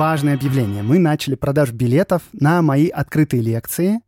Важное 0.00 0.32
объявление. 0.32 0.82
Мы 0.82 0.98
начали 0.98 1.34
продажу 1.34 1.74
билетов 1.74 2.22
на 2.32 2.62
мои 2.62 2.88
открытые 2.88 3.42
лекции 3.42 4.00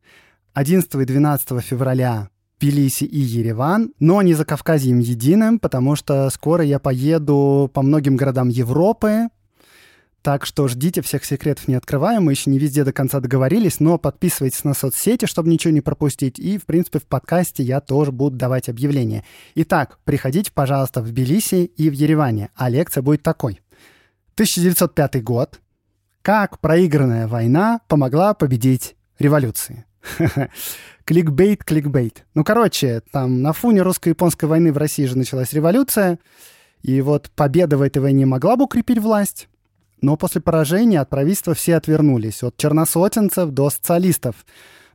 11 0.55 0.95
и 0.95 1.05
12 1.05 1.62
февраля 1.62 2.30
Тбилиси 2.59 3.05
и 3.05 3.18
Ереван, 3.18 3.92
но 4.01 4.23
не 4.23 4.32
за 4.32 4.46
Кавказьем 4.46 5.01
единым, 5.01 5.59
потому 5.59 5.95
что 5.95 6.30
скоро 6.30 6.65
я 6.65 6.78
поеду 6.78 7.70
по 7.74 7.82
многим 7.82 8.16
городам 8.16 8.48
Европы, 8.48 9.28
так 10.23 10.46
что 10.46 10.66
ждите, 10.66 11.02
всех 11.02 11.27
секретов 11.27 11.68
не 11.68 11.74
открываем, 11.74 12.24
мы 12.24 12.32
еще 12.32 12.48
не 12.48 12.59
везде 12.59 12.84
до 12.84 12.95
конца 12.95 13.20
договорились, 13.20 13.79
но 13.79 13.98
подписывайтесь 13.98 14.65
на 14.65 14.73
соцсети, 14.73 15.27
чтобы 15.27 15.51
ничего 15.51 15.74
не 15.74 15.82
пропустить, 15.82 16.38
и, 16.38 16.56
в 16.56 16.65
принципе, 16.65 17.01
в 17.01 17.04
подкасте 17.04 17.62
я 17.62 17.82
тоже 17.82 18.12
буду 18.12 18.38
давать 18.38 18.70
объявления. 18.70 19.27
Итак, 19.56 19.98
приходите, 20.04 20.52
пожалуйста, 20.54 21.02
в 21.02 21.10
Тбилиси 21.10 21.66
и 21.66 21.90
в 21.90 21.93
Ереване, 21.93 22.48
а 22.54 22.70
лекция 22.70 23.02
будет 23.02 23.23
такой. 23.23 23.60
1905 24.37 25.23
год, 25.23 25.60
как 26.22 26.60
проигранная 26.60 27.26
война 27.26 27.80
помогла 27.88 28.34
победить 28.34 28.96
революции. 29.18 29.84
Кликбейт, 31.04 31.64
кликбейт. 31.64 32.24
Ну, 32.34 32.45
короче, 32.45 33.02
там 33.10 33.42
на 33.42 33.52
фоне 33.52 33.82
русско-японской 33.82 34.45
войны 34.45 34.73
в 34.73 34.79
России 34.79 35.04
же 35.06 35.18
началась 35.18 35.52
революция, 35.52 36.20
и 36.82 37.01
вот 37.01 37.30
победа 37.34 37.76
в 37.76 37.82
этой 37.82 37.98
войне 37.98 38.24
могла 38.24 38.56
бы 38.56 38.64
укрепить 38.64 38.98
власть, 38.98 39.48
но 40.01 40.16
после 40.16 40.40
поражения 40.40 41.01
от 41.01 41.09
правительства 41.09 41.54
все 41.54 41.76
отвернулись, 41.76 42.42
от 42.45 42.57
черносотенцев 42.57 43.51
до 43.51 43.70
социалистов. 43.70 44.46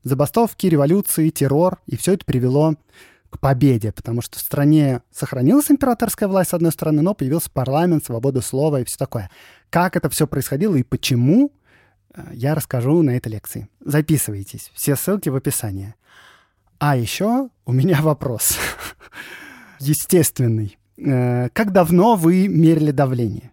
Забастовки, 0.04 0.68
революции, 0.68 1.30
террор, 1.30 1.80
и 1.88 1.98
все 1.98 2.14
это 2.14 2.26
привело 2.26 2.76
к 3.30 3.40
победе, 3.40 3.92
потому 3.92 4.22
что 4.22 4.38
в 4.38 4.42
стране 4.42 5.02
сохранилась 5.12 5.70
императорская 5.70 6.30
власть, 6.30 6.52
с 6.52 6.54
одной 6.54 6.72
стороны, 6.72 7.02
но 7.02 7.14
появился 7.14 7.50
парламент, 7.52 8.06
свобода 8.06 8.42
слова 8.42 8.80
и 8.80 8.86
все 8.86 8.98
такое. 8.98 9.30
Как 9.70 9.96
это 9.96 10.10
все 10.10 10.28
происходило 10.28 10.76
и 10.76 10.84
почему, 10.84 11.52
э, 12.14 12.22
я 12.34 12.56
расскажу 12.56 13.02
на 13.02 13.12
этой 13.12 13.30
лекции. 13.30 13.68
Записывайтесь, 13.80 14.72
все 14.74 14.96
ссылки 14.96 15.30
в 15.30 15.36
описании. 15.36 15.96
А 16.80 16.96
еще 16.96 17.50
у 17.66 17.72
меня 17.72 18.02
вопрос. 18.02 18.58
Естественный. 19.80 20.78
Э, 20.98 21.50
как 21.54 21.72
давно 21.72 22.16
вы 22.16 22.48
мерили 22.48 22.92
давление? 22.92 23.52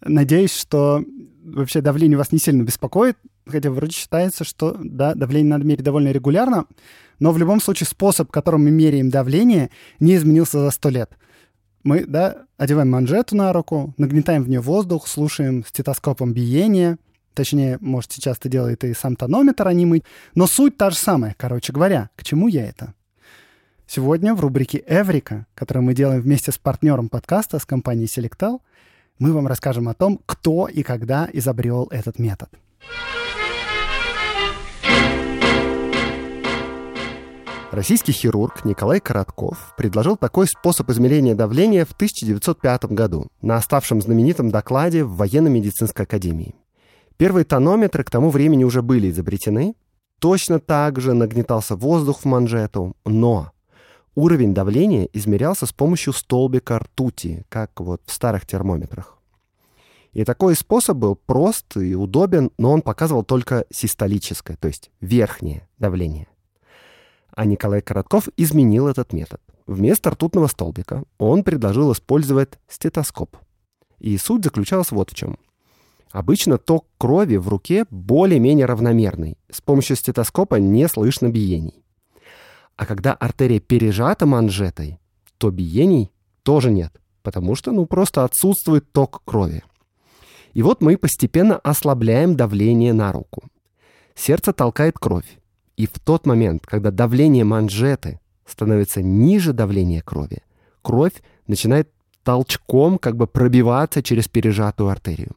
Надеюсь, 0.00 0.54
что 0.54 1.04
вообще 1.44 1.80
давление 1.80 2.18
вас 2.18 2.32
не 2.32 2.38
сильно 2.38 2.62
беспокоит, 2.62 3.16
хотя 3.46 3.70
вроде 3.70 3.92
считается, 3.92 4.44
что 4.44 4.76
да, 4.82 5.14
давление 5.14 5.50
надо 5.50 5.64
мерить 5.64 5.84
довольно 5.84 6.08
регулярно, 6.08 6.66
но 7.18 7.32
в 7.32 7.38
любом 7.38 7.60
случае 7.60 7.86
способ, 7.86 8.30
которым 8.30 8.64
мы 8.64 8.70
меряем 8.70 9.10
давление, 9.10 9.70
не 10.00 10.16
изменился 10.16 10.60
за 10.60 10.70
сто 10.70 10.88
лет. 10.88 11.16
Мы, 11.84 12.06
да, 12.06 12.46
одеваем 12.56 12.90
манжету 12.90 13.36
на 13.36 13.52
руку, 13.52 13.92
нагнетаем 13.98 14.42
в 14.42 14.48
нее 14.48 14.60
воздух, 14.60 15.06
слушаем 15.06 15.64
стетоскопом 15.66 16.32
биение, 16.32 16.96
точнее, 17.34 17.76
может, 17.80 18.10
сейчас 18.12 18.38
это 18.38 18.48
делает 18.48 18.84
и 18.84 18.94
сам 18.94 19.16
тонометр 19.16 19.68
анимый, 19.68 20.02
но 20.34 20.46
суть 20.46 20.78
та 20.78 20.88
же 20.88 20.96
самая, 20.96 21.34
короче 21.38 21.74
говоря. 21.74 22.08
К 22.16 22.24
чему 22.24 22.48
я 22.48 22.66
это? 22.66 22.94
Сегодня 23.86 24.34
в 24.34 24.40
рубрике 24.40 24.82
«Эврика», 24.86 25.46
которую 25.54 25.84
мы 25.84 25.94
делаем 25.94 26.22
вместе 26.22 26.52
с 26.52 26.58
партнером 26.58 27.10
подкаста, 27.10 27.58
с 27.58 27.66
компанией 27.66 28.06
Selectel, 28.06 28.60
мы 29.18 29.32
вам 29.34 29.46
расскажем 29.46 29.88
о 29.88 29.94
том, 29.94 30.20
кто 30.24 30.68
и 30.68 30.82
когда 30.82 31.28
изобрел 31.34 31.88
этот 31.90 32.18
метод. 32.18 32.48
Российский 37.74 38.12
хирург 38.12 38.64
Николай 38.64 39.00
Коротков 39.00 39.74
предложил 39.76 40.16
такой 40.16 40.46
способ 40.46 40.88
измерения 40.90 41.34
давления 41.34 41.84
в 41.84 41.90
1905 41.90 42.84
году 42.84 43.26
на 43.42 43.56
оставшем 43.56 44.00
знаменитом 44.00 44.52
докладе 44.52 45.02
в 45.02 45.16
военно-медицинской 45.16 46.04
академии. 46.04 46.54
Первые 47.16 47.44
тонометры 47.44 48.04
к 48.04 48.10
тому 48.10 48.30
времени 48.30 48.62
уже 48.62 48.80
были 48.80 49.10
изобретены. 49.10 49.74
Точно 50.20 50.60
так 50.60 51.00
же 51.00 51.14
нагнетался 51.14 51.74
воздух 51.74 52.20
в 52.20 52.24
манжету, 52.26 52.94
но 53.04 53.50
уровень 54.14 54.54
давления 54.54 55.08
измерялся 55.12 55.66
с 55.66 55.72
помощью 55.72 56.12
столбика 56.12 56.78
ртути, 56.78 57.44
как 57.48 57.80
вот 57.80 58.02
в 58.06 58.12
старых 58.12 58.46
термометрах. 58.46 59.18
И 60.12 60.22
такой 60.22 60.54
способ 60.54 60.96
был 60.96 61.16
прост 61.16 61.76
и 61.76 61.96
удобен, 61.96 62.52
но 62.56 62.70
он 62.70 62.82
показывал 62.82 63.24
только 63.24 63.64
систолическое, 63.72 64.56
то 64.56 64.68
есть 64.68 64.92
верхнее 65.00 65.66
давление. 65.78 66.28
А 67.36 67.44
Николай 67.46 67.82
Коротков 67.82 68.28
изменил 68.36 68.86
этот 68.86 69.12
метод. 69.12 69.40
Вместо 69.66 70.10
ртутного 70.10 70.46
столбика 70.46 71.02
он 71.18 71.42
предложил 71.42 71.92
использовать 71.92 72.58
стетоскоп. 72.68 73.36
И 73.98 74.16
суть 74.18 74.44
заключалась 74.44 74.92
вот 74.92 75.10
в 75.10 75.14
чем. 75.14 75.38
Обычно 76.12 76.58
ток 76.58 76.86
крови 76.96 77.36
в 77.36 77.48
руке 77.48 77.86
более-менее 77.90 78.66
равномерный. 78.66 79.36
С 79.50 79.60
помощью 79.60 79.96
стетоскопа 79.96 80.56
не 80.56 80.86
слышно 80.86 81.28
биений. 81.28 81.82
А 82.76 82.86
когда 82.86 83.14
артерия 83.14 83.58
пережата 83.58 84.26
манжетой, 84.26 85.00
то 85.38 85.50
биений 85.50 86.12
тоже 86.44 86.70
нет, 86.70 87.00
потому 87.22 87.56
что 87.56 87.72
ну 87.72 87.86
просто 87.86 88.22
отсутствует 88.22 88.92
ток 88.92 89.22
крови. 89.24 89.64
И 90.52 90.62
вот 90.62 90.82
мы 90.82 90.96
постепенно 90.96 91.56
ослабляем 91.58 92.36
давление 92.36 92.92
на 92.92 93.10
руку. 93.10 93.42
Сердце 94.14 94.52
толкает 94.52 94.96
кровь. 94.96 95.38
И 95.76 95.86
в 95.86 95.98
тот 95.98 96.26
момент, 96.26 96.66
когда 96.66 96.90
давление 96.90 97.44
манжеты 97.44 98.20
становится 98.46 99.02
ниже 99.02 99.52
давления 99.52 100.02
крови, 100.02 100.42
кровь 100.82 101.14
начинает 101.46 101.90
толчком 102.22 102.98
как 102.98 103.16
бы 103.16 103.26
пробиваться 103.26 104.02
через 104.02 104.28
пережатую 104.28 104.88
артерию. 104.88 105.36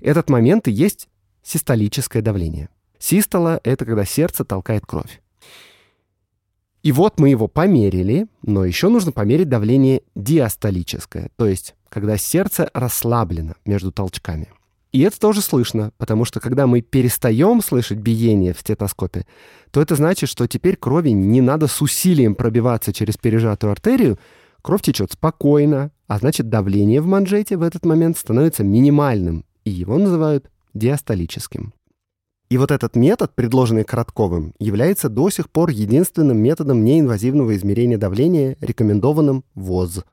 Этот 0.00 0.30
момент 0.30 0.68
и 0.68 0.72
есть 0.72 1.08
систолическое 1.42 2.22
давление. 2.22 2.68
Систола— 2.98 3.60
это 3.64 3.84
когда 3.84 4.04
сердце 4.04 4.44
толкает 4.44 4.86
кровь. 4.86 5.20
И 6.82 6.92
вот 6.92 7.18
мы 7.18 7.30
его 7.30 7.48
померили, 7.48 8.26
но 8.42 8.64
еще 8.64 8.88
нужно 8.88 9.12
померить 9.12 9.48
давление 9.48 10.02
диастолическое, 10.14 11.30
то 11.36 11.46
есть 11.46 11.74
когда 11.88 12.18
сердце 12.18 12.70
расслаблено 12.74 13.54
между 13.64 13.90
толчками. 13.90 14.48
И 14.94 15.00
это 15.00 15.18
тоже 15.18 15.40
слышно, 15.40 15.90
потому 15.98 16.24
что 16.24 16.38
когда 16.38 16.68
мы 16.68 16.80
перестаем 16.80 17.60
слышать 17.62 17.98
биение 17.98 18.54
в 18.54 18.60
стетоскопе, 18.60 19.26
то 19.72 19.82
это 19.82 19.96
значит, 19.96 20.28
что 20.28 20.46
теперь 20.46 20.76
крови 20.76 21.08
не 21.08 21.40
надо 21.40 21.66
с 21.66 21.82
усилием 21.82 22.36
пробиваться 22.36 22.92
через 22.92 23.16
пережатую 23.16 23.72
артерию, 23.72 24.20
кровь 24.62 24.82
течет 24.82 25.10
спокойно, 25.10 25.90
а 26.06 26.18
значит 26.18 26.48
давление 26.48 27.00
в 27.00 27.06
манжете 27.06 27.56
в 27.56 27.62
этот 27.62 27.84
момент 27.84 28.16
становится 28.16 28.62
минимальным, 28.62 29.44
и 29.64 29.70
его 29.70 29.98
называют 29.98 30.48
диастолическим. 30.74 31.74
И 32.48 32.56
вот 32.56 32.70
этот 32.70 32.94
метод, 32.94 33.34
предложенный 33.34 33.82
Коротковым, 33.82 34.54
является 34.60 35.08
до 35.08 35.28
сих 35.28 35.50
пор 35.50 35.70
единственным 35.70 36.38
методом 36.38 36.84
неинвазивного 36.84 37.56
измерения 37.56 37.98
давления, 37.98 38.56
рекомендованным 38.60 39.42
ВОЗ. 39.56 40.04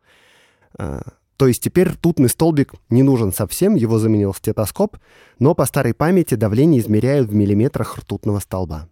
То 1.42 1.48
есть 1.48 1.64
теперь 1.64 1.90
ртутный 1.90 2.30
столбик 2.30 2.76
не 2.92 3.02
нужен 3.02 3.34
совсем, 3.34 3.74
его 3.74 3.98
заменил 3.98 4.32
стетоскоп, 4.32 4.98
но 5.40 5.56
по 5.56 5.66
старой 5.66 5.96
памяти 5.96 6.36
давление 6.36 6.80
измеряют 6.80 7.30
в 7.30 7.34
миллиметрах 7.34 7.98
ртутного 7.98 8.38
столба. 8.38 8.88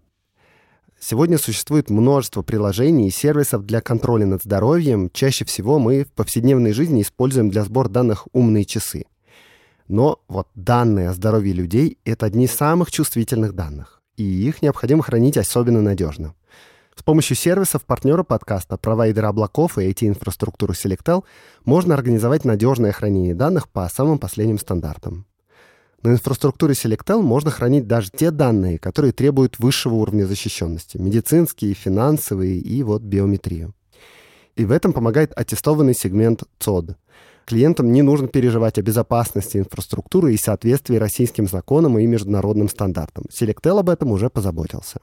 Сегодня 0.99 1.37
существует 1.37 1.91
множество 1.91 2.41
приложений 2.41 3.09
и 3.09 3.11
сервисов 3.11 3.67
для 3.67 3.81
контроля 3.81 4.25
над 4.25 4.41
здоровьем. 4.41 5.11
Чаще 5.13 5.45
всего 5.45 5.77
мы 5.77 6.05
в 6.05 6.11
повседневной 6.13 6.71
жизни 6.71 7.03
используем 7.03 7.51
для 7.51 7.63
сбора 7.63 7.87
данных 7.87 8.27
умные 8.33 8.65
часы. 8.65 9.05
Но 9.87 10.19
вот 10.27 10.47
данные 10.55 11.09
о 11.09 11.13
здоровье 11.13 11.53
людей— 11.53 11.99
это 12.03 12.25
одни 12.25 12.45
из 12.45 12.51
самых 12.51 12.89
чувствительных 12.89 13.53
данных, 13.53 14.01
и 14.17 14.23
их 14.23 14.63
необходимо 14.63 15.03
хранить 15.03 15.37
особенно 15.37 15.83
надежно. 15.83 16.33
С 16.99 17.01
помощью 17.01 17.37
сервисов 17.37 17.85
партнера 17.85 18.23
подкаста, 18.23 18.75
провайдера 18.75 19.29
облаков 19.29 19.77
и 19.77 19.89
IT-инфраструктуры 19.89 20.73
Selectel 20.73 21.23
можно 21.63 21.93
организовать 21.93 22.43
надежное 22.43 22.91
хранение 22.91 23.33
данных 23.33 23.69
по 23.69 23.87
самым 23.87 24.19
последним 24.19 24.59
стандартам. 24.59 25.25
На 26.03 26.11
инфраструктуре 26.11 26.73
Selectel 26.73 27.21
можно 27.21 27.51
хранить 27.51 27.87
даже 27.87 28.09
те 28.13 28.31
данные, 28.31 28.79
которые 28.79 29.13
требуют 29.13 29.59
высшего 29.59 29.93
уровня 29.93 30.25
защищенности– 30.25 30.97
медицинские, 30.99 31.73
финансовые 31.73 32.59
и 32.59 32.83
вот 32.83 33.01
биометрию. 33.01 33.73
И 34.57 34.65
в 34.65 34.71
этом 34.73 34.91
помогает 34.91 35.31
аттестованный 35.37 35.95
сегмент 35.95 36.43
ЦОД. 36.59 36.97
клиентам 37.45 37.93
не 37.93 38.01
нужно 38.01 38.27
переживать 38.27 38.77
о 38.77 38.81
безопасности 38.81 39.55
инфраструктуры 39.55 40.33
и 40.33 40.37
соответствии 40.37 40.97
российским 40.97 41.47
законам 41.47 41.97
и 41.97 42.05
международным 42.05 42.67
стандартам. 42.67 43.23
Selectel 43.31 43.79
об 43.79 43.89
этом 43.89 44.11
уже 44.11 44.29
позаботился. 44.29 44.99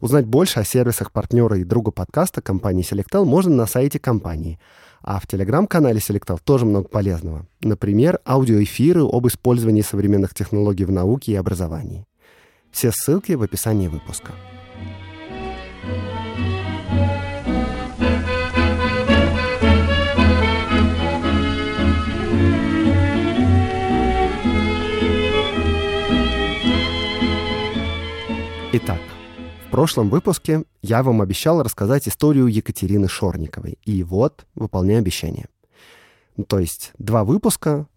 Узнать 0.00 0.26
больше 0.26 0.60
о 0.60 0.64
сервисах 0.64 1.10
партнера 1.10 1.58
и 1.58 1.64
друга 1.64 1.90
подкаста 1.90 2.42
компании 2.42 2.84
Selectel 2.84 3.24
можно 3.24 3.54
на 3.54 3.66
сайте 3.66 3.98
компании. 3.98 4.58
А 5.00 5.18
в 5.18 5.26
телеграм-канале 5.26 6.00
Selectel 6.00 6.38
тоже 6.42 6.66
много 6.66 6.88
полезного. 6.88 7.46
Например, 7.62 8.20
аудиоэфиры 8.26 9.02
об 9.02 9.26
использовании 9.26 9.82
современных 9.82 10.34
технологий 10.34 10.84
в 10.84 10.92
науке 10.92 11.32
и 11.32 11.36
образовании. 11.36 12.06
Все 12.72 12.90
ссылки 12.92 13.32
в 13.32 13.42
описании 13.42 13.88
выпуска. 13.88 14.32
Итак, 28.72 29.00
в 29.66 29.70
прошлом 29.70 30.10
выпуске 30.10 30.62
я 30.80 31.02
вам 31.02 31.20
обещал 31.20 31.60
рассказать 31.62 32.06
историю 32.06 32.46
Екатерины 32.46 33.08
Шорниковой. 33.08 33.78
И 33.84 34.04
вот, 34.04 34.46
выполняю 34.54 35.00
обещание. 35.00 35.46
Ну, 36.36 36.44
то 36.44 36.60
есть 36.60 36.92
два 36.98 37.24
выпуска, 37.24 37.88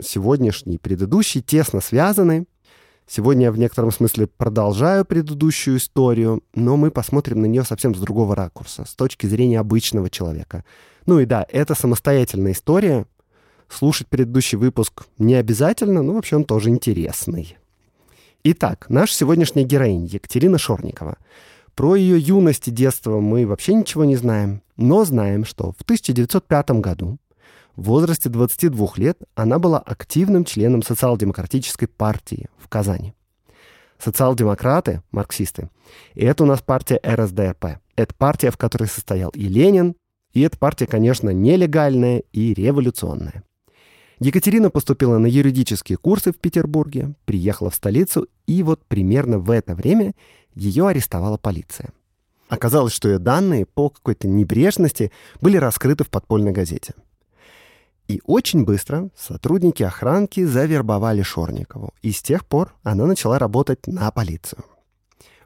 сегодняшний 0.00 0.74
и 0.74 0.78
предыдущий, 0.78 1.40
тесно 1.40 1.80
связаны. 1.80 2.46
Сегодня 3.06 3.44
я 3.44 3.52
в 3.52 3.58
некотором 3.58 3.90
смысле 3.90 4.26
продолжаю 4.26 5.04
предыдущую 5.04 5.78
историю, 5.78 6.42
но 6.54 6.76
мы 6.76 6.90
посмотрим 6.90 7.40
на 7.40 7.46
нее 7.46 7.64
совсем 7.64 7.94
с 7.94 7.98
другого 7.98 8.36
ракурса, 8.36 8.84
с 8.84 8.94
точки 8.94 9.26
зрения 9.26 9.60
обычного 9.60 10.10
человека. 10.10 10.64
Ну 11.06 11.20
и 11.20 11.24
да, 11.24 11.46
это 11.48 11.74
самостоятельная 11.74 12.52
история. 12.52 13.06
Слушать 13.68 14.08
предыдущий 14.08 14.58
выпуск 14.58 15.06
не 15.18 15.34
обязательно, 15.34 16.02
но 16.02 16.12
вообще 16.12 16.36
он 16.36 16.44
тоже 16.44 16.68
интересный. 16.68 17.56
Итак, 18.46 18.90
наш 18.90 19.10
сегодняшняя 19.10 19.64
героиня 19.64 20.04
Екатерина 20.04 20.58
Шорникова. 20.58 21.16
Про 21.74 21.96
ее 21.96 22.18
юность 22.18 22.68
и 22.68 22.70
детство 22.70 23.18
мы 23.18 23.46
вообще 23.46 23.72
ничего 23.72 24.04
не 24.04 24.16
знаем, 24.16 24.60
но 24.76 25.06
знаем, 25.06 25.46
что 25.46 25.72
в 25.72 25.80
1905 25.80 26.72
году 26.72 27.16
в 27.74 27.84
возрасте 27.84 28.28
22 28.28 28.88
лет 28.96 29.18
она 29.34 29.58
была 29.58 29.78
активным 29.78 30.44
членом 30.44 30.82
социал-демократической 30.82 31.86
партии 31.86 32.50
в 32.58 32.68
Казани. 32.68 33.14
Социал-демократы, 33.98 35.00
марксисты, 35.10 35.70
и 36.12 36.26
это 36.26 36.42
у 36.42 36.46
нас 36.46 36.60
партия 36.60 37.00
РСДРП. 37.02 37.78
Это 37.96 38.14
партия, 38.14 38.50
в 38.50 38.58
которой 38.58 38.88
состоял 38.88 39.30
и 39.30 39.44
Ленин, 39.44 39.96
и 40.34 40.42
эта 40.42 40.58
партия, 40.58 40.86
конечно, 40.86 41.30
нелегальная 41.30 42.18
и 42.32 42.52
революционная. 42.52 43.42
Екатерина 44.20 44.70
поступила 44.70 45.18
на 45.18 45.26
юридические 45.26 45.98
курсы 45.98 46.32
в 46.32 46.38
Петербурге, 46.38 47.14
приехала 47.24 47.70
в 47.70 47.74
столицу, 47.74 48.28
и 48.46 48.62
вот 48.62 48.84
примерно 48.86 49.38
в 49.38 49.50
это 49.50 49.74
время 49.74 50.14
ее 50.54 50.86
арестовала 50.88 51.36
полиция. 51.36 51.92
Оказалось, 52.48 52.92
что 52.92 53.08
ее 53.08 53.18
данные 53.18 53.66
по 53.66 53.90
какой-то 53.90 54.28
небрежности 54.28 55.10
были 55.40 55.56
раскрыты 55.56 56.04
в 56.04 56.10
подпольной 56.10 56.52
газете. 56.52 56.94
И 58.06 58.20
очень 58.24 58.64
быстро 58.64 59.08
сотрудники 59.16 59.82
охранки 59.82 60.44
завербовали 60.44 61.22
Шорникову, 61.22 61.94
и 62.02 62.12
с 62.12 62.22
тех 62.22 62.46
пор 62.46 62.74
она 62.82 63.06
начала 63.06 63.38
работать 63.38 63.86
на 63.86 64.10
полицию. 64.10 64.62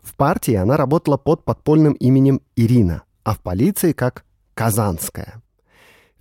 В 0.02 0.14
партии 0.14 0.54
она 0.54 0.76
работала 0.76 1.16
под 1.16 1.44
подпольным 1.44 1.92
именем 1.94 2.40
Ирина, 2.56 3.02
а 3.22 3.34
в 3.34 3.40
полиции 3.40 3.92
как 3.92 4.24
Казанская. 4.54 5.40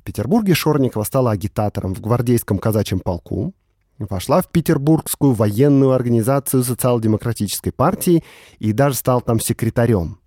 Петербурге 0.07 0.53
Шорникова 0.53 1.03
стала 1.03 1.31
агитатором 1.31 1.93
в 1.93 1.99
гвардейском 1.99 2.59
казачьем 2.59 3.01
полку, 3.01 3.53
вошла 3.99 4.41
в 4.41 4.47
Петербургскую 4.47 5.33
военную 5.33 5.91
организацию 5.91 6.63
социал-демократической 6.63 7.71
партии 7.71 8.23
и 8.57 8.71
даже 8.71 8.95
стал 8.95 9.19
там 9.19 9.41
секретарем. 9.41 10.19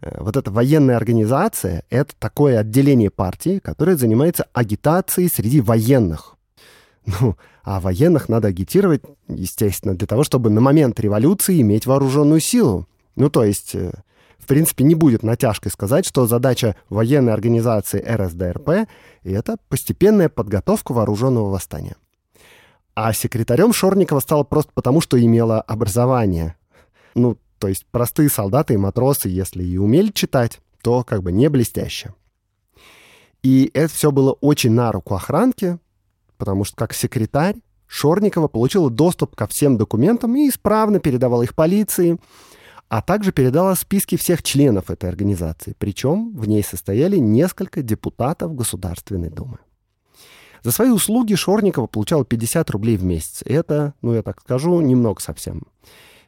Э, 0.00 0.22
вот 0.22 0.36
эта 0.36 0.52
военная 0.52 0.96
организация— 0.96 1.82
это 1.90 2.14
такое 2.16 2.60
отделение 2.60 3.10
партии, 3.10 3.58
которое 3.58 3.96
занимается 3.96 4.46
агитацией 4.52 5.28
среди 5.28 5.60
военных. 5.60 6.36
Ну, 7.06 7.36
а 7.64 7.80
военных 7.80 8.28
надо 8.28 8.46
агитировать, 8.48 9.02
естественно, 9.26 9.96
для 9.96 10.06
того, 10.06 10.22
чтобы 10.22 10.48
на 10.48 10.60
момент 10.60 11.00
революции 11.00 11.60
иметь 11.60 11.86
вооруженную 11.86 12.38
силу. 12.38 12.86
Ну, 13.16 13.30
то 13.30 13.42
есть 13.42 13.74
э, 13.74 13.90
в 14.44 14.46
принципе, 14.46 14.84
не 14.84 14.94
будет 14.94 15.22
натяжкой 15.22 15.72
сказать, 15.72 16.04
что 16.04 16.26
задача 16.26 16.76
военной 16.90 17.32
организации 17.32 18.04
РСДРП— 18.06 18.86
это 19.24 19.56
постепенная 19.70 20.28
подготовка 20.28 20.92
вооруженного 20.92 21.48
восстания. 21.48 21.96
А 22.94 23.14
секретарем 23.14 23.72
Шорникова 23.72 24.20
стала 24.20 24.44
просто 24.44 24.70
потому, 24.74 25.00
что 25.00 25.18
имела 25.18 25.62
образование. 25.62 26.56
Ну, 27.14 27.38
то 27.58 27.68
есть 27.68 27.86
простые 27.90 28.28
солдаты 28.28 28.74
и 28.74 28.76
матросы, 28.76 29.30
если 29.30 29.64
и 29.64 29.78
умели 29.78 30.10
читать, 30.10 30.60
то 30.82 31.02
как 31.02 31.22
бы 31.22 31.32
не 31.32 31.48
блестяще. 31.48 32.12
И 33.42 33.70
это 33.72 33.92
все 33.92 34.12
было 34.12 34.32
очень 34.32 34.72
на 34.72 34.92
руку 34.92 35.14
охранке, 35.14 35.78
потому 36.36 36.64
что 36.64 36.76
как 36.76 36.92
секретарь 36.92 37.56
Шорникова 37.86 38.48
получила 38.48 38.90
доступ 38.90 39.34
ко 39.34 39.46
всем 39.46 39.78
документам 39.78 40.36
и 40.36 40.50
исправно 40.50 41.00
передавала 41.00 41.42
их 41.42 41.54
полиции, 41.54 42.18
а 42.88 43.02
также 43.02 43.32
передала 43.32 43.74
списки 43.74 44.16
всех 44.16 44.42
членов 44.42 44.90
этой 44.90 45.08
организации, 45.08 45.74
причем 45.78 46.34
в 46.36 46.46
ней 46.46 46.62
состояли 46.62 47.16
несколько 47.16 47.82
депутатов 47.82 48.54
Государственной 48.54 49.30
Думы. 49.30 49.58
За 50.62 50.72
свои 50.72 50.90
услуги 50.90 51.34
Шорникова 51.34 51.86
получала 51.86 52.24
50 52.24 52.70
рублей 52.70 52.96
в 52.96 53.04
месяц. 53.04 53.42
Это, 53.44 53.92
ну 54.00 54.14
я 54.14 54.22
так 54.22 54.40
скажу, 54.40 54.80
немного 54.80 55.20
совсем. 55.20 55.64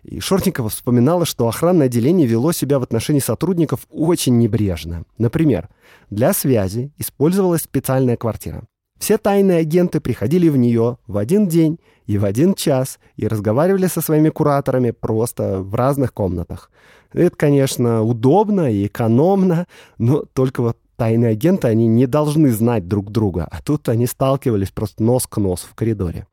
И 0.02 0.20
Шортникова 0.20 0.68
вспоминала, 0.68 1.24
что 1.24 1.48
охранное 1.48 1.86
отделение 1.86 2.26
вело 2.26 2.52
себя 2.52 2.78
в 2.78 2.82
отношении 2.82 3.20
сотрудников 3.20 3.86
очень 3.90 4.38
небрежно. 4.38 5.04
Например, 5.18 5.68
для 6.10 6.32
связи 6.32 6.92
использовалась 6.98 7.62
специальная 7.62 8.16
квартира. 8.16 8.64
Все 8.98 9.18
тайные 9.18 9.58
агенты 9.58 10.00
приходили 10.00 10.48
в 10.48 10.56
нее 10.56 10.98
в 11.06 11.18
один 11.18 11.48
день 11.48 11.78
и 12.06 12.18
в 12.18 12.24
один 12.24 12.54
час 12.54 12.98
и 13.16 13.28
разговаривали 13.28 13.86
со 13.86 14.00
своими 14.00 14.30
кураторами 14.30 14.90
просто 14.90 15.60
в 15.60 15.74
разных 15.74 16.14
комнатах. 16.14 16.70
Это, 17.12 17.36
конечно, 17.36 18.02
удобно 18.02 18.72
и 18.72 18.86
экономно, 18.86 19.66
но 19.98 20.24
только 20.32 20.62
вот 20.62 20.78
тайные 20.96 21.32
агенты, 21.32 21.68
они 21.68 21.86
не 21.86 22.06
должны 22.06 22.50
знать 22.50 22.88
друг 22.88 23.10
друга, 23.10 23.46
а 23.50 23.62
тут 23.62 23.88
они 23.88 24.06
сталкивались 24.06 24.70
просто 24.70 25.02
нос 25.02 25.26
к 25.26 25.36
носу 25.38 25.66
в 25.66 25.74
коридоре. 25.74 26.26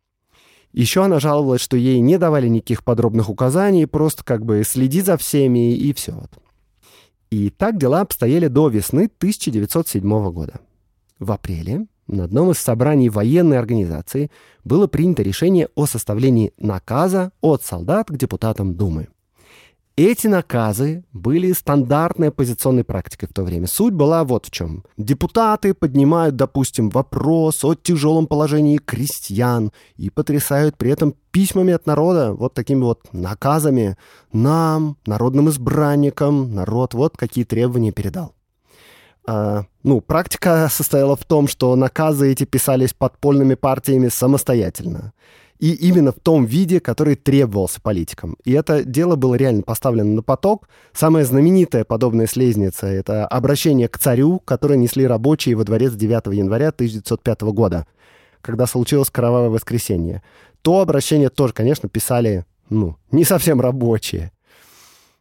Еще 0.71 1.03
она 1.03 1.19
жаловалась, 1.19 1.61
что 1.61 1.77
ей 1.77 1.99
не 1.99 2.17
давали 2.17 2.47
никаких 2.47 2.83
подробных 2.83 3.29
указаний, 3.29 3.85
просто 3.85 4.23
как 4.23 4.43
бы 4.43 4.63
следи 4.65 5.01
за 5.01 5.17
всеми 5.17 5.75
и 5.75 5.93
все. 5.93 6.23
И 7.29 7.49
так 7.51 7.77
дела 7.77 8.01
обстояли 8.01 8.47
до 8.47 8.69
весны 8.69 9.05
1907 9.05 10.31
года. 10.31 10.61
В 11.19 11.31
апреле 11.31 11.85
на 12.07 12.25
одном 12.25 12.51
из 12.51 12.57
собраний 12.57 13.09
военной 13.09 13.57
организации 13.57 14.29
было 14.63 14.87
принято 14.87 15.23
решение 15.23 15.69
о 15.75 15.85
составлении 15.85 16.53
наказа 16.57 17.31
от 17.41 17.63
солдат 17.63 18.07
к 18.07 18.17
депутатам 18.17 18.75
Думы. 18.75 19.07
Эти 19.95 20.25
наказы 20.25 21.03
были 21.13 21.51
стандартной 21.51 22.29
оппозиционной 22.29 22.83
практикой 22.83 23.27
в 23.27 23.33
то 23.33 23.43
время. 23.43 23.67
Суть 23.67 23.93
была 23.93 24.23
вот 24.23 24.47
в 24.47 24.51
чем. 24.51 24.83
Депутаты 24.97 25.75
поднимают, 25.75 26.35
допустим, 26.35 26.89
вопрос 26.89 27.63
о 27.63 27.75
тяжелом 27.75 28.25
положении 28.25 28.77
крестьян 28.77 29.71
и 29.95 30.09
потрясают 30.09 30.77
при 30.77 30.89
этом 30.89 31.13
письмами 31.29 31.73
от 31.73 31.85
народа, 31.85 32.33
вот 32.33 32.55
такими 32.55 32.81
вот 32.81 33.13
наказами 33.13 33.95
нам, 34.31 34.97
народным 35.05 35.49
избранникам, 35.49 36.55
народ 36.55 36.95
вот 36.95 37.15
какие 37.15 37.43
требования 37.43 37.91
передал. 37.91 38.33
А, 39.25 39.65
ну, 39.83 40.01
практика 40.01 40.67
состояла 40.69 41.15
в 41.15 41.23
том, 41.23 41.47
что 41.47 41.75
наказы 41.75 42.31
эти 42.31 42.43
писались 42.43 42.93
подпольными 42.93 43.55
партиями 43.55 44.09
самостоятельно. 44.09 45.13
И 45.59 45.71
именно 45.71 46.11
в 46.11 46.19
том 46.19 46.45
виде, 46.45 46.81
который 46.81 47.15
требовался 47.15 47.79
политикам. 47.79 48.35
И 48.43 48.51
это 48.51 48.83
дело 48.83 49.15
было 49.15 49.35
реально 49.35 49.61
поставлено 49.61 50.15
на 50.15 50.21
поток. 50.21 50.67
Самая 50.91 51.23
знаменитая 51.23 51.85
подобная 51.85 52.27
слезница— 52.27 52.87
это 52.87 53.25
обращение 53.27 53.87
к 53.87 53.97
царю, 53.97 54.39
которое 54.39 54.75
несли 54.75 55.07
рабочие 55.07 55.55
во 55.55 55.63
дворец 55.63 55.93
9 55.93 56.33
января 56.35 56.69
1905 56.69 57.41
года, 57.53 57.87
когда 58.41 58.67
случилось 58.67 59.09
кровавое 59.09 59.49
воскресенье. 59.49 60.21
То 60.63 60.81
обращение 60.81 61.29
тоже, 61.29 61.53
конечно, 61.53 61.87
писали, 61.87 62.45
ну, 62.69 62.97
не 63.11 63.23
совсем 63.23 63.61
рабочие. 63.61 64.33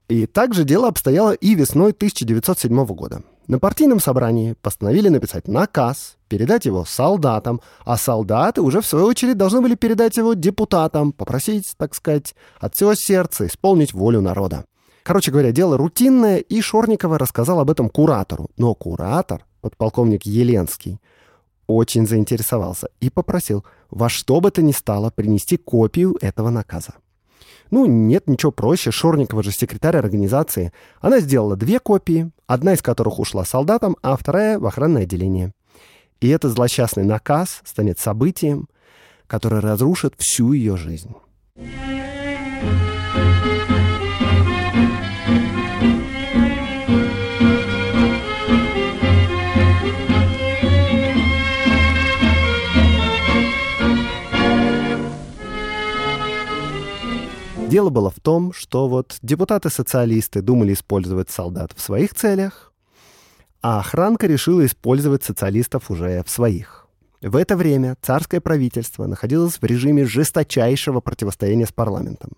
И 0.08 0.26
также 0.26 0.64
дело 0.64 0.88
обстояло 0.88 1.32
и 1.32 1.54
весной 1.54 1.92
1907 1.92 2.84
года. 2.86 3.22
На 3.48 3.58
партийном 3.58 3.98
собрании 3.98 4.54
постановили 4.62 5.08
написать 5.08 5.48
наказ, 5.48 6.16
передать 6.28 6.64
его 6.64 6.84
солдатам, 6.84 7.60
а 7.84 7.96
солдаты 7.96 8.62
уже 8.62 8.80
в 8.80 8.86
свою 8.86 9.06
очередь 9.06 9.36
должны 9.36 9.60
были 9.60 9.74
передать 9.74 10.16
его 10.16 10.34
депутатам, 10.34 11.12
попросить, 11.12 11.74
так 11.76 11.94
сказать, 11.94 12.34
от 12.60 12.74
всего 12.74 12.94
сердца 12.94 13.46
исполнить 13.46 13.92
волю 13.92 14.20
народа. 14.20 14.64
Короче 15.02 15.32
говоря, 15.32 15.50
дело 15.50 15.76
рутинное, 15.76 16.38
и 16.38 16.60
Шорникова 16.60 17.18
рассказал 17.18 17.58
об 17.58 17.70
этом 17.70 17.88
куратору. 17.88 18.50
Но 18.56 18.74
куратор, 18.74 19.44
подполковник 19.60 20.24
Еленский, 20.24 21.00
очень 21.66 22.06
заинтересовался 22.06 22.88
и 23.00 23.10
попросил 23.10 23.64
во 23.90 24.08
что 24.08 24.40
бы 24.40 24.50
то 24.50 24.62
ни 24.62 24.72
стало 24.72 25.10
принести 25.10 25.56
копию 25.56 26.16
этого 26.20 26.50
наказа. 26.50 26.94
Ну, 27.72 27.86
нет 27.86 28.28
ничего 28.28 28.52
проще, 28.52 28.90
Шорникова 28.90 29.42
же 29.42 29.50
секретарь 29.50 29.96
организации. 29.96 30.74
Она 31.00 31.20
сделала 31.20 31.56
две 31.56 31.80
копии, 31.80 32.30
одна 32.46 32.74
из 32.74 32.82
которых 32.82 33.18
ушла 33.18 33.46
солдатам, 33.46 33.96
а 34.02 34.14
вторая 34.14 34.58
в 34.58 34.66
охранное 34.66 35.04
отделение. 35.04 35.54
И 36.20 36.28
этот 36.28 36.52
злосчастный 36.52 37.04
наказ 37.04 37.62
станет 37.64 37.98
событием, 37.98 38.68
которое 39.26 39.62
разрушит 39.62 40.12
всю 40.18 40.52
ее 40.52 40.76
жизнь. 40.76 41.14
Дело 57.72 57.88
было 57.88 58.10
в 58.10 58.20
том, 58.20 58.52
что 58.52 58.86
вот 58.86 59.16
депутаты-социалисты 59.22 60.42
думали 60.42 60.74
использовать 60.74 61.30
солдат 61.30 61.72
в 61.74 61.80
своих 61.80 62.12
целях, 62.14 62.70
а 63.62 63.80
охранка 63.80 64.26
решила 64.26 64.66
использовать 64.66 65.24
социалистов 65.24 65.90
уже 65.90 66.22
в 66.22 66.28
своих. 66.28 66.86
В 67.22 67.34
это 67.34 67.56
время 67.56 67.96
царское 68.02 68.42
правительство 68.42 69.06
находилось 69.06 69.54
в 69.54 69.64
режиме 69.64 70.04
жесточайшего 70.04 71.00
противостояния 71.00 71.64
с 71.64 71.72
парламентом. 71.72 72.32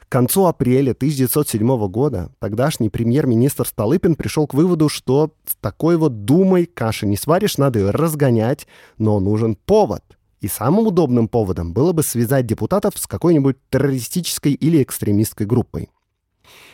К 0.00 0.08
концу 0.08 0.46
апреля 0.46 0.92
1907 0.92 1.86
года 1.88 2.30
тогдашний 2.38 2.88
премьер-министр 2.88 3.66
Столыпин 3.66 4.14
пришел 4.14 4.46
к 4.46 4.54
выводу, 4.54 4.88
что 4.88 5.34
с 5.44 5.56
такой 5.56 5.98
вот 5.98 6.24
думой 6.24 6.64
каши 6.64 7.04
не 7.04 7.18
сваришь, 7.18 7.58
надо 7.58 7.80
ее 7.80 7.90
разгонять, 7.90 8.66
но 8.96 9.20
нужен 9.20 9.56
повод— 9.56 10.02
и 10.40 10.48
самым 10.48 10.86
удобным 10.86 11.28
поводом 11.28 11.72
было 11.72 11.92
бы 11.92 12.02
связать 12.02 12.46
депутатов 12.46 12.94
с 12.96 13.06
какой-нибудь 13.06 13.56
террористической 13.68 14.52
или 14.52 14.82
экстремистской 14.82 15.46
группой. 15.46 15.90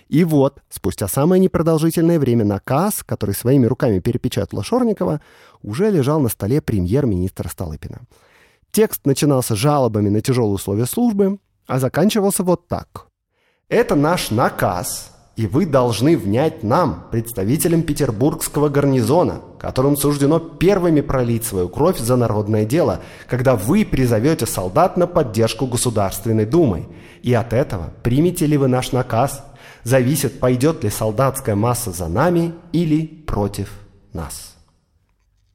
И 0.08 0.22
вот, 0.22 0.62
спустя 0.68 1.08
самое 1.08 1.40
непродолжительное 1.40 2.18
время 2.18 2.44
наказ, 2.44 3.02
который 3.02 3.34
своими 3.34 3.66
руками 3.66 3.98
перепечатала 3.98 4.62
Шорникова, 4.62 5.20
уже 5.62 5.90
лежал 5.90 6.20
на 6.20 6.28
столе 6.28 6.60
премьер-министра 6.60 7.48
Столыпина. 7.48 8.02
Текст 8.70 9.04
начинался 9.04 9.56
жалобами 9.56 10.08
на 10.08 10.20
тяжелые 10.20 10.54
условия 10.54 10.86
службы, 10.86 11.38
а 11.66 11.80
заканчивался 11.80 12.44
вот 12.44 12.68
так. 12.68 13.08
«Это 13.68 13.96
наш 13.96 14.30
наказ, 14.30 15.15
и 15.36 15.46
вы 15.46 15.66
должны 15.66 16.16
внять 16.16 16.62
нам, 16.62 17.04
представителям 17.10 17.82
петербургского 17.82 18.70
гарнизона, 18.70 19.42
которым 19.58 19.96
суждено 19.96 20.38
первыми 20.38 21.02
пролить 21.02 21.44
свою 21.44 21.68
кровь 21.68 21.98
за 21.98 22.16
народное 22.16 22.64
дело, 22.64 23.02
когда 23.28 23.54
вы 23.54 23.84
призовете 23.84 24.46
солдат 24.46 24.96
на 24.96 25.06
поддержку 25.06 25.66
Государственной 25.66 26.46
Думы. 26.46 26.86
И 27.22 27.34
от 27.34 27.52
этого, 27.52 27.92
примете 28.02 28.46
ли 28.46 28.56
вы 28.56 28.68
наш 28.68 28.92
наказ, 28.92 29.44
зависит, 29.84 30.40
пойдет 30.40 30.82
ли 30.84 30.88
солдатская 30.88 31.54
масса 31.54 31.92
за 31.92 32.08
нами 32.08 32.54
или 32.72 33.04
против 33.04 33.70
нас. 34.14 34.54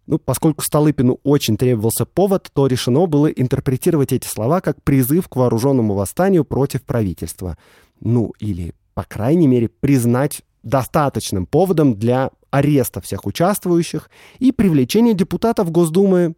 Ну, 0.05 0.19
поскольку 0.19 0.63
Столыпину 0.63 1.19
очень 1.23 1.57
требовался 1.57 2.05
повод, 2.05 2.51
то 2.53 2.67
решено 2.67 3.07
было 3.07 3.27
интерпретировать 3.27 4.11
эти 4.11 4.27
слова 4.27 4.61
как 4.61 4.83
призыв 4.83 5.27
к 5.27 5.35
вооруженному 5.35 5.95
восстанию 5.95 6.43
против 6.43 6.83
правительства. 6.83 7.57
Ну, 7.99 8.33
или 8.39 8.73
по 8.93 9.03
крайней 9.03 9.47
мере, 9.47 9.69
признать 9.69 10.41
достаточным 10.63 11.45
поводом 11.45 11.95
для 11.95 12.31
ареста 12.49 13.01
всех 13.01 13.25
участвующих 13.25 14.09
и 14.39 14.51
привлечения 14.51 15.13
депутатов 15.13 15.71
Госдумы, 15.71 16.35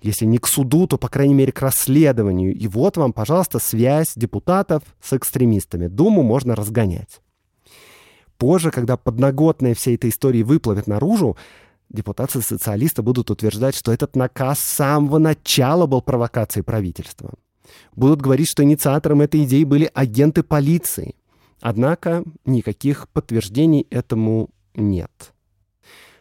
если 0.00 0.24
не 0.24 0.38
к 0.38 0.46
суду, 0.46 0.86
то, 0.86 0.96
по 0.96 1.08
крайней 1.08 1.34
мере, 1.34 1.52
к 1.52 1.60
расследованию. 1.60 2.54
И 2.54 2.68
вот 2.68 2.96
вам, 2.96 3.12
пожалуйста, 3.12 3.58
связь 3.58 4.12
депутатов 4.14 4.82
с 5.02 5.12
экстремистами. 5.12 5.88
Думу 5.88 6.22
можно 6.22 6.54
разгонять. 6.54 7.20
Позже, 8.36 8.70
когда 8.70 8.96
подноготная 8.96 9.74
всей 9.74 9.96
этой 9.96 10.10
истории 10.10 10.44
выплывет 10.44 10.86
наружу, 10.86 11.36
депутаты-социалисты 11.90 13.02
будут 13.02 13.30
утверждать, 13.30 13.74
что 13.74 13.92
этот 13.92 14.14
наказ 14.14 14.60
с 14.60 14.76
самого 14.76 15.18
начала 15.18 15.86
был 15.86 16.00
провокацией 16.00 16.62
правительства. 16.62 17.32
Будут 17.96 18.22
говорить, 18.22 18.48
что 18.48 18.62
инициатором 18.62 19.20
этой 19.20 19.42
идеи 19.42 19.64
были 19.64 19.90
агенты 19.92 20.44
полиции– 20.44 21.16
Однако 21.60 22.24
никаких 22.44 23.08
подтверждений 23.08 23.86
этому 23.90 24.50
нет. 24.74 25.32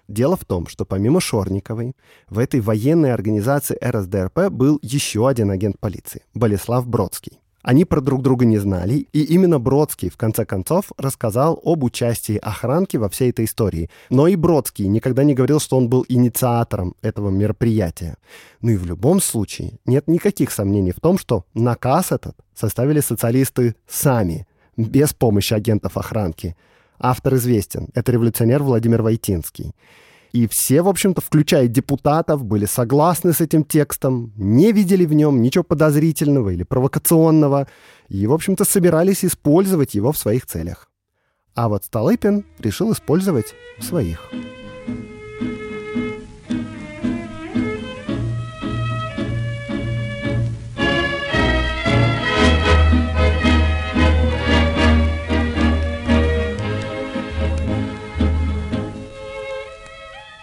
Дело 0.08 0.38
в 0.38 0.46
том, 0.46 0.67
что 0.67 0.86
помимо 0.86 1.20
Шорниковой, 1.20 1.94
в 2.29 2.39
этой 2.39 2.62
военной 2.62 3.13
организации 3.13 3.77
РСДРП 3.84 4.50
был 4.50 4.79
еще 4.82 5.27
один 5.27 5.51
агент 5.51 5.79
полиции– 5.79 6.24
Болеслав 6.34 6.88
Бродский. 6.88 7.39
Они 7.62 7.84
про 7.84 8.00
друг 8.00 8.22
друга 8.22 8.46
не 8.46 8.60
знали, 8.60 9.10
и 9.12 9.24
именно 9.24 9.60
Бродский, 9.60 10.10
в 10.10 10.15
конце 10.15 10.46
концов, 10.46 10.94
рассказал 10.98 11.60
об 11.65 11.84
участии 11.84 12.38
охранки 12.38 12.96
во 12.96 13.10
всей 13.10 13.32
этой 13.32 13.44
истории. 13.44 13.89
Но 14.10 14.29
и 14.29 14.38
Бродский 14.38 14.88
никогда 14.88 15.25
не 15.25 15.34
говорил, 15.34 15.60
что 15.60 15.75
он 15.75 15.89
был 15.89 16.06
инициатором 16.08 16.96
этого 17.01 17.29
мероприятия. 17.29 18.15
Ну 18.62 18.70
и 18.72 18.77
в 18.77 18.86
любом 18.86 19.20
случае 19.20 19.79
нет 19.86 20.08
никаких 20.08 20.51
сомнений 20.51 20.94
в 20.94 21.01
том, 21.01 21.17
что 21.17 21.44
наказ 21.53 22.13
этот 22.13 22.38
составили 22.56 23.01
социалисты 23.01 23.75
сами– 23.86 24.47
без 24.77 25.13
помощи 25.13 25.53
агентов 25.53 25.98
охранки. 25.98 26.55
Автор 27.00 27.36
известен. 27.36 27.89
Это 27.93 28.12
революционер 28.12 28.63
Владимир 28.63 29.01
Войтинский. 29.01 29.74
И 30.34 30.48
все, 30.48 30.81
в 30.81 30.88
общем-то, 30.88 31.22
включая 31.22 31.67
депутатов, 31.67 32.43
были 32.43 32.65
согласны 32.65 33.34
с 33.34 33.41
этим 33.41 33.63
текстом, 33.63 34.34
не 34.36 34.72
видели 34.72 35.05
в 35.05 35.13
нем 35.13 35.41
ничего 35.41 35.63
подозрительного 35.63 36.50
или 36.50 36.63
провокационного, 36.63 37.67
и, 38.10 38.27
в 38.27 38.34
общем-то, 38.34 38.65
собирались 38.65 39.25
использовать 39.25 39.96
его 39.96 40.12
в 40.12 40.17
своих 40.17 40.46
целях. 40.46 40.89
А 41.55 41.69
вот 41.69 41.86
Столыпин 41.86 42.46
решил 42.60 42.91
использовать 42.91 43.55
в 43.79 43.84
своих. 43.84 44.29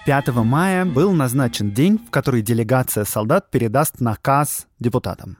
5 0.06 0.28
мая 0.44 0.84
был 0.84 1.12
назначен 1.14 1.70
день, 1.70 1.98
в 1.98 2.10
который 2.10 2.42
делегация 2.42 3.06
солдат 3.06 3.50
передаст 3.50 4.00
наказ 4.00 4.66
депутатам. 4.78 5.38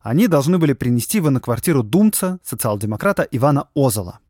Они 0.00 0.28
должны 0.28 0.58
были 0.58 0.74
принести 0.74 1.18
его 1.18 1.30
на 1.30 1.40
квартиру 1.40 1.82
думца, 1.82 2.38
социал-демократа 2.44 3.26
Ивана 3.32 3.68
Озола. 3.74 4.20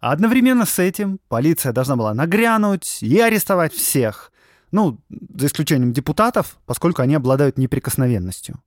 А 0.00 0.12
одновременно 0.12 0.66
с 0.66 0.78
этим 0.78 1.18
полиция 1.28 1.72
должна 1.72 1.96
была 1.96 2.12
нагрянуть 2.12 3.02
и 3.02 3.18
арестовать 3.18 3.72
всех, 3.72 4.30
ну, 4.70 5.00
за 5.34 5.46
исключением 5.46 5.94
депутатов, 5.94 6.58
поскольку 6.66 7.00
они 7.00 7.14
обладают 7.14 7.56
неприкосновенностью. 7.56 8.60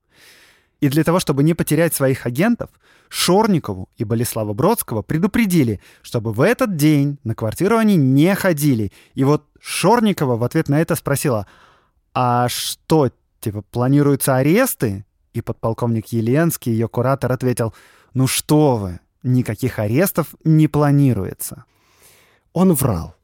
И 0.80 0.90
для 0.90 1.04
того, 1.04 1.20
чтобы 1.20 1.44
не 1.44 1.54
потерять 1.54 1.94
своих 1.94 2.26
агентов, 2.26 2.70
Шорникову 3.10 3.90
и 3.98 4.04
Болеслава 4.04 4.54
Бродского 4.54 5.02
предупредили, 5.02 5.80
чтобы 6.02 6.34
в 6.34 6.42
этот 6.42 6.76
день 6.76 7.18
на 7.24 7.36
квартиру 7.36 7.78
они 7.78 7.96
не 7.96 8.36
ходили. 8.36 8.92
И 9.16 9.24
вот 9.24 9.46
Шорникова 9.60 10.38
в 10.38 10.44
ответ 10.44 10.70
на 10.70 10.80
это 10.80 10.96
спросила, 10.96 11.48
а 12.14 12.48
что, 12.50 13.12
типа, 13.40 13.64
планируются 13.64 14.36
аресты? 14.36 15.06
И 15.34 15.42
подполковник 15.42 16.08
Еленский, 16.08 16.72
ее 16.72 16.88
куратор, 16.88 17.32
ответил, 17.32 17.74
ну 18.14 18.28
что 18.28 18.76
вы, 18.78 19.00
никаких 19.24 19.80
арестов 19.80 20.36
не 20.44 20.68
планируется. 20.68 21.66
Он 22.54 22.74
врал. 22.74 23.16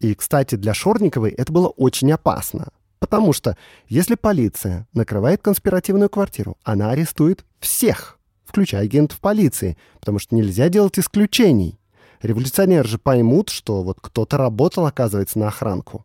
И, 0.00 0.14
кстати, 0.14 0.54
для 0.54 0.74
Шорниковой 0.74 1.30
это 1.30 1.52
было 1.52 1.68
очень 1.68 2.10
опасно. 2.12 2.68
Потому 2.98 3.32
что 3.32 3.56
если 3.88 4.14
полиция 4.14 4.86
накрывает 4.92 5.40
конспиративную 5.42 6.08
квартиру, 6.08 6.56
она 6.64 6.90
арестует 6.90 7.44
всех, 7.60 8.18
включая 8.44 8.82
агентов 8.82 9.20
полиции, 9.20 9.76
потому 10.00 10.18
что 10.18 10.34
нельзя 10.34 10.68
делать 10.68 10.98
исключений. 10.98 11.78
Революционеры 12.22 12.88
же 12.88 12.98
поймут, 12.98 13.50
что 13.50 13.82
вот 13.82 13.98
кто-то 14.00 14.36
работал, 14.36 14.86
оказывается, 14.86 15.38
на 15.38 15.48
охранку. 15.48 16.04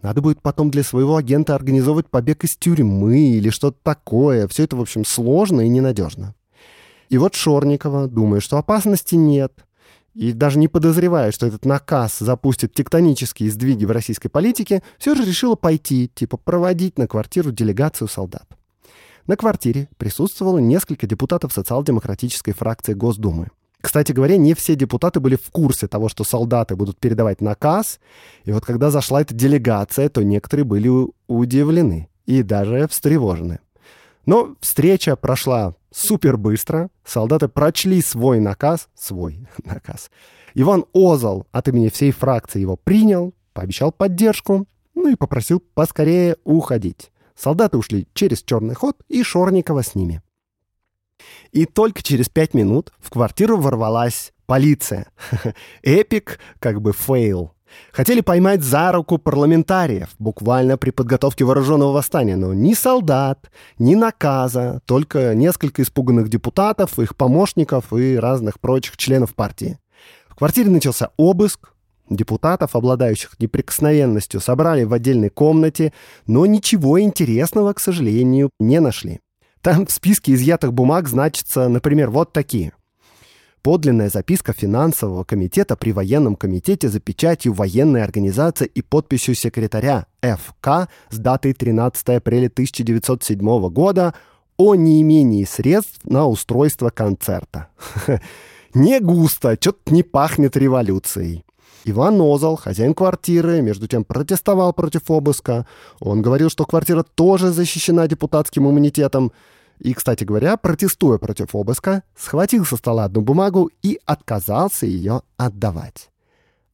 Надо 0.00 0.20
будет 0.20 0.40
потом 0.42 0.70
для 0.70 0.82
своего 0.82 1.16
агента 1.16 1.54
организовывать 1.54 2.08
побег 2.08 2.44
из 2.44 2.56
тюрьмы 2.56 3.18
или 3.18 3.50
что-то 3.50 3.78
такое. 3.82 4.48
Все 4.48 4.64
это, 4.64 4.76
в 4.76 4.80
общем, 4.80 5.04
сложно 5.04 5.60
и 5.60 5.68
ненадежно. 5.68 6.34
И 7.08 7.18
вот 7.18 7.34
Шорникова, 7.34 8.08
думая, 8.08 8.40
что 8.40 8.58
опасности 8.58 9.14
нет, 9.14 9.52
и 10.14 10.32
даже 10.32 10.58
не 10.58 10.68
подозревая, 10.68 11.32
что 11.32 11.46
этот 11.46 11.64
наказ 11.64 12.18
запустит 12.18 12.74
тектонические 12.74 13.50
сдвиги 13.50 13.84
в 13.84 13.90
российской 13.90 14.28
политике, 14.28 14.82
все 14.98 15.14
же 15.14 15.24
решила 15.24 15.54
пойти, 15.54 16.10
типа 16.14 16.36
проводить 16.36 16.98
на 16.98 17.06
квартиру 17.06 17.50
делегацию 17.50 18.08
солдат. 18.08 18.46
На 19.26 19.36
квартире 19.36 19.88
присутствовало 19.96 20.58
несколько 20.58 21.06
депутатов 21.06 21.52
социал-демократической 21.52 22.52
фракции 22.52 22.92
Госдумы. 22.92 23.48
Кстати 23.80 24.12
говоря, 24.12 24.36
не 24.36 24.54
все 24.54 24.76
депутаты 24.76 25.20
были 25.20 25.36
в 25.36 25.50
курсе 25.50 25.88
того, 25.88 26.08
что 26.08 26.24
солдаты 26.24 26.76
будут 26.76 26.98
передавать 26.98 27.40
наказ. 27.40 27.98
И 28.44 28.52
вот 28.52 28.64
когда 28.64 28.90
зашла 28.90 29.20
эта 29.20 29.34
делегация, 29.34 30.08
то 30.08 30.22
некоторые 30.22 30.64
были 30.64 30.90
удивлены. 31.26 32.08
и 32.24 32.42
даже 32.44 32.86
встревожены. 32.88 33.58
Но 34.26 34.56
встреча 34.60 35.16
прошла 35.16 35.74
супер 35.90 36.36
быстро. 36.36 36.90
Солдаты 37.04 37.48
прочли 37.48 38.00
свой 38.02 38.40
наказ, 38.40 38.88
свой 38.94 39.46
наказ. 39.64 40.10
Иван 40.54 40.84
Озал 40.92 41.46
от 41.50 41.68
имени 41.68 41.88
всей 41.88 42.12
фракции 42.12 42.60
его 42.60 42.76
принял, 42.76 43.34
пообещал 43.52 43.90
поддержку, 43.90 44.66
ну 44.94 45.10
и 45.10 45.16
попросил 45.16 45.60
поскорее 45.74 46.36
уходить. 46.44 47.10
Солдаты 47.34 47.78
ушли 47.78 48.06
через 48.12 48.42
черный 48.42 48.74
ход, 48.74 48.96
и 49.08 49.22
Шорникова 49.22 49.82
с 49.82 49.94
ними. 49.94 50.22
И 51.50 51.66
только 51.66 52.02
через 52.02 52.28
пять 52.28 52.54
минут 52.54 52.92
в 52.98 53.10
квартиру 53.10 53.56
ворвалась 53.56 54.32
полиция. 54.46 55.10
Epic, 55.82 56.38
как 56.58 56.80
бы 56.80 56.92
fail. 56.92 57.54
Хотели 57.92 58.20
поймать 58.20 58.62
за 58.62 58.92
руку 58.92 59.18
парламентариев, 59.18 60.10
буквально 60.18 60.76
при 60.76 60.90
подготовке 60.90 61.44
вооруженного 61.44 61.92
восстания, 61.92 62.36
но 62.36 62.54
ни 62.54 62.74
солдат, 62.74 63.50
ни 63.78 63.94
наказа, 63.94 64.80
только 64.86 65.34
несколько 65.34 65.82
испуганных 65.82 66.28
депутатов, 66.28 66.98
их 66.98 67.16
помощников 67.16 67.92
и 67.92 68.16
разных 68.16 68.60
прочих 68.60 68.96
членов 68.96 69.34
партии. 69.34 69.78
В 70.28 70.34
квартире 70.36 70.70
начался 70.70 71.10
обыск, 71.16 71.72
Депутатов, 72.10 72.76
обладающих 72.76 73.38
неприкосновенностью, 73.38 74.40
собрали 74.40 74.84
в 74.84 74.92
отдельной 74.92 75.30
комнате, 75.30 75.92
но 76.26 76.44
ничего 76.46 77.00
интересного, 77.00 77.72
к 77.72 77.80
сожалению, 77.80 78.50
не 78.60 78.80
нашли. 78.80 79.20
Там 79.62 79.86
в 79.86 79.92
списке 79.92 80.34
изъятых 80.34 80.72
бумаг 80.72 81.08
значится, 81.08 81.68
например, 81.68 82.10
вот 82.10 82.32
такие. 82.32 82.72
Подлинная 83.62 84.10
записка 84.10 84.52
финансового 84.52 85.22
комитета 85.22 85.76
при 85.76 85.92
военном 85.92 86.34
комитете 86.34 86.88
за 86.88 86.98
печатью 86.98 87.52
военной 87.52 88.02
организации 88.02 88.66
и 88.66 88.82
подписью 88.82 89.36
секретаря 89.36 90.06
ФК 90.20 90.90
с 91.10 91.18
датой 91.18 91.52
13 91.52 92.08
апреля 92.08 92.48
1907 92.48 93.68
года 93.68 94.14
о 94.56 94.74
неимении 94.74 95.44
средств 95.44 96.00
на 96.02 96.26
устройство 96.26 96.90
концерта. 96.90 97.68
Не 98.74 98.98
густо, 98.98 99.56
что-то 99.60 99.92
не 99.92 100.02
пахнет 100.02 100.56
революцией. 100.56 101.44
Иван 101.84 102.20
Озал, 102.20 102.56
хозяин 102.56 102.94
квартиры, 102.94 103.60
между 103.60 103.86
тем 103.86 104.02
протестовал 104.02 104.72
против 104.72 105.10
обыска. 105.10 105.66
Он 106.00 106.22
говорил, 106.22 106.48
что 106.48 106.64
квартира 106.64 107.02
тоже 107.02 107.50
защищена 107.50 108.08
депутатским 108.08 108.68
иммунитетом. 108.68 109.32
И, 109.82 109.94
кстати 109.94 110.22
говоря, 110.22 110.56
протестуя 110.56 111.18
против 111.18 111.56
обыска, 111.56 112.04
схватил 112.16 112.64
со 112.64 112.76
стола 112.76 113.04
одну 113.04 113.20
бумагу 113.20 113.68
и 113.82 113.98
отказался 114.06 114.86
ее 114.86 115.22
отдавать. 115.36 116.10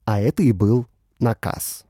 А 0.05 0.21
это 0.21 0.43
и 0.43 0.53
был 0.53 0.85
наказ. 1.19 1.87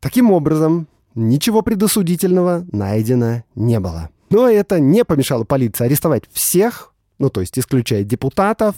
Таким 0.00 0.30
образом, 0.32 0.88
ничего 1.14 1.60
предосудительного 1.60 2.64
найдено 2.72 3.44
не 3.54 3.78
было. 3.80 4.08
Но 4.30 4.48
это 4.48 4.80
не 4.80 5.04
помешало 5.04 5.44
полиции 5.44 5.84
арестовать 5.84 6.24
всех, 6.32 6.94
ну 7.18 7.28
то 7.28 7.42
есть 7.42 7.58
исключая 7.58 8.02
депутатов, 8.02 8.76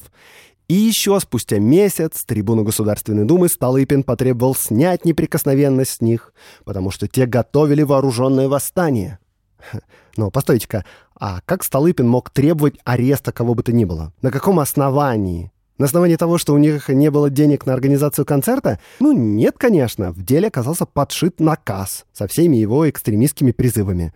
и 0.67 0.75
еще 0.75 1.21
спустя 1.21 1.61
месяц 1.61 2.25
трибуну 2.25 2.65
Государственной 2.65 3.25
Думы 3.25 3.49
Столыпин 3.49 4.03
потребовал 4.03 4.57
снять 4.57 5.05
неприкосновенность 5.05 5.93
с 5.93 6.01
них, 6.01 6.33
потому 6.65 6.91
что 6.91 7.07
те 7.07 7.27
готовили 7.27 7.83
вооруженное 7.83 8.49
восстание. 8.49 9.21
Но 10.17 10.31
постойте-ка, 10.31 10.85
а 11.19 11.41
как 11.45 11.65
Столыпин 11.65 12.09
мог 12.09 12.31
требовать 12.31 12.79
ареста 12.85 13.33
кого 13.33 13.55
бы 13.55 13.63
то 13.63 13.73
ни 13.73 13.85
было? 13.85 14.13
На 14.23 14.31
каком 14.31 14.61
основании? 14.61 15.53
На 15.79 15.87
основании 15.87 16.17
того, 16.17 16.37
что 16.37 16.53
у 16.53 16.59
них 16.59 16.91
не 16.91 17.11
было 17.11 17.31
денег 17.31 17.65
на 17.65 17.73
организацию 17.73 18.27
концерта? 18.27 18.79
Ну, 19.01 19.13
нет, 19.13 19.55
конечно. 19.57 20.13
В 20.13 20.23
деле 20.23 20.49
оказался 20.49 20.85
подшит 20.85 21.41
наказ 21.41 22.05
со 22.13 22.27
всеми 22.27 22.57
его 22.57 22.89
экстремистскими 22.89 23.53
призывами. 23.53 24.13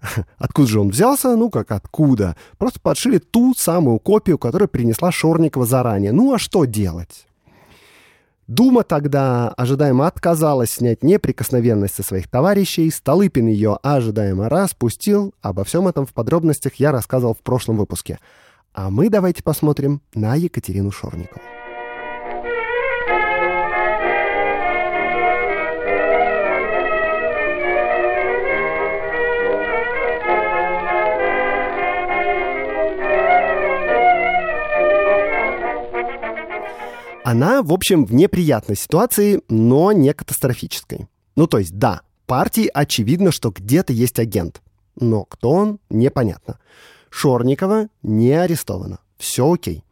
Откуда 0.38 0.68
же 0.68 0.80
он 0.80 0.90
взялся? 0.90 1.36
Ну, 1.36 1.50
как 1.50 1.70
откуда? 1.70 2.36
Просто 2.58 2.80
подшили 2.80 3.18
ту 3.18 3.54
самую 3.54 4.00
копию, 4.00 4.38
которую 4.38 4.68
принесла 4.68 5.12
Шорникова 5.12 5.66
заранее. 5.66 6.12
Ну, 6.12 6.34
а 6.34 6.38
что 6.38 6.64
делать? 6.64 7.26
Дума 8.46 8.82
тогда 8.82 9.48
ожидаемо 9.56 10.06
отказалась 10.06 10.70
снять 10.70 11.02
неприкосновенность 11.02 11.94
со 11.94 12.02
своих 12.02 12.28
товарищей, 12.28 12.90
Столыпин 12.90 13.46
ее 13.46 13.78
ожидаемо 13.82 14.50
распустил. 14.50 15.32
Обо 15.40 15.64
всем 15.64 15.88
этом 15.88 16.04
в 16.04 16.12
подробностях 16.12 16.74
я 16.74 16.92
рассказывал 16.92 17.34
в 17.34 17.42
прошлом 17.42 17.78
выпуске. 17.78 18.18
А 18.74 18.90
мы 18.90 19.08
давайте 19.08 19.42
посмотрим 19.42 20.02
на 20.14 20.34
Екатерину 20.34 20.90
Шорникову. 20.90 21.40
Она, 37.24 37.62
в 37.62 37.72
общем, 37.72 38.04
в 38.04 38.12
неприятной 38.12 38.76
ситуации, 38.76 39.40
но 39.48 39.92
не 39.92 40.12
катастрофической. 40.12 41.08
Ну, 41.36 41.46
то 41.46 41.58
есть, 41.58 41.78
да, 41.78 42.02
партии 42.26 42.70
очевидно, 42.72 43.32
что 43.32 43.50
где-то 43.50 43.94
есть 43.94 44.18
агент. 44.18 44.60
Но 44.94 45.24
кто 45.24 45.50
он, 45.50 45.78
непонятно. 45.88 46.58
Шорникова 47.08 47.88
не 48.02 48.30
арестована. 48.32 48.98
Все 49.16 49.50
окей. 49.50 49.84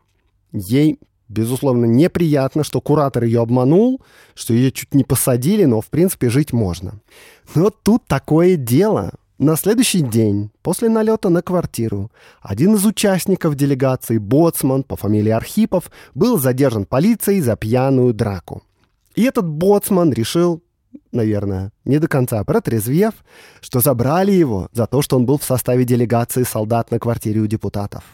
Ей, 0.53 0.99
безусловно, 1.31 1.87
неприятно, 1.87 2.65
что 2.65 2.83
куратор 2.83 3.25
ее 3.25 3.41
обманул, 3.41 4.03
что 4.35 4.53
ее 4.53 4.71
чуть 4.71 4.93
не 4.93 5.03
посадили, 5.03 5.65
но, 5.65 5.81
в 5.81 5.87
принципе, 5.87 6.29
жить 6.29 6.53
можно. 6.53 7.01
Но 7.55 7.71
тут 7.71 8.05
такое 8.07 8.57
дело. 8.57 9.13
На 9.43 9.57
следующий 9.57 10.03
день, 10.03 10.53
после 10.63 10.89
налета 10.89 11.29
на 11.29 11.43
квартиру, 11.43 12.13
один 12.43 12.77
из 12.77 12.87
участников 12.87 13.57
делегации, 13.57 14.19
боцман 14.19 14.85
по 14.85 14.95
фамилии 14.95 15.33
Архипов, 15.33 15.91
был 16.15 16.39
задержан 16.39 16.85
полицией 16.85 17.41
за 17.41 17.57
пьяную 17.57 18.15
драку. 18.15 18.63
И 19.17 19.25
этот 19.25 19.45
боцман 19.49 20.13
решил, 20.13 20.63
наверное, 21.11 21.73
не 21.85 21.99
до 21.99 22.07
конца 22.07 22.45
протрезвев, 22.45 23.15
что 23.61 23.81
забрали 23.81 24.31
его 24.31 24.69
за 24.73 24.87
то, 24.87 25.03
что 25.03 25.17
он 25.17 25.27
был 25.27 25.39
в 25.39 25.45
составе 25.45 25.85
делегации 25.85 26.45
солдат 26.45 26.93
на 26.93 27.01
квартире 27.01 27.41
у 27.41 27.49
депутатов. 27.49 28.05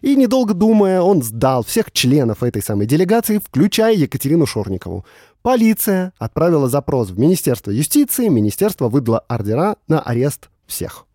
И, 0.00 0.16
недолго 0.16 0.54
думая, 0.54 1.02
он 1.02 1.22
сдал 1.22 1.62
всех 1.62 1.92
членов 1.92 2.42
этой 2.42 2.62
самой 2.62 2.86
делегации, 2.86 3.36
включая 3.36 3.94
Екатерину 3.94 4.46
Шорникову. 4.46 5.04
Полиция 5.42 6.14
отправила 6.18 6.70
запрос 6.70 7.10
в 7.10 7.18
Министерство 7.18 7.70
юстиции, 7.70 8.28
министерство 8.28 8.88
выдало 8.88 9.18
ордера 9.28 9.76
на 9.86 10.00
арест 10.00 10.48
всех. 10.70 11.06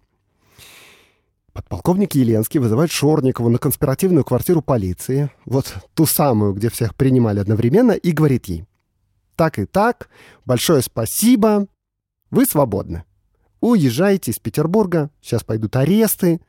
Подполковник 1.54 2.16
Еленский 2.16 2.60
вызывает 2.60 2.92
Шорникову 2.92 3.50
на 3.50 3.58
конспиративную 3.58 4.26
квартиру 4.26 4.62
полиции, 4.62 5.32
вот 5.46 5.74
ту 5.94 6.06
самую, 6.06 6.54
где 6.54 6.70
всех 6.70 6.96
принимали 6.96 7.40
одновременно, 7.40 7.94
и 7.94 8.12
говорит 8.12 8.46
ей, 8.46 8.66
так 9.36 9.58
и 9.58 9.66
так, 9.66 10.10
большое 10.44 10.82
спасибо, 10.82 11.68
вы 12.30 12.46
свободны. 12.46 13.06
Уезжайте 13.62 14.32
из 14.32 14.40
Петербурга, 14.40 15.10
сейчас 15.22 15.44
пойдут 15.44 15.78
аресты, 15.78 16.42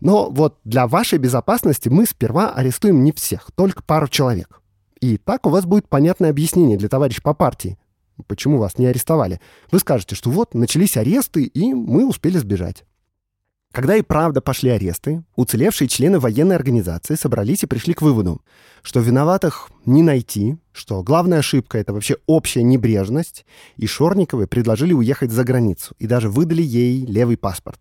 но 0.00 0.28
вот 0.28 0.58
для 0.64 0.86
вашей 0.86 1.18
безопасности 1.18 1.88
мы 1.88 2.04
сперва 2.04 2.52
арестуем 2.52 3.02
не 3.02 3.12
всех, 3.12 3.50
только 3.54 3.82
пару 3.82 4.06
человек. 4.06 4.60
И 5.00 5.16
так 5.16 5.46
у 5.46 5.50
вас 5.50 5.64
будет 5.64 5.88
понятное 5.88 6.30
объяснение 6.30 6.76
для 6.76 6.88
товарища 6.88 7.22
по 7.22 7.34
партии 7.34 7.78
почему 8.26 8.58
вас 8.58 8.78
не 8.78 8.86
арестовали. 8.86 9.40
Вы 9.70 9.78
скажете, 9.78 10.14
что 10.14 10.30
вот 10.30 10.54
начались 10.54 10.96
аресты, 10.96 11.44
и 11.44 11.74
мы 11.74 12.06
успели 12.06 12.38
сбежать. 12.38 12.84
Когда 13.72 13.96
и 13.96 14.02
правда 14.02 14.42
пошли 14.42 14.68
аресты, 14.68 15.24
уцелевшие 15.34 15.88
члены 15.88 16.18
военной 16.18 16.56
организации 16.56 17.14
собрались 17.14 17.62
и 17.62 17.66
пришли 17.66 17.94
к 17.94 18.02
выводу, 18.02 18.42
что 18.82 19.00
виноватых 19.00 19.70
не 19.86 20.02
найти, 20.02 20.58
что 20.72 21.02
главная 21.02 21.38
ошибка— 21.38 21.78
это 21.78 21.94
вообще 21.94 22.18
общая 22.26 22.62
небрежность, 22.62 23.46
и 23.76 23.86
Шорниковой 23.86 24.46
предложили 24.46 24.92
уехать 24.92 25.30
за 25.30 25.42
границу, 25.42 25.94
и 25.98 26.06
даже 26.06 26.28
выдали 26.28 26.62
ей 26.62 27.06
левый 27.06 27.38
паспорт. 27.38 27.80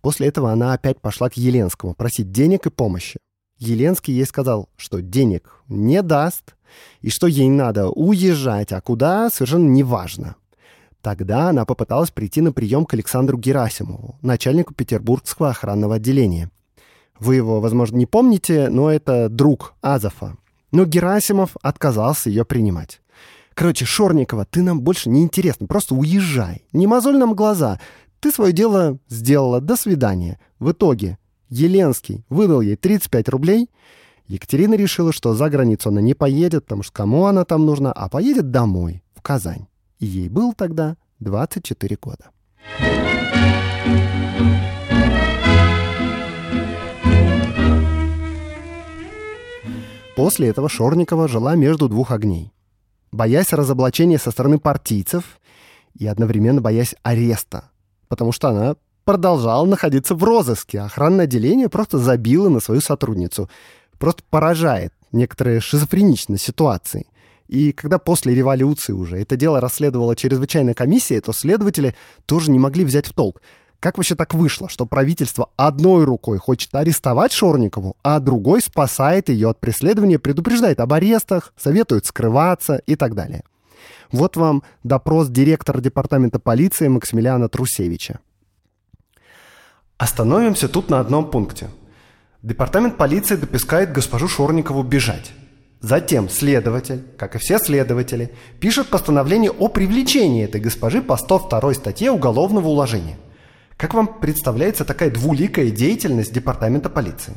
После 0.00 0.28
этого 0.28 0.52
она 0.52 0.72
опять 0.72 1.00
пошла 1.00 1.28
к 1.28 1.36
Еленскому 1.36 1.94
просить 1.94 2.30
денег 2.30 2.66
и 2.66 2.70
помощи. 2.70 3.18
Еленский 3.58 4.14
ей 4.14 4.24
сказал, 4.24 4.68
что 4.76 5.02
денег 5.02 5.52
не 5.66 6.00
даст, 6.02 6.54
и 7.00 7.10
что 7.10 7.26
ей 7.26 7.48
надо 7.48 7.88
уезжать, 7.88 8.72
а 8.72 8.80
куда 8.80 9.30
совершенно 9.30 9.68
неважно. 9.68 10.36
Тогда 11.00 11.50
она 11.50 11.64
попыталась 11.64 12.10
прийти 12.10 12.40
на 12.40 12.52
прием 12.52 12.84
к 12.84 12.94
Александру 12.94 13.38
Герасимову, 13.38 14.16
начальнику 14.20 14.74
Петербургского 14.74 15.50
охранного 15.50 15.96
отделения. 15.96 16.50
Вы 17.20 17.36
его, 17.36 17.60
возможно, 17.60 17.96
не 17.96 18.06
помните, 18.06 18.68
но 18.68 18.90
это 18.90 19.28
друг 19.28 19.74
Азова. 19.80 20.36
Но 20.72 20.84
Герасимов 20.84 21.56
отказался 21.62 22.28
ее 22.28 22.44
принимать. 22.44 23.00
Короче, 23.54 23.84
Шорникова, 23.84 24.44
ты 24.44 24.62
нам 24.62 24.80
больше 24.80 25.08
не 25.08 25.22
интересна, 25.22 25.66
просто 25.66 25.94
уезжай. 25.94 26.64
Не 26.72 26.86
мозоль 26.86 27.16
нам 27.16 27.34
глаза. 27.34 27.80
Ты 28.20 28.30
свое 28.30 28.52
дело 28.52 28.98
сделала, 29.08 29.60
до 29.60 29.76
свидания. 29.76 30.38
В 30.58 30.70
итоге 30.72 31.18
Еленский 31.48 32.24
выдал 32.28 32.60
ей 32.60 32.76
35 32.76 33.28
рублей, 33.30 33.68
Екатерина 34.28 34.74
решила, 34.74 35.10
что 35.10 35.32
за 35.32 35.48
границу 35.48 35.88
она 35.88 36.02
не 36.02 36.12
поедет, 36.12 36.64
потому 36.64 36.82
что 36.82 36.92
кому 36.92 37.24
она 37.24 37.46
там 37.46 37.64
нужна, 37.64 37.92
а 37.92 38.10
поедет 38.10 38.50
домой, 38.50 39.02
в 39.14 39.22
Казань. 39.22 39.66
И 39.98 40.06
ей 40.06 40.28
было 40.28 40.52
тогда 40.54 40.96
24 41.20 41.96
года. 41.96 42.30
После 50.14 50.48
этого 50.48 50.68
Шорникова 50.68 51.26
жила 51.26 51.54
между 51.54 51.88
двух 51.88 52.10
огней. 52.10 52.52
Боясь 53.10 53.54
разоблачения 53.54 54.18
со 54.18 54.30
стороны 54.30 54.58
партийцев 54.58 55.40
и 55.94 56.06
одновременно 56.06 56.60
боясь 56.60 56.94
ареста, 57.02 57.70
потому 58.08 58.32
что 58.32 58.48
она 58.48 58.76
продолжала 59.08 59.64
находиться 59.64 60.14
в 60.14 60.22
розыске. 60.22 60.80
Охранное 60.80 61.24
отделение 61.24 61.70
просто 61.70 61.96
забило 61.96 62.50
на 62.50 62.60
свою 62.60 62.82
сотрудницу. 62.82 63.48
Просто 63.98 64.22
поражает 64.30 64.92
некоторые 65.12 65.60
шизофреничные 65.60 66.38
ситуации. 66.38 67.06
И 67.48 67.72
когда 67.72 67.98
после 67.98 68.34
революции 68.34 68.92
уже 68.92 69.20
это 69.20 69.36
дело 69.36 69.60
расследовала 69.60 70.14
чрезвычайная 70.14 70.74
комиссия, 70.74 71.20
то 71.20 71.32
следователи 71.32 71.94
тоже 72.26 72.50
не 72.50 72.58
могли 72.58 72.84
взять 72.84 73.06
в 73.06 73.14
толк. 73.14 73.40
Как 73.80 73.96
вообще 73.96 74.16
так 74.16 74.34
вышло, 74.34 74.68
что 74.68 74.86
правительство 74.86 75.50
одной 75.56 76.04
рукой 76.04 76.38
хочет 76.38 76.74
арестовать 76.74 77.32
Шорникову, 77.32 77.96
а 78.02 78.18
другой 78.18 78.60
спасает 78.60 79.28
ее 79.28 79.50
от 79.50 79.60
преследования, 79.60 80.18
предупреждает 80.18 80.80
об 80.80 80.92
арестах, 80.92 81.54
советует 81.56 82.04
скрываться 82.04 82.82
и 82.86 82.96
так 82.96 83.14
далее? 83.14 83.44
Вот 84.10 84.36
вам 84.36 84.62
допрос 84.82 85.28
директора 85.28 85.80
департамента 85.80 86.38
полиции 86.38 86.88
Максимилиана 86.88 87.48
Трусевича. 87.48 88.18
Остановимся 89.96 90.68
тут 90.68 90.90
на 90.90 91.00
одном 91.00 91.30
пункте. 91.30 91.68
Департамент 92.42 92.96
полиции 92.96 93.36
допускает 93.36 93.92
госпожу 93.92 94.28
Шорникову 94.28 94.82
бежать. 94.82 95.32
Затем 95.80 96.28
следователь, 96.28 97.04
как 97.16 97.36
и 97.36 97.38
все 97.38 97.58
следователи, 97.58 98.32
пишет 98.60 98.88
постановление 98.88 99.50
о 99.50 99.68
привлечении 99.68 100.44
этой 100.44 100.60
госпожи 100.60 101.02
по 101.02 101.16
102 101.16 101.74
статье 101.74 102.10
Уголовного 102.10 102.68
уложения– 102.68 103.16
как 103.78 103.94
вам 103.94 104.08
представляется 104.08 104.84
такая 104.84 105.08
двуликая 105.08 105.70
деятельность 105.70 106.32
Департамента 106.32 106.90
полиции? 106.90 107.34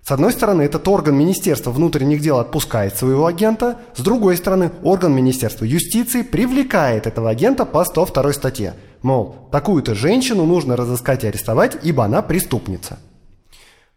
С 0.00 0.12
одной 0.12 0.32
стороны, 0.32 0.62
этот 0.62 0.86
орган 0.86 1.16
Министерства 1.16 1.72
внутренних 1.72 2.20
дел 2.20 2.38
отпускает 2.38 2.96
своего 2.96 3.26
агента, 3.26 3.80
с 3.96 4.00
другой 4.00 4.36
стороны, 4.36 4.70
орган 4.84 5.12
Министерства 5.12 5.64
юстиции 5.64 6.22
привлекает 6.22 7.08
этого 7.08 7.30
агента 7.30 7.64
по 7.64 7.84
102 7.84 8.32
статье. 8.32 8.74
Мол, 9.02 9.48
такую-то 9.50 9.96
женщину 9.96 10.46
нужно 10.46 10.76
разыскать 10.76 11.24
и 11.24 11.26
арестовать, 11.26 11.76
ибо 11.82 12.04
она 12.04 12.22
преступница. 12.22 13.00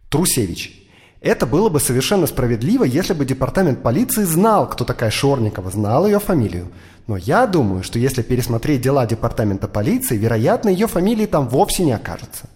Трусевич. 0.09 0.81
Это 1.21 1.45
было 1.47 1.69
бы 1.69 1.79
совершенно 1.79 2.27
справедливо, 2.27 2.83
если 2.83 3.13
бы 3.13 3.25
департамент 3.25 3.81
полиции 3.81 4.23
знал, 4.23 4.69
кто 4.69 4.85
такая 4.85 5.09
Шорникова, 5.09 5.71
знал 5.71 6.05
ее 6.05 6.19
фамилию. 6.19 6.67
Но 7.07 7.17
я 7.17 7.47
думаю, 7.47 7.83
что 7.83 7.97
если 7.97 8.21
пересмотреть 8.21 8.81
дела 8.81 9.05
департамента 9.05 9.67
полиции, 9.67 10.17
вероятно, 10.17 10.69
ее 10.69 10.87
фамилии 10.87 11.25
там 11.25 11.47
вовсе 11.47 11.83
не 11.83 11.93
окажется. 11.93 12.47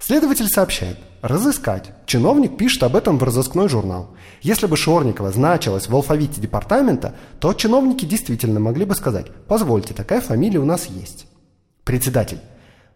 Следователь 0.00 0.48
сообщает 0.48 0.96
«разыскать». 1.22 1.90
Чиновник 2.06 2.56
пишет 2.56 2.84
об 2.84 2.94
этом 2.94 3.18
в 3.18 3.24
разыскной 3.24 3.68
журнал. 3.68 4.10
Если 4.42 4.66
бы 4.66 4.76
Шорникова 4.76 5.32
значилась 5.32 5.88
в 5.88 5.94
алфавите 5.94 6.40
департамента, 6.40 7.14
то 7.40 7.52
чиновники 7.52 8.04
действительно 8.04 8.60
могли 8.60 8.84
бы 8.84 8.94
сказать 8.94 9.26
«позвольте, 9.48 9.94
такая 9.94 10.20
фамилия 10.20 10.60
у 10.60 10.64
нас 10.64 10.86
есть». 10.86 11.26
Председатель. 11.84 12.38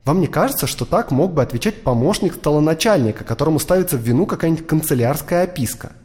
Вам 0.04 0.20
не 0.20 0.26
кажется, 0.26 0.66
что 0.66 0.84
так 0.84 1.10
мог 1.10 1.32
бы 1.32 1.42
отвечать 1.42 1.82
помощник 1.82 2.34
столоначальника, 2.34 3.24
которому 3.24 3.58
ставится 3.58 3.96
в 3.96 4.00
вину 4.00 4.26
какая-нибудь 4.26 4.66
канцелярская 4.66 5.44
описка– 5.44 5.92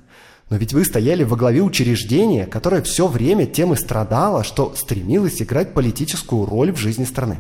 но 0.50 0.56
ведь 0.56 0.74
вы 0.74 0.86
стояли 0.86 1.24
во 1.24 1.36
главе 1.36 1.62
учреждения, 1.62 2.46
которое 2.46 2.82
все 2.82 3.08
время 3.08 3.46
тем 3.46 3.74
и 3.74 3.76
страдало, 3.76 4.44
что 4.44 4.74
стремилось 4.76 5.42
играть 5.42 5.74
политическую 5.74 6.46
роль 6.46 6.72
в 6.72 6.78
жизни 6.78 7.04
страны. 7.04 7.40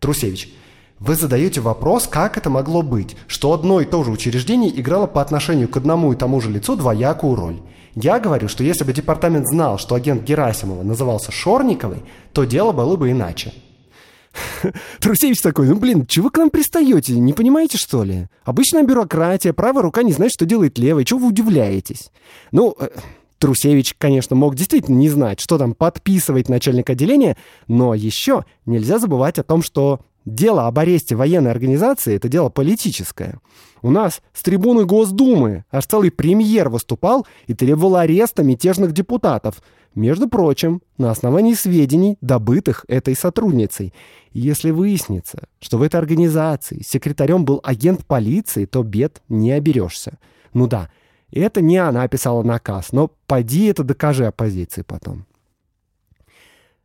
Трусевич, 0.00 0.52
вы 0.98 1.14
задаете 1.14 1.60
вопрос, 1.60 2.08
как 2.08 2.36
это 2.36 2.50
могло 2.50 2.82
быть, 2.82 3.16
что 3.28 3.52
одно 3.52 3.80
и 3.80 3.84
то 3.84 4.02
же 4.02 4.10
учреждение 4.10 4.80
играло 4.80 5.06
по 5.06 5.22
отношению 5.22 5.68
к 5.68 5.76
одному 5.76 6.12
и 6.12 6.16
тому 6.16 6.40
же 6.40 6.50
лицу 6.50 6.76
двоякую 6.76 7.36
роль. 7.36 7.60
Я 7.94 8.18
говорю, 8.18 8.48
что 8.48 8.64
если 8.64 8.82
бы 8.82 8.92
департамент 8.92 9.46
знал, 9.46 9.78
что 9.78 9.94
агент 9.94 10.24
Герасимова 10.24 10.82
назывался 10.82 11.30
Шорниковой, 11.30 12.02
то 12.32 12.42
дело 12.44 12.72
было 12.72 12.96
бы 12.96 13.12
иначе. 13.12 13.52
Трусевич 15.00 15.40
такой, 15.40 15.68
ну 15.68 15.76
блин, 15.76 16.06
чего 16.06 16.24
вы 16.24 16.30
к 16.30 16.38
нам 16.38 16.50
пристаете? 16.50 17.18
Не 17.18 17.32
понимаете, 17.32 17.78
что 17.78 18.04
ли? 18.04 18.28
Обычная 18.44 18.82
бюрократия, 18.82 19.52
правая 19.52 19.82
рука 19.82 20.02
не 20.02 20.12
знает, 20.12 20.32
что 20.32 20.46
делает 20.46 20.78
левая. 20.78 21.04
Чего 21.04 21.20
вы 21.20 21.28
удивляетесь? 21.28 22.10
Ну, 22.52 22.74
э, 22.78 22.88
Трусевич, 23.38 23.94
конечно, 23.98 24.36
мог 24.36 24.54
действительно 24.54 24.96
не 24.96 25.08
знать, 25.08 25.40
что 25.40 25.58
там 25.58 25.74
подписывает 25.74 26.48
начальник 26.48 26.90
отделения, 26.90 27.36
но 27.68 27.94
еще 27.94 28.44
нельзя 28.66 28.98
забывать 28.98 29.38
о 29.38 29.44
том, 29.44 29.62
что 29.62 30.00
дело 30.24 30.66
об 30.66 30.78
аресте 30.78 31.14
военной 31.14 31.50
организации— 31.50 32.14
это 32.16 32.28
дело 32.28 32.48
политическое. 32.48 33.38
У 33.82 33.90
нас 33.90 34.22
с 34.32 34.42
трибуны 34.42 34.86
Госдумы 34.86 35.64
аж 35.70 35.84
целый 35.84 36.10
премьер 36.10 36.70
выступал 36.70 37.26
и 37.46 37.52
требовал 37.52 37.96
ареста 37.96 38.42
мятежных 38.42 38.92
депутатов— 38.92 39.62
между 39.94 40.28
прочим, 40.28 40.82
на 40.98 41.10
основании 41.10 41.54
сведений, 41.54 42.18
добытых 42.20 42.84
этой 42.88 43.14
сотрудницей. 43.14 43.92
если 44.32 44.70
выяснится, 44.70 45.48
что 45.60 45.78
в 45.78 45.82
этой 45.82 45.96
организации 45.96 46.82
секретарем 46.84 47.44
был 47.44 47.60
агент 47.62 48.04
полиции, 48.04 48.64
то 48.64 48.82
бед 48.82 49.22
не 49.28 49.52
оберешься. 49.52 50.18
Ну 50.52 50.66
да, 50.66 50.90
это 51.30 51.60
не 51.60 51.78
она 51.78 52.06
писала 52.08 52.42
наказ, 52.42 52.92
но 52.92 53.10
поди 53.26 53.66
это 53.66 53.84
докажи 53.84 54.26
оппозиции 54.26 54.82
потом. 54.82 55.26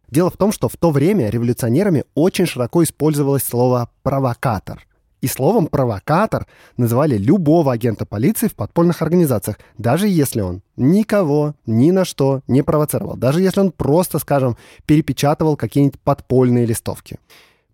Дело 0.10 0.30
в 0.30 0.38
том, 0.38 0.52
что 0.52 0.69
в 0.69 0.78
то 0.78 0.91
время 0.91 1.30
революционерами 1.30 2.04
очень 2.15 2.45
широко 2.45 2.84
использовалось 2.84 3.43
слово 3.43 3.89
«провокатор». 4.02 4.86
И 5.21 5.27
словом 5.27 5.67
«провокатор» 5.67 6.47
называли 6.77 7.17
любого 7.17 7.73
агента 7.73 8.05
полиции 8.05 8.47
в 8.47 8.55
подпольных 8.55 9.01
организациях, 9.01 9.60
даже 9.77 10.08
если 10.08 10.41
он 10.41 10.62
никого 10.77 11.55
ни 11.65 11.91
на 11.91 12.05
что 12.05 12.41
не 12.47 12.62
провоцировал, 12.62 13.17
даже 13.17 13.41
если 13.41 13.60
он 13.60 13.71
просто, 13.71 14.19
скажем, 14.19 14.55
перепечатывал 14.86 15.58
какие-нибудь 15.58 15.99
подпольные 15.99 16.65
листовки. 16.65 17.19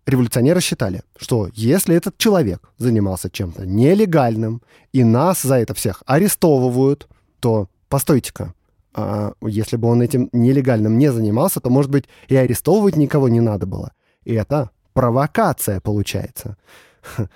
Революционеры 0.06 0.60
считали, 0.60 1.02
что 1.16 1.48
если 1.52 1.94
этот 1.94 2.18
человек 2.18 2.68
занимался 2.78 3.30
чем-то 3.30 3.66
нелегальным, 3.66 4.62
и 4.92 5.04
нас 5.04 5.42
за 5.42 5.56
это 5.56 5.74
всех 5.74 6.02
арестовывают, 6.06 7.08
то 7.40 7.68
постойте-ка, 7.88 8.54
а 8.94 9.34
если 9.42 9.76
бы 9.76 9.88
он 9.88 10.02
этим 10.02 10.30
нелегальным 10.32 10.96
не 10.96 11.12
занимался, 11.12 11.60
то, 11.60 11.70
может 11.70 11.90
быть, 11.90 12.04
и 12.28 12.36
арестовывать 12.36 12.96
никого 12.96 13.28
не 13.28 13.40
надо 13.40 13.66
было. 13.66 13.92
И 14.24 14.32
это 14.32 14.70
провокация 14.94 15.80
получается. 15.80 16.56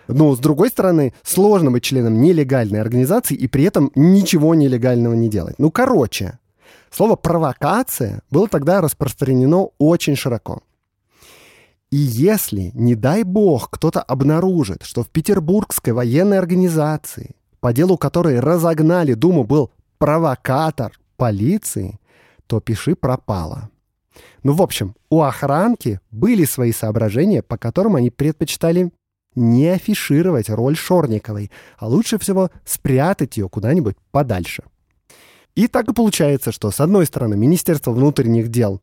Но, 0.09 0.35
с 0.35 0.38
другой 0.38 0.68
стороны, 0.68 1.14
сложно 1.22 1.70
быть 1.70 1.83
членом 1.83 2.20
нелегальной 2.20 2.80
организации 2.80 3.35
и 3.35 3.46
при 3.48 3.64
этом 3.64 3.90
ничего 3.94 4.54
нелегального 4.54 5.14
не 5.14 5.28
делать. 5.28 5.59
Ну, 5.59 5.70
короче, 5.70 6.38
слово 6.90 7.16
«провокация» 7.16 8.22
было 8.30 8.48
тогда 8.48 8.80
распространено 8.80 9.68
очень 9.78 10.16
широко. 10.16 10.62
И 11.90 11.96
если, 11.96 12.70
не 12.74 12.94
дай 12.94 13.24
бог, 13.24 13.70
кто-то 13.70 14.00
обнаружит, 14.00 14.85
что 14.85 15.02
в 15.02 15.09
петербургской 15.09 15.92
военной 15.92 16.38
организации, 16.38 17.35
по 17.59 17.72
делу 17.72 17.98
которой 17.98 18.38
разогнали 18.38 19.14
Думу, 19.14 19.44
был 19.44 19.72
провокатор 19.98 20.92
полиции, 21.16 21.98
то 22.46 22.61
пиши 22.61 22.94
пропало. 22.94 23.70
Ну, 24.42 24.54
в 24.54 24.62
общем, 24.62 24.94
у 25.11 25.22
охранки 25.22 26.00
были 26.11 26.44
свои 26.44 26.72
соображения, 26.72 27.42
по 27.42 27.59
которым 27.59 27.96
они 27.96 28.11
предпочитали 28.11 28.92
не 29.35 29.69
афишировать 29.69 30.51
роль 30.51 30.77
Шорниковой, 30.77 31.51
а 31.79 31.88
лучше 31.88 32.19
всего 32.19 32.51
спрятать 32.64 33.37
ее 33.37 33.49
куда-нибудь 33.49 33.97
подальше. 34.11 34.64
И 35.55 35.66
так 35.66 35.88
и 35.88 35.95
получается, 35.95 36.53
что 36.53 36.71
с 36.71 36.81
одной 36.81 37.07
стороны 37.07 37.37
Министерство 37.37 37.93
внутренних 37.93 38.49
дел 38.49 38.81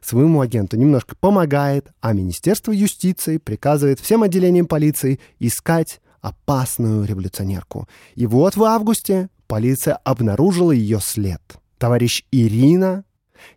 своему 0.00 0.40
агенту 0.40 0.76
немножко 0.76 1.14
помогает, 1.18 1.88
а 2.00 2.12
Министерство 2.12 2.72
юстиции 2.72 3.38
приказывает 3.38 4.00
всем 4.00 4.22
отделениям 4.22 4.66
полиции 4.66 5.20
искать 5.38 6.00
опасную 6.20 7.04
революционерку. 7.04 7.88
И 8.14 8.26
вот 8.26 8.56
в 8.56 8.64
августе 8.64 9.28
полиция 9.46 9.94
обнаружила 9.96 10.72
ее 10.72 11.00
след. 11.00 11.40
Товарищ 11.78 12.24
Ирина 12.30 13.04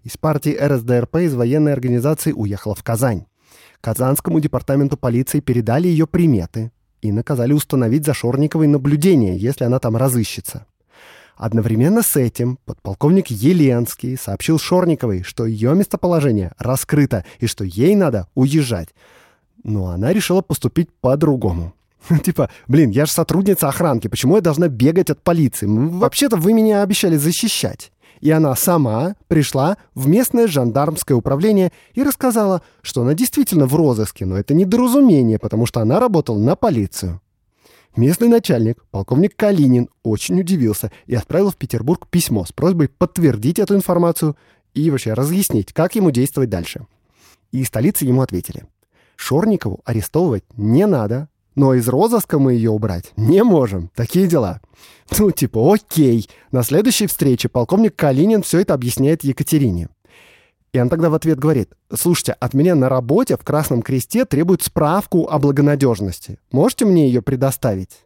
из 0.04 0.18
партии 0.18 0.58
РСДРП 0.58 1.18
из 1.18 1.34
военной 1.34 1.74
организации 1.74 2.32
уехала 2.32 2.76
в 2.76 2.84
Казань. 2.84 3.26
Казанскому 3.84 4.40
департаменту 4.40 4.96
полиции 4.96 5.42
передали 5.42 5.90
ее 5.90 6.08
приметы 6.08 6.72
и 7.02 7.12
наказали 7.12 7.52
установить 7.52 8.06
за 8.06 8.14
Шорниковой 8.14 8.68
наблюдение, 8.68 9.38
если 9.38 9.66
она 9.66 9.80
там 9.80 9.98
разыщется. 9.98 10.66
Одновременно 11.36 12.02
с 12.02 12.16
этим 12.16 12.60
подполковник 12.64 13.28
Еленский 13.28 14.16
сообщил 14.16 14.58
Шорниковой, 14.58 15.24
что 15.24 15.46
ее 15.46 15.76
местоположение 15.76 16.54
раскрыто 16.58 17.26
и 17.40 17.48
что 17.48 17.66
ей 17.66 17.94
надо 17.96 18.30
уезжать. 18.36 18.90
Но 19.64 19.88
она 19.88 20.14
решила 20.14 20.42
поступить 20.42 20.90
по-другому. 21.02 21.74
Типа, 22.24 22.50
блин, 22.70 22.90
я 22.90 23.06
же 23.06 23.12
сотрудница 23.12 23.68
охранки, 23.68 24.08
почему 24.08 24.38
я 24.38 24.42
должна 24.42 24.70
бегать 24.70 25.10
от 25.10 25.22
полиции? 25.22 25.66
Вообще-то 25.68 26.38
вы 26.38 26.54
меня 26.54 26.84
обещали 26.84 27.18
защищать. 27.18 27.92
И 28.24 28.32
она 28.32 28.56
сама 28.56 29.18
пришла 29.28 29.76
в 29.96 30.08
местное 30.08 30.48
жандармское 30.48 31.14
управление 31.14 31.74
и 31.94 32.04
рассказала, 32.04 32.62
что 32.82 33.02
она 33.02 33.14
действительно 33.14 33.66
в 33.66 33.76
розыске, 33.76 34.26
но 34.26 34.38
это 34.38 34.54
недоразумение, 34.54 35.38
потому 35.38 35.66
что 35.66 35.82
она 35.82 36.00
работала 36.00 36.40
на 36.40 36.56
полицию. 36.56 37.20
Местный 37.98 38.30
начальник, 38.30 38.82
полковник 38.92 39.36
Калинин, 39.36 39.90
очень 40.04 40.40
удивился 40.40 40.90
и 41.06 41.16
отправил 41.16 41.52
в 41.52 41.58
Петербург 41.58 42.08
письмо 42.08 42.46
с 42.46 42.54
просьбой 42.54 42.88
подтвердить 42.88 43.60
эту 43.60 43.76
информацию 43.76 44.38
и 44.74 44.90
вообще 44.90 45.12
разъяснить, 45.12 45.74
как 45.74 45.96
ему 45.96 46.10
действовать 46.10 46.50
дальше. 46.50 46.88
И 47.52 47.60
из 47.60 47.68
столицы 47.68 48.06
ему 48.06 48.22
ответили. 48.22 48.64
Шорникову 49.18 49.82
арестовывать 49.84 50.46
не 50.56 50.86
надо, 50.88 51.28
но 51.56 51.74
из 51.74 51.88
розыска 51.88 52.40
мы 52.40 52.54
ее 52.54 52.72
убрать 52.72 53.12
не 53.16 53.44
можем. 53.44 53.90
Такие 53.96 54.28
дела. 54.28 54.62
Ну, 55.18 55.32
типа, 55.32 55.74
окей. 55.74 56.30
На 56.52 56.64
следующей 56.64 57.08
встрече 57.08 57.50
полковник 57.50 57.96
Калинин 57.96 58.42
все 58.42 58.60
это 58.60 58.74
объясняет 58.74 59.24
Екатерине. 59.24 59.90
И 60.74 60.80
он 60.80 60.90
тогда 60.90 61.10
в 61.10 61.14
ответ 61.14 61.38
говорит, 61.38 61.72
слушайте, 61.94 62.34
от 62.34 62.56
меня 62.56 62.74
на 62.74 62.90
работе 62.90 63.38
в 63.38 63.44
Красном 63.44 63.84
Кресте 63.84 64.26
требуют 64.26 64.64
справку 64.64 65.28
о 65.30 65.38
благонадежности. 65.38 66.40
Можете 66.52 66.86
мне 66.86 67.08
ее 67.08 67.22
предоставить? 67.22 68.06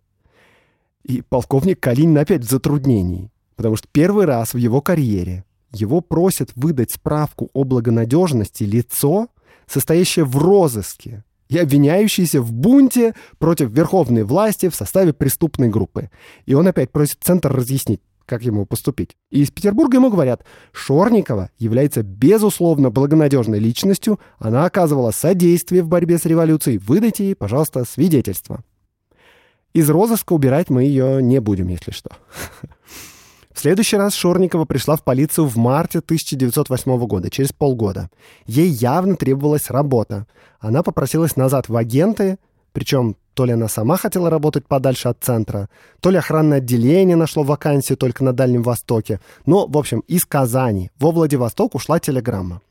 И 1.04 1.22
полковник 1.22 1.80
Калинин 1.80 2.18
опять 2.18 2.44
в 2.44 2.50
затруднении, 2.50 3.32
потому 3.56 3.78
что 3.78 3.88
первый 3.90 4.26
раз 4.26 4.54
в 4.54 4.58
его 4.58 4.82
карьере 4.82 5.46
его 5.72 6.02
просят 6.02 6.52
выдать 6.56 6.92
справку 6.92 7.50
о 7.54 7.64
благонадежности 7.64 8.64
лицо, 8.64 9.30
состоящее 9.66 10.26
в 10.26 10.38
розыске 10.38 11.24
и 11.50 11.58
обвиняющийся 11.58 12.42
в 12.42 12.52
бунте 12.52 13.14
против 13.38 13.70
верховной 13.70 14.24
власти 14.24 14.70
в 14.70 14.76
составе 14.76 15.14
преступной 15.14 15.70
группы. 15.70 16.10
И 16.46 16.54
он 16.54 16.68
опять 16.68 16.92
просит 16.92 17.18
Центр 17.22 17.52
разъяснить, 17.52 18.02
как 18.26 18.44
ему 18.44 18.66
поступить. 18.66 19.16
И 19.30 19.42
из 19.42 19.52
Петербурга 19.52 19.98
ему 19.98 20.10
говорят, 20.10 20.44
Шорникова 20.72 21.50
является 21.58 22.04
безусловно 22.04 22.90
благонадежной 22.90 23.60
личностью, 23.60 24.20
она 24.38 24.66
оказывала 24.66 25.12
содействие 25.12 25.84
в 25.84 25.88
борьбе 25.88 26.18
с 26.18 26.26
революцией, 26.26 26.78
выдайте 26.78 27.26
ей, 27.26 27.36
пожалуйста, 27.36 27.86
свидетельство. 27.86 28.64
Из 29.74 29.90
розыска 29.90 30.34
убирать 30.34 30.70
мы 30.70 30.84
ее 30.84 31.22
не 31.22 31.40
будем, 31.40 31.68
если 31.68 31.92
что. 31.92 32.10
В 33.58 33.60
следующий 33.60 33.98
раз 33.98 34.14
Шорникова 34.14 34.66
пришла 34.66 34.96
в 34.96 35.04
полицию 35.04 35.48
в 35.48 35.58
марте 35.58 35.98
1908 35.98 37.08
года, 37.08 37.32
через 37.32 37.52
полгода. 37.52 38.12
Ей 38.46 38.68
явно 38.68 39.16
требовалась 39.16 39.72
работа. 39.72 40.28
Она 40.60 40.84
попросилась 40.84 41.36
назад 41.36 41.68
в 41.68 41.76
агенты, 41.76 42.38
причем 42.72 43.16
то 43.34 43.46
ли 43.46 43.54
она 43.54 43.68
сама 43.68 43.98
хотела 43.98 44.30
работать 44.30 44.68
подальше 44.68 45.08
от 45.08 45.24
центра, 45.24 45.70
то 46.02 46.12
ли 46.12 46.18
охранное 46.20 46.60
отделение 46.60 47.16
нашло 47.16 47.42
вакансию 47.42 47.98
только 47.98 48.24
на 48.24 48.32
Дальнем 48.32 48.62
Востоке. 48.62 49.20
Но, 49.48 49.66
в 49.66 49.76
общем, 49.76 50.02
из 50.02 50.24
Казани 50.24 50.92
во 51.00 51.10
Владивосток 51.10 51.74
ушла 51.74 52.00
телеграмма. 52.00 52.62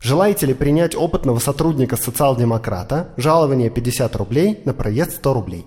Желаете 0.00 0.46
ли 0.46 0.54
принять 0.54 0.96
опытного 0.96 1.38
сотрудника 1.38 1.96
социал-демократа? 1.96 3.10
Жалование 3.16 3.70
50 3.70 4.16
рублей, 4.16 4.60
на 4.64 4.74
проезд 4.74 5.12
100 5.12 5.32
рублей. 5.34 5.66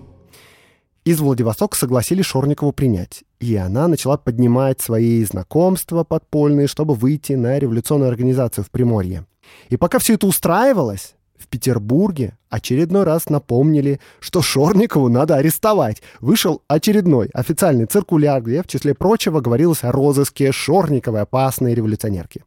Из 1.06 1.18
Владивостока 1.18 1.78
согласились 1.78 2.26
Шорникову 2.26 2.72
принять. 2.72 3.24
И 3.40 3.56
она 3.56 3.88
начала 3.88 4.18
поднимать 4.18 4.80
свои 4.82 5.24
знакомства 5.24 6.04
подпольные, 6.04 6.66
чтобы 6.66 6.94
выйти 6.94 7.32
на 7.32 7.58
революционную 7.58 8.10
организацию 8.10 8.64
в 8.64 8.70
Приморье. 8.70 9.24
И 9.70 9.78
пока 9.78 9.98
все 9.98 10.14
это 10.14 10.26
устраивалось, 10.26 11.14
в 11.38 11.48
Петербурге 11.48 12.36
очередной 12.50 13.04
раз 13.04 13.30
напомнили, 13.30 13.98
что 14.20 14.42
Шорникову 14.42 15.08
надо 15.08 15.36
арестовать. 15.36 16.02
Вышел 16.20 16.62
очередной 16.68 17.30
официальный 17.32 17.86
циркуляр, 17.86 18.42
где, 18.42 18.62
в 18.62 18.66
числе 18.66 18.92
прочего, 18.94 19.40
говорилось 19.40 19.84
о 19.84 19.90
розыске 19.90 20.52
Шорниковой 20.52 21.22
опасной 21.22 21.74
революционерки. 21.74 22.44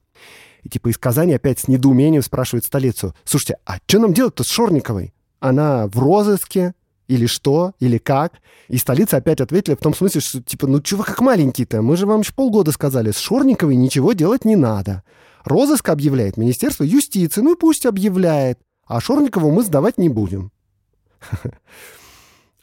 И 0.61 0.69
типа 0.69 0.89
из 0.89 0.99
Казани 0.99 1.33
опять 1.33 1.59
с 1.59 1.67
недоумением 1.67 2.21
спрашивают 2.21 2.65
столицу. 2.65 3.15
Слушайте, 3.23 3.57
а 3.65 3.77
что 3.87 3.99
нам 3.99 4.13
делать-то 4.13 4.43
с 4.43 4.47
Шорниковой? 4.47 5.13
Она 5.39 5.87
в 5.87 5.97
розыске, 5.97 6.73
или 7.07 7.25
что, 7.25 7.73
или 7.79 7.97
как. 7.97 8.33
И 8.67 8.77
столица 8.77 9.17
опять 9.17 9.41
ответили 9.41 9.75
в 9.75 9.79
том 9.79 9.93
смысле, 9.93 10.21
что 10.21 10.41
типа, 10.41 10.67
ну 10.67 10.81
чего 10.81 11.03
как 11.03 11.19
маленький-то, 11.21 11.81
мы 11.81 11.97
же 11.97 12.05
вам 12.05 12.21
еще 12.21 12.33
полгода 12.33 12.71
сказали, 12.71 13.11
с 13.11 13.17
Шорниковой 13.17 13.75
ничего 13.75 14.13
делать 14.13 14.45
не 14.45 14.55
надо. 14.55 15.03
Розыск 15.43 15.89
объявляет 15.89 16.37
Министерство 16.37 16.83
юстиции, 16.83 17.41
ну 17.41 17.55
пусть 17.55 17.85
объявляет, 17.85 18.59
а 18.85 19.01
Шорникову 19.01 19.51
мы 19.51 19.63
сдавать 19.63 19.97
не 19.97 20.09
будем. 20.09 20.51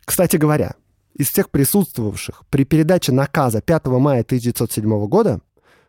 Кстати 0.04 0.36
говоря, 0.36 0.74
из 1.14 1.28
всех 1.28 1.50
присутствовавших 1.50 2.44
при 2.50 2.64
передаче 2.64 3.12
наказа 3.12 3.60
5 3.60 3.86
мая 3.86 4.22
1907 4.22 5.06
года, 5.06 5.40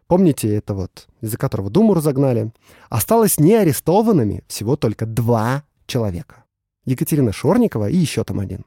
помните 0.08 0.54
это 0.54 0.74
вот, 0.74 1.08
из-за 1.22 1.38
которого 1.38 1.70
Думу 1.70 1.94
разогнали, 1.94 2.52
осталось 2.90 3.40
неарестованными 3.40 4.44
всего 4.48 4.76
только 4.76 5.06
два 5.06 5.64
человека. 5.86 6.40
Екатерина 6.86 7.32
Шорникова 7.32 7.89
и 7.89 7.98
еще 7.98 8.24
там 8.24 8.39
один. 8.39 8.65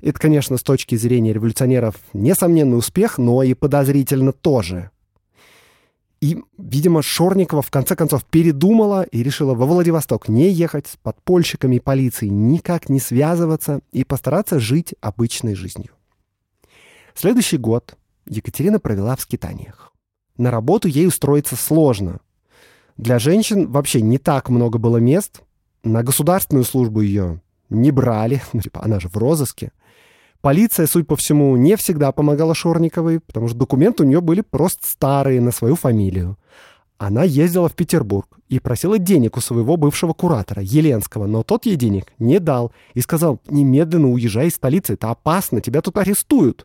Это, 0.00 0.18
конечно, 0.18 0.56
с 0.56 0.62
точки 0.62 0.96
зрения 0.96 1.32
революционеров 1.32 1.96
несомненный 2.12 2.78
успех, 2.78 3.18
но 3.18 3.42
и 3.42 3.54
подозрительно 3.54 4.32
тоже. 4.32 4.90
И, 6.20 6.38
видимо, 6.56 7.02
Шорникова 7.02 7.60
в 7.60 7.70
конце 7.70 7.96
концов 7.96 8.24
передумала 8.24 9.02
и 9.02 9.22
решила 9.22 9.54
во 9.54 9.66
Владивосток 9.66 10.28
не 10.28 10.50
ехать 10.50 10.86
с 10.86 10.96
подпольщиками 10.96 11.76
и 11.76 11.80
полицией, 11.80 12.30
никак 12.30 12.88
не 12.88 12.98
связываться 12.98 13.80
и 13.92 14.04
постараться 14.04 14.58
жить 14.58 14.94
обычной 15.00 15.54
жизнью. 15.54 15.90
Следующий 17.14 17.58
год 17.58 17.96
Екатерина 18.26 18.80
провела 18.80 19.16
в 19.16 19.20
скитаниях. 19.20 19.92
На 20.36 20.50
работу 20.50 20.88
ей 20.88 21.06
устроиться 21.06 21.56
сложно. 21.56 22.20
Для 22.96 23.18
женщин 23.18 23.70
вообще 23.70 24.00
не 24.00 24.18
так 24.18 24.48
много 24.48 24.78
было 24.78 24.96
мест, 24.96 25.42
на 25.84 26.02
государственную 26.02 26.64
службу 26.64 27.00
ее 27.00 27.40
не 27.70 27.90
брали, 27.90 28.42
ну, 28.52 28.60
типа, 28.60 28.82
она 28.82 28.98
же 29.00 29.08
в 29.08 29.16
розыске. 29.16 29.72
Полиция, 30.40 30.86
судя 30.86 31.06
по 31.06 31.16
всему, 31.16 31.56
не 31.56 31.76
всегда 31.76 32.12
помогала 32.12 32.54
Шорниковой, 32.54 33.20
потому 33.20 33.48
что 33.48 33.56
документы 33.56 34.02
у 34.02 34.06
нее 34.06 34.20
были 34.20 34.42
просто 34.42 34.86
старые 34.86 35.40
на 35.40 35.52
свою 35.52 35.74
фамилию. 35.74 36.36
Она 36.98 37.24
ездила 37.24 37.68
в 37.68 37.74
Петербург 37.74 38.38
и 38.48 38.58
просила 38.60 38.98
денег 38.98 39.36
у 39.36 39.40
своего 39.40 39.76
бывшего 39.76 40.12
куратора, 40.12 40.62
Еленского, 40.62 41.26
но 41.26 41.42
тот 41.42 41.66
ей 41.66 41.76
денег 41.76 42.12
не 42.18 42.38
дал 42.38 42.72
и 42.92 43.00
сказал, 43.00 43.40
немедленно 43.48 44.10
уезжай 44.10 44.48
из 44.48 44.54
столицы, 44.54 44.94
это 44.94 45.10
опасно, 45.10 45.60
тебя 45.60 45.80
тут 45.80 45.96
арестуют. 45.96 46.64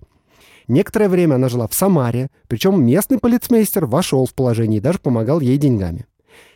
Некоторое 0.68 1.10
время 1.10 1.36
она 1.36 1.50
жила 1.50 1.68
в 1.68 1.74
Самаре, 1.74 2.30
причем 2.48 2.86
местный 2.86 3.18
полицмейстер 3.18 3.86
вошел 3.86 4.26
в 4.26 4.34
положение 4.36 4.78
и 4.78 4.82
даже 4.82 5.00
помогал 5.00 5.40
ей 5.40 5.58
деньгами. 5.58 6.06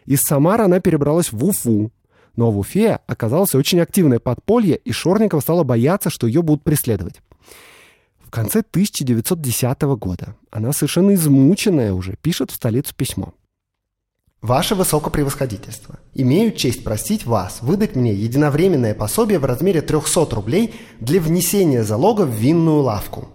Из 0.05 0.19
Самары 0.21 0.65
она 0.65 0.79
перебралась 0.79 1.31
в 1.31 1.43
Уфу, 1.43 1.91
но 2.35 2.51
в 2.51 2.57
Уфе 2.57 2.99
оказалось 3.07 3.55
очень 3.55 3.79
активное 3.79 4.19
подполье, 4.19 4.75
и 4.75 4.91
Шорникова 4.91 5.39
стала 5.39 5.63
бояться, 5.63 6.09
что 6.09 6.27
ее 6.27 6.41
будут 6.41 6.63
преследовать. 6.63 7.21
В 8.19 8.31
конце 8.31 8.59
1910 8.59 9.81
года 9.81 10.35
она 10.49 10.73
совершенно 10.73 11.13
измученная 11.13 11.93
уже 11.93 12.15
пишет 12.15 12.51
в 12.51 12.55
столицу 12.55 12.95
письмо. 12.95 13.33
Ваше 14.41 14.75
Высокопревосходительство, 14.75 15.99
имею 16.13 16.51
честь 16.51 16.83
просить 16.83 17.25
вас 17.25 17.59
выдать 17.61 17.95
мне 17.95 18.13
единовременное 18.13 18.93
пособие 18.93 19.39
в 19.39 19.45
размере 19.45 19.81
300 19.81 20.35
рублей 20.35 20.75
для 20.99 21.21
внесения 21.21 21.83
залога 21.83 22.23
в 22.23 22.31
винную 22.31 22.81
лавку. 22.81 23.29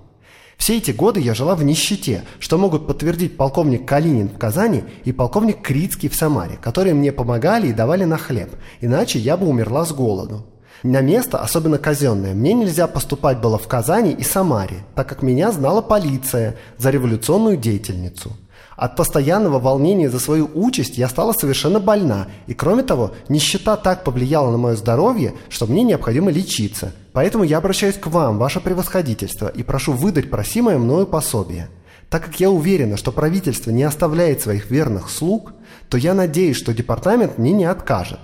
Все 0.59 0.77
эти 0.77 0.91
годы 0.91 1.21
я 1.21 1.35
жила 1.35 1.55
в 1.55 1.63
нищете, 1.63 2.25
что 2.41 2.59
могут 2.59 2.87
подтвердить 2.87 3.37
полковник 3.37 3.87
Калинин 3.87 4.29
в 4.29 4.37
Казани 4.37 4.83
и 5.05 5.13
полковник 5.13 5.63
Крицкий 5.63 6.09
в 6.09 6.17
Самаре, 6.17 6.59
которые 6.61 6.95
мне 6.95 7.13
помогали 7.13 7.69
и 7.69 7.73
давали 7.73 8.05
на 8.05 8.19
хлеб, 8.19 8.51
иначе 8.81 9.21
я 9.21 9.37
бы 9.37 9.47
умерла 9.47 9.87
с 9.87 9.93
голоду. 9.93 10.45
На 10.83 11.01
место, 11.01 11.39
особенно 11.39 11.79
казенное, 11.79 12.35
мне 12.35 12.53
нельзя 12.55 12.87
поступать 12.87 13.41
было 13.41 13.57
в 13.57 13.67
Казани 13.69 14.13
и 14.13 14.23
Самаре, 14.23 14.85
так 14.95 15.09
как 15.09 15.23
меня 15.23 15.53
знала 15.53 15.81
полиция 15.81 16.57
за 16.77 16.91
революционную 16.91 17.57
деятельницу. 17.57 18.37
От 18.79 18.95
постоянного 18.95 19.59
волнения 19.59 20.09
за 20.09 20.21
свою 20.21 20.49
участь 20.55 20.99
я 20.99 21.09
стала 21.09 21.33
совершенно 21.33 21.81
больна, 21.81 22.29
и 22.47 22.55
кроме 22.55 22.85
того, 22.85 23.11
нищета 23.29 23.77
так 23.77 24.05
повлияла 24.05 24.53
на 24.53 24.57
мое 24.57 24.77
здоровье, 24.77 25.35
что 25.49 25.67
мне 25.67 25.83
необходимо 25.83 26.31
лечиться. 26.31 26.93
Поэтому 27.13 27.43
я 27.43 27.59
обращаюсь 27.59 27.97
к 27.97 28.07
вам, 28.07 28.39
ваше 28.39 28.61
превосходительство, 28.61 29.49
и 29.49 29.65
прошу 29.65 29.95
выдать 29.95 30.31
просимое 30.31 30.79
мною 30.79 31.09
пособие. 31.09 31.71
Так 32.09 32.27
как 32.27 32.39
я 32.39 32.51
уверена, 32.53 32.97
что 32.97 33.11
правительство 33.11 33.73
не 33.73 33.83
оставляет 33.83 34.43
своих 34.43 34.71
верных 34.71 35.11
слуг, 35.11 35.55
то 35.89 35.99
я 35.99 36.15
надеюсь, 36.15 36.57
что 36.57 36.73
департамент 36.73 37.37
мне 37.37 37.51
не 37.51 37.65
откажет. 37.65 38.21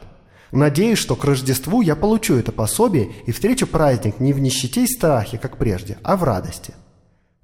Надеюсь, 0.53 0.99
что 0.99 1.17
к 1.17 1.25
Рождеству 1.25 1.81
я 1.81 1.97
получу 1.97 2.37
это 2.37 2.53
пособие 2.53 3.11
и 3.27 3.33
встречу 3.33 3.67
праздник 3.67 4.21
не 4.21 4.33
в 4.33 4.39
нищете 4.39 4.85
и 4.85 4.87
страхе, 4.87 5.37
как 5.37 5.57
прежде, 5.57 5.99
а 6.05 6.17
в 6.17 6.23
радости. 6.23 6.75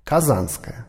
Казанская. 0.04 0.86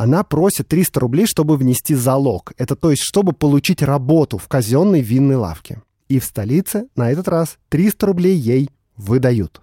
Она 0.00 0.24
просит 0.24 0.66
300 0.66 0.98
рублей, 0.98 1.26
чтобы 1.26 1.58
внести 1.58 1.94
залог. 1.94 2.54
Это 2.56 2.74
то 2.74 2.90
есть, 2.90 3.02
чтобы 3.02 3.34
получить 3.34 3.82
работу 3.82 4.38
в 4.38 4.48
казенной 4.48 5.02
винной 5.02 5.36
лавке. 5.36 5.82
И 6.08 6.18
в 6.18 6.24
столице 6.24 6.86
на 6.96 7.10
этот 7.10 7.28
раз 7.28 7.58
300 7.68 8.06
рублей 8.06 8.34
ей 8.34 8.70
выдают. 8.96 9.60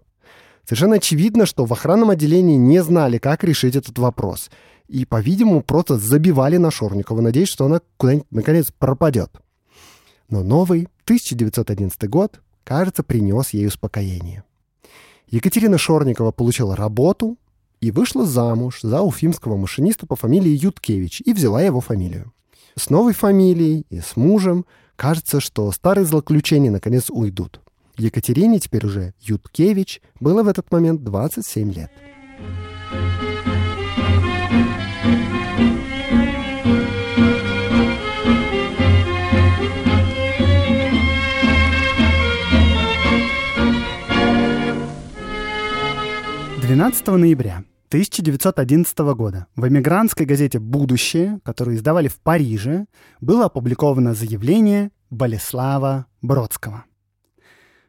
Совершенно 0.63 0.97
очевидно, 0.97 1.47
что 1.47 1.65
в 1.65 1.73
охранном 1.73 2.12
отделении 2.12 2.56
не 2.56 2.84
знали, 2.84 3.17
как 3.17 3.43
решить 3.43 3.76
этот 3.76 3.97
вопрос. 3.97 4.52
и, 4.88 5.06
по-видимому, 5.06 5.63
просто 5.63 5.97
забивали 5.97 6.58
на 6.58 6.69
Шорникову, 6.69 7.19
надеясь, 7.19 7.50
что 7.50 7.65
она 7.65 7.82
куда-нибудь 7.97 8.28
наконец 8.30 8.71
пропадет. 8.78 9.32
Но 10.30 10.43
новый 10.43 10.88
1911 11.06 12.08
год, 12.08 12.41
кажется, 12.63 13.02
принес 13.02 13.50
ей 13.56 13.65
успокоение. 13.65 14.43
Екатерина 15.32 15.80
Шорникова 15.80 16.30
получила 16.30 16.76
работу 16.76 17.38
и 17.81 17.91
вышла 17.91 18.25
замуж 18.25 18.79
за 18.81 19.01
уфимского 19.01 19.57
машиниста 19.57 20.05
по 20.05 20.15
фамилии 20.15 20.57
Юткевич 20.63 21.21
и 21.25 21.33
взяла 21.33 21.61
его 21.61 21.81
фамилию. 21.81 22.33
С 22.75 22.89
новой 22.89 23.13
фамилией 23.13 23.85
и 23.89 23.99
с 23.99 24.15
мужем 24.15 24.65
кажется, 24.95 25.39
что 25.39 25.71
старые 25.71 26.05
злоключения 26.05 26.71
наконец 26.71 27.09
уйдут. 27.09 27.61
Екатерине 27.97 28.59
теперь 28.59 28.85
уже 28.85 29.13
Юткевич 29.21 30.01
было 30.19 30.43
в 30.43 30.47
этот 30.47 30.71
момент 30.71 31.03
27 31.03 31.73
лет. 31.73 31.91
12 46.67 47.08
ноября 47.08 47.63
1911 47.88 48.97
года 49.15 49.47
в 49.56 49.65
эмигрантской 49.65 50.25
газете 50.25 50.60
«Будущее», 50.60 51.39
которую 51.45 51.77
издавали 51.77 52.10
в 52.10 52.19
Париже, 52.19 52.88
было 53.21 53.45
опубликовано 53.45 54.13
заявление 54.13 54.91
Болеслава 55.10 56.08
Бродского. 56.21 56.84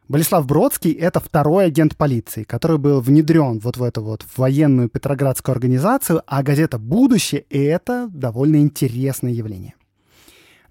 Болеслав 0.07 0.47
Бродский— 0.47 0.91
это 0.93 1.19
второй 1.19 1.65
агент 1.65 1.97
полиции, 1.97 2.43
который 2.43 2.77
был 2.77 3.01
внедрен 3.01 3.59
вот 3.59 3.75
в 3.75 3.83
эту 3.83 4.01
вот 4.01 4.25
военную 4.37 4.87
петроградскую 4.87 5.51
организацию, 5.51 6.23
а 6.25 6.41
газета 6.41 6.79
«Будущее»— 6.79 7.41
это 7.49 8.07
довольно 8.13 8.61
интересное 8.61 9.33
явление. 9.33 9.73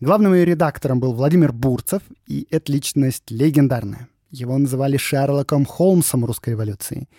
Главным 0.01 0.33
ее 0.33 0.47
редактором 0.47 0.99
был 0.99 1.13
Владимир 1.13 1.53
Бурцев, 1.53 2.01
и 2.27 2.47
эта 2.51 2.73
личность 2.73 3.31
легендарная. 3.31 4.09
Его 4.31 4.57
называли 4.57 4.97
Шерлоком 4.97 5.67
Холмсом 5.67 6.25
русской 6.25 6.51
революции— 6.51 7.07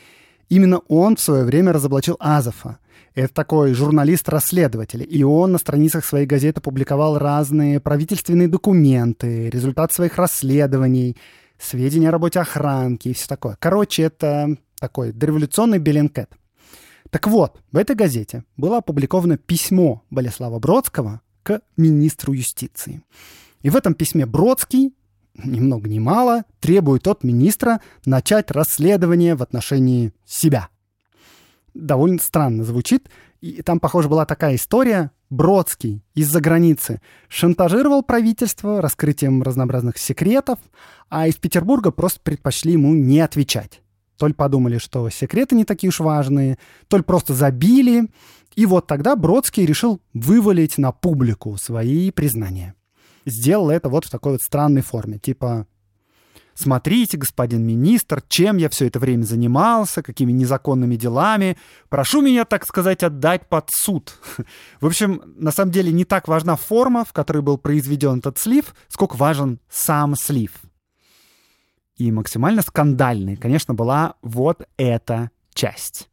Именно 0.49 0.79
он 0.87 1.15
в 1.15 1.21
свое 1.21 1.43
время 1.43 1.71
разоблачил 1.73 2.17
Азова. 2.19 2.79
Это 3.15 3.33
такой 3.33 3.73
журналист-расследователь, 3.73 5.05
и 5.07 5.23
он 5.23 5.51
на 5.51 5.57
страницах 5.57 6.05
своей 6.05 6.25
газеты 6.25 6.61
публиковал 6.61 7.17
разные 7.17 7.79
правительственные 7.79 8.47
документы, 8.47 9.49
результат 9.49 9.91
своих 9.91 10.17
расследований, 10.17 11.17
сведения 11.57 12.09
о 12.09 12.11
работе 12.11 12.39
охранки 12.39 13.09
и 13.09 13.13
все 13.13 13.27
такое. 13.27 13.57
Короче, 13.59 14.03
это 14.03 14.57
такой 14.79 15.11
дореволюционный 15.11 15.79
Беленкет. 15.79 16.31
Так 17.09 17.27
вот, 17.27 17.61
в 17.71 17.77
этой 17.77 17.95
газете 17.95 18.43
было 18.55 18.77
опубликовано 18.77 19.37
письмо 19.37 20.03
Болеслава 20.09 20.59
Бродского 20.59 21.21
к 21.43 21.61
министру 21.77 22.33
юстиции. 22.33 23.01
И 23.61 23.69
в 23.69 23.75
этом 23.75 23.93
письме 23.95 24.25
Бродский 24.25 24.93
ни 25.43 25.59
много 25.59 25.89
ни 25.89 25.99
мало, 25.99 26.43
требует 26.59 27.07
от 27.07 27.23
министра 27.23 27.81
начать 28.05 28.51
расследование 28.51 29.35
в 29.35 29.43
отношении 29.43 30.13
себя. 30.25 30.69
Довольно 31.73 32.19
странно 32.19 32.63
звучит. 32.63 33.09
И 33.41 33.61
там, 33.61 33.79
похоже, 33.79 34.09
была 34.09 34.25
такая 34.25 34.55
история. 34.55 35.11
Бродский 35.29 36.03
из-за 36.15 36.41
границы 36.41 37.01
шантажировал 37.27 38.01
правительство 38.01 38.81
раскрытием 38.81 39.43
разнообразных 39.43 39.97
секретов, 39.99 40.57
а 41.07 41.27
из 41.27 41.35
Петербурга 41.35 41.91
просто 41.91 42.19
предпочли 42.21 42.73
ему 42.73 42.93
не 42.95 43.19
отвечать. 43.19 43.81
То 44.17 44.27
ли 44.27 44.33
подумали, 44.33 44.79
что 44.79 45.07
секреты 45.09 45.55
не 45.55 45.65
такие 45.65 45.89
уж 45.89 45.99
важные, 45.99 46.57
то 46.87 47.01
просто 47.03 47.33
забили. 47.33 48.09
И 48.55 48.65
вот 48.65 48.87
тогда 48.87 49.15
Бродский 49.15 49.65
решил 49.65 50.01
вывалить 50.13 50.77
на 50.77 50.91
публику 50.91 51.55
свои 51.57 52.11
признания 52.11 52.73
сделала 53.25 53.71
это 53.71 53.89
вот 53.89 54.05
в 54.05 54.09
такой 54.09 54.33
вот 54.33 54.41
странной 54.41 54.81
форме. 54.81 55.19
Типа, 55.19 55.67
смотрите, 56.53 57.17
господин 57.17 57.65
министр, 57.65 58.21
чем 58.27 58.57
я 58.57 58.69
все 58.69 58.87
это 58.87 58.99
время 58.99 59.23
занимался, 59.23 60.03
какими 60.03 60.31
незаконными 60.31 60.95
делами. 60.95 61.57
Прошу 61.89 62.21
меня, 62.21 62.45
так 62.45 62.65
сказать, 62.65 63.03
отдать 63.03 63.47
под 63.47 63.69
суд. 63.71 64.17
В 64.81 64.85
общем, 64.85 65.21
на 65.37 65.51
самом 65.51 65.71
деле 65.71 65.91
не 65.91 66.05
так 66.05 66.27
важна 66.27 66.55
форма, 66.55 67.05
в 67.05 67.13
которой 67.13 67.41
был 67.41 67.57
произведен 67.57 68.19
этот 68.19 68.37
слив, 68.37 68.73
сколько 68.87 69.15
важен 69.15 69.59
сам 69.69 70.15
слив. 70.15 70.51
И 71.97 72.11
максимально 72.11 72.61
скандальной, 72.61 73.35
конечно, 73.35 73.73
была 73.73 74.15
вот 74.21 74.67
эта 74.77 75.31
часть. 75.53 76.09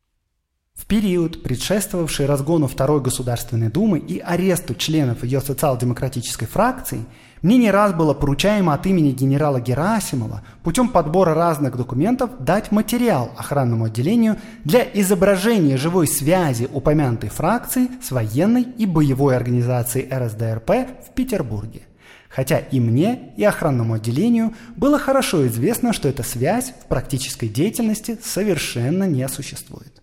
В 0.77 0.85
период, 0.85 1.43
предшествовавший 1.43 2.27
разгону 2.27 2.69
Второй 2.69 3.01
Государственной 3.01 3.71
Думы 3.71 3.99
и 3.99 4.21
аресту 4.21 4.75
членов 4.75 5.25
ее 5.25 5.41
социал-демократической 5.41 6.47
фракции, 6.47 7.05
мне 7.41 7.57
не 7.57 7.71
раз 7.71 7.93
было 7.95 8.13
поручаемо 8.13 8.75
от 8.75 8.87
имени 8.87 9.11
генерала 9.11 9.61
Герасимова 9.61 10.43
путем 10.63 10.91
подбора 10.91 11.35
разных 11.35 11.77
документов 11.77 12.31
дать 12.41 12.73
материал 12.73 13.33
охранному 13.37 13.87
отделению 13.87 14.37
для 14.65 14.83
изображения 14.83 15.77
живой 15.79 16.07
связи 16.07 16.69
упомянутой 16.73 17.31
фракции 17.31 17.89
с 18.03 18.11
военной 18.11 18.63
и 18.63 18.85
боевой 18.85 19.35
организацией 19.35 20.09
РСДРП 20.13 20.71
в 21.09 21.15
Петербурге. 21.15 21.83
Хотя 22.29 22.59
и 22.59 22.81
мне, 22.81 23.33
и 23.37 23.45
охранному 23.45 23.95
отделению 23.95 24.53
было 24.77 24.99
хорошо 24.99 25.47
известно, 25.47 25.95
что 25.95 26.09
эта 26.09 26.23
связь 26.23 26.75
в 26.83 26.87
практической 26.87 27.49
деятельности 27.49 28.19
совершенно 28.23 29.05
не 29.05 29.27
существует. 29.29 30.03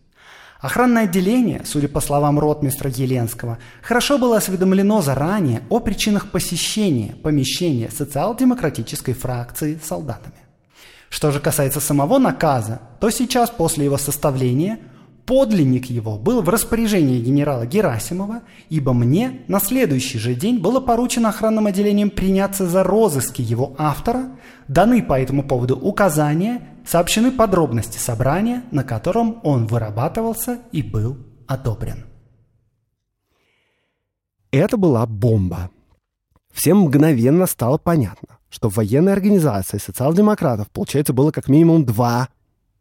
Охранное 0.64 1.04
отделение, 1.04 1.64
судя 1.66 1.90
по 1.90 2.00
словам 2.00 2.40
ротмистра 2.40 2.90
Еленского, 2.90 3.58
хорошо 3.82 4.18
было 4.18 4.38
осведомлено 4.38 5.02
заранее 5.02 5.62
о 5.68 5.82
причинах 5.82 6.32
посещения 6.32 7.16
помещения 7.22 7.90
социал-демократической 7.92 9.12
фракции 9.12 9.78
солдатами. 9.84 10.38
Что 11.10 11.32
же 11.32 11.42
касается 11.42 11.82
самого 11.82 12.18
наказа, 12.18 12.80
то 13.02 13.10
сейчас 13.10 13.50
после 13.50 13.84
его 13.84 13.98
составления 13.98 14.80
подлинник 15.26 15.88
его 15.88 16.18
был 16.18 16.42
в 16.42 16.48
распоряжении 16.48 17.20
генерала 17.20 17.66
Герасимова, 17.66 18.44
ибо 18.70 18.94
мне 18.94 19.42
на 19.50 19.60
следующий 19.60 20.18
же 20.18 20.34
день 20.34 20.60
было 20.60 20.80
поручено 20.80 21.28
охранным 21.28 21.68
отделением 21.68 22.10
приняться 22.10 22.70
за 22.70 22.84
розыски 22.84 23.42
его 23.42 23.76
автора, 23.78 24.30
даны 24.70 25.04
по 25.04 25.20
этому 25.20 25.44
поводу 25.44 25.76
указания 25.76 26.62
сообщены 26.86 27.32
подробности 27.32 27.98
собрания, 27.98 28.64
на 28.72 28.84
котором 28.84 29.40
он 29.44 29.68
вырабатывался 29.68 30.60
и 30.72 30.82
был 30.82 31.18
одобрен. 31.48 32.06
Это 34.52 34.78
была 34.78 35.06
бомба. 35.06 35.72
Всем 36.52 36.82
мгновенно 36.82 37.48
стало 37.48 37.78
понятно, 37.80 38.38
что 38.50 38.70
в 38.70 38.76
военной 38.76 39.14
организации 39.14 39.80
социал-демократов, 39.80 40.70
получается, 40.70 41.12
было 41.12 41.32
как 41.32 41.48
минимум 41.48 41.86
два 41.86 42.30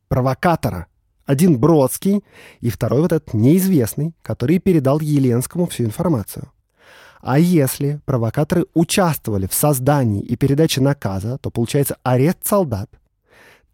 провокатора. 0.09 0.87
Один 1.25 1.59
Бродский 1.59 2.23
и 2.61 2.69
второй 2.69 3.01
вот 3.01 3.13
этот 3.13 3.33
неизвестный, 3.33 4.15
который 4.21 4.59
передал 4.59 5.01
Еленскому 5.01 5.67
всю 5.67 5.85
информацию. 5.85 6.53
А 7.23 7.39
если 7.39 8.01
провокаторы 8.05 8.67
участвовали 8.75 9.47
в 9.47 9.55
создании 9.55 10.21
и 10.21 10.37
передаче 10.37 10.81
наказа, 10.81 11.39
то 11.39 11.51
получается 11.51 11.97
арест 12.03 12.39
солдат, 12.43 12.91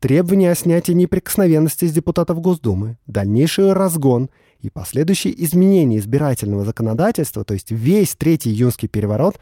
требование 0.00 0.52
о 0.52 0.54
снятии 0.54 0.92
неприкосновенности 0.92 1.86
с 1.86 1.92
депутатов 1.92 2.40
Госдумы, 2.40 2.98
дальнейший 3.06 3.72
разгон 3.72 4.30
и 4.60 4.70
последующие 4.70 5.44
изменения 5.44 5.98
избирательного 5.98 6.64
законодательства, 6.64 7.44
то 7.44 7.54
есть 7.54 7.70
весь 7.70 8.14
Третий 8.16 8.50
июнский 8.50 8.88
переворот, 8.88 9.38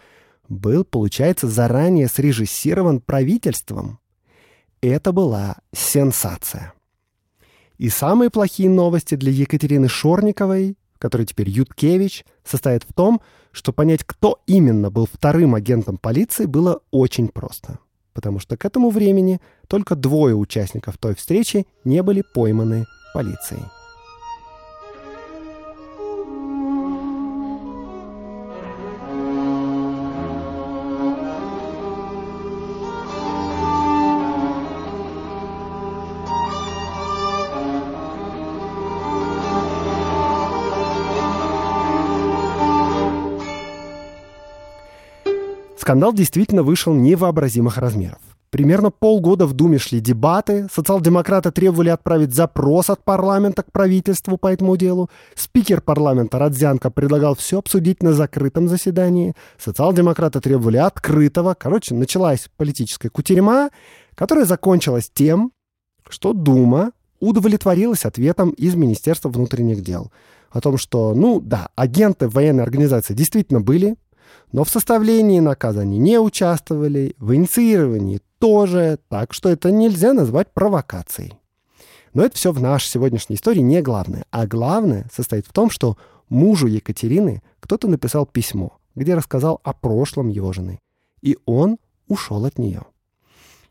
был, 0.49 0.85
получается, 0.85 1.49
заранее 1.49 2.09
срежиссирован 2.09 3.01
правительством. 3.01 3.99
Это 4.81 5.13
была 5.13 5.57
сенсация. 5.75 6.73
И 7.79 7.89
самые 7.89 8.31
плохие 8.31 8.71
новости 8.71 9.17
для 9.17 9.33
Екатерины 9.33 9.89
Шорниковой, 9.89 10.77
которая 10.99 11.27
теперь 11.27 11.51
Юткевич, 11.51 12.25
состоят 12.45 12.85
в 12.85 12.93
том, 12.93 13.21
что 13.51 13.73
понять, 13.73 14.05
кто 14.05 14.41
именно 14.47 14.91
был 14.91 15.09
вторым 15.11 15.55
агентом 15.55 15.99
полиции, 15.99 16.47
было 16.47 16.81
очень 16.91 17.29
просто 17.29 17.79
потому 18.17 18.41
что 18.41 18.57
к 18.57 18.65
этому 18.65 18.89
времени 18.89 19.41
только 19.69 19.95
двое 19.95 20.35
участников 20.35 20.97
той 20.97 21.15
встречи 21.15 21.67
не 21.85 22.03
были 22.03 22.25
пойманы 22.35 22.87
полицией. 23.13 23.63
Скандал 45.87 46.13
действительно 46.13 46.65
вышел 46.65 46.93
невообразимых 46.95 47.79
размеров. 47.79 48.19
Примерно 48.51 48.91
полгода 48.91 49.47
в 49.47 49.53
Думе 49.53 49.79
шли 49.79 50.01
дебаты, 50.01 50.67
социал-демократы 50.75 51.53
требовали 51.53 51.91
отправить 51.91 52.35
запрос 52.35 52.91
от 52.91 53.05
парламента 53.05 53.63
к 53.63 53.71
правительству 53.71 54.37
по 54.37 54.49
этому 54.49 54.77
делу, 54.77 55.11
спикер 55.37 55.81
парламента 55.81 56.41
Радзянко 56.41 56.91
предлагал 56.91 57.37
все 57.37 57.61
обсудить 57.61 58.03
на 58.03 58.15
закрытом 58.15 58.67
заседании, 58.67 59.35
социал-демократы 59.59 60.41
требовали 60.41 60.79
открытого, 60.79 61.55
короче, 61.57 61.95
началась 61.95 62.49
политическая 62.57 63.09
кутерьма, 63.09 63.71
которая 64.17 64.45
закончилась 64.45 65.09
тем, 65.15 65.53
что 66.09 66.33
Дума 66.33 66.91
удовлетворилась 67.21 68.05
ответом 68.05 68.51
из 68.51 68.75
Министерства 68.75 69.29
внутренних 69.29 69.83
дел 69.83 70.11
о 70.51 70.61
том, 70.61 70.79
что, 70.79 71.15
ну 71.15 71.41
да, 71.41 71.69
агенты 71.77 72.29
военной 72.29 72.65
организации 72.65 73.15
действительно 73.15 73.61
были, 73.61 73.95
но 74.53 74.65
в 74.65 74.71
составлении 74.71 75.41
наказа 75.41 75.81
они 75.81 75.99
не 75.99 76.19
участвовали, 76.19 77.15
в 77.19 77.35
инициировании 77.35 78.21
тоже, 78.39 78.99
так 79.09 79.33
что 79.33 79.49
это 79.49 79.71
нельзя 79.71 80.13
назвать 80.13 80.53
провокацией. 80.53 81.39
Но 82.15 82.25
это 82.25 82.37
все 82.37 82.53
в 82.53 82.61
нашей 82.61 82.89
сегодняшней 82.89 83.37
истории 83.37 83.61
не 83.61 83.83
главное. 83.83 84.25
А 84.31 84.47
главное 84.47 85.07
состоит 85.13 85.47
в 85.47 85.53
том, 85.53 85.69
что 85.69 85.99
мужу 86.29 86.67
Екатерины 86.67 87.43
кто-то 87.61 87.89
написал 87.89 88.25
письмо, 88.25 88.79
где 88.95 89.15
рассказал 89.15 89.61
о 89.65 89.73
прошлом 89.73 90.29
его 90.29 90.53
жены. 90.53 90.79
И 91.21 91.37
он 91.45 91.79
ушел 92.09 92.45
от 92.45 92.59
нее. 92.59 92.85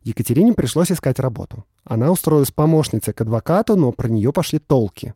Екатерине 0.04 0.54
пришлось 0.54 0.92
искать 0.92 1.20
работу. 1.20 1.66
Она 1.84 2.12
устроилась 2.12 2.52
помощницей 2.52 3.14
к 3.14 3.22
адвокату, 3.22 3.76
но 3.76 3.92
про 3.92 4.08
нее 4.08 4.32
пошли 4.32 4.60
толки. 4.60 5.16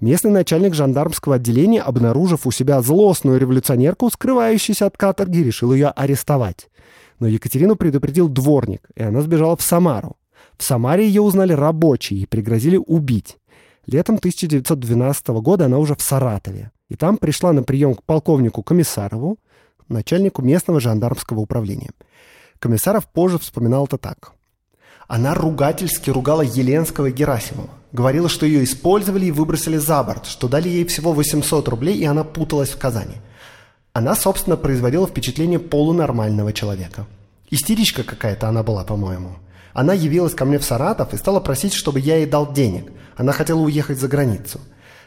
Местный 0.00 0.30
начальник 0.30 0.74
жандармского 0.74 1.36
отделения, 1.36 1.80
обнаружив 1.80 2.46
у 2.46 2.50
себя 2.50 2.82
злостную 2.82 3.38
революционерку, 3.40 4.10
скрывающуюся 4.10 4.86
от 4.86 4.96
каторги, 4.96 5.38
решил 5.38 5.72
ее 5.72 5.88
арестовать. 5.88 6.68
Но 7.18 7.26
Екатерину 7.26 7.76
предупредил 7.76 8.28
дворник, 8.28 8.86
и 8.94 9.02
она 9.02 9.22
сбежала 9.22 9.56
в 9.56 9.62
Самару. 9.62 10.16
В 10.58 10.64
Самаре 10.64 11.06
ее 11.06 11.22
узнали 11.22 11.54
рабочие 11.54 12.20
и 12.20 12.26
пригрозили 12.26 12.76
убить. 12.76 13.38
Летом 13.86 14.16
1912 14.16 15.28
года 15.28 15.64
она 15.64 15.78
уже 15.78 15.94
в 15.94 16.02
Саратове. 16.02 16.72
И 16.88 16.96
там 16.96 17.16
пришла 17.16 17.52
на 17.52 17.62
прием 17.62 17.94
к 17.94 18.02
полковнику 18.02 18.62
Комиссарову, 18.62 19.38
начальнику 19.88 20.42
местного 20.42 20.78
жандармского 20.78 21.40
управления. 21.40 21.90
Комиссаров 22.58 23.06
позже 23.06 23.38
вспоминал 23.38 23.86
это 23.86 23.96
так. 23.96 24.32
Она 25.08 25.34
ругательски 25.34 26.10
ругала 26.10 26.42
Еленского 26.42 27.06
и 27.06 27.12
Герасимова. 27.12 27.70
Говорила, 27.92 28.28
что 28.28 28.44
ее 28.44 28.64
использовали 28.64 29.26
и 29.26 29.30
выбросили 29.30 29.76
за 29.76 30.02
борт, 30.02 30.26
что 30.26 30.48
дали 30.48 30.68
ей 30.68 30.84
всего 30.84 31.12
800 31.12 31.68
рублей, 31.68 31.96
и 31.96 32.04
она 32.04 32.24
путалась 32.24 32.70
в 32.70 32.78
Казани. 32.78 33.14
Она, 33.92 34.14
собственно, 34.14 34.56
производила 34.56 35.06
впечатление 35.06 35.58
полунормального 35.58 36.52
человека. 36.52 37.06
Истеричка 37.50 38.02
какая-то 38.02 38.48
она 38.48 38.62
была, 38.62 38.84
по-моему. 38.84 39.36
Она 39.72 39.94
явилась 39.94 40.34
ко 40.34 40.44
мне 40.44 40.58
в 40.58 40.64
Саратов 40.64 41.14
и 41.14 41.16
стала 41.16 41.38
просить, 41.38 41.72
чтобы 41.72 42.00
я 42.00 42.16
ей 42.16 42.26
дал 42.26 42.52
денег. 42.52 42.90
Она 43.16 43.32
хотела 43.32 43.60
уехать 43.60 44.00
за 44.00 44.08
границу. 44.08 44.60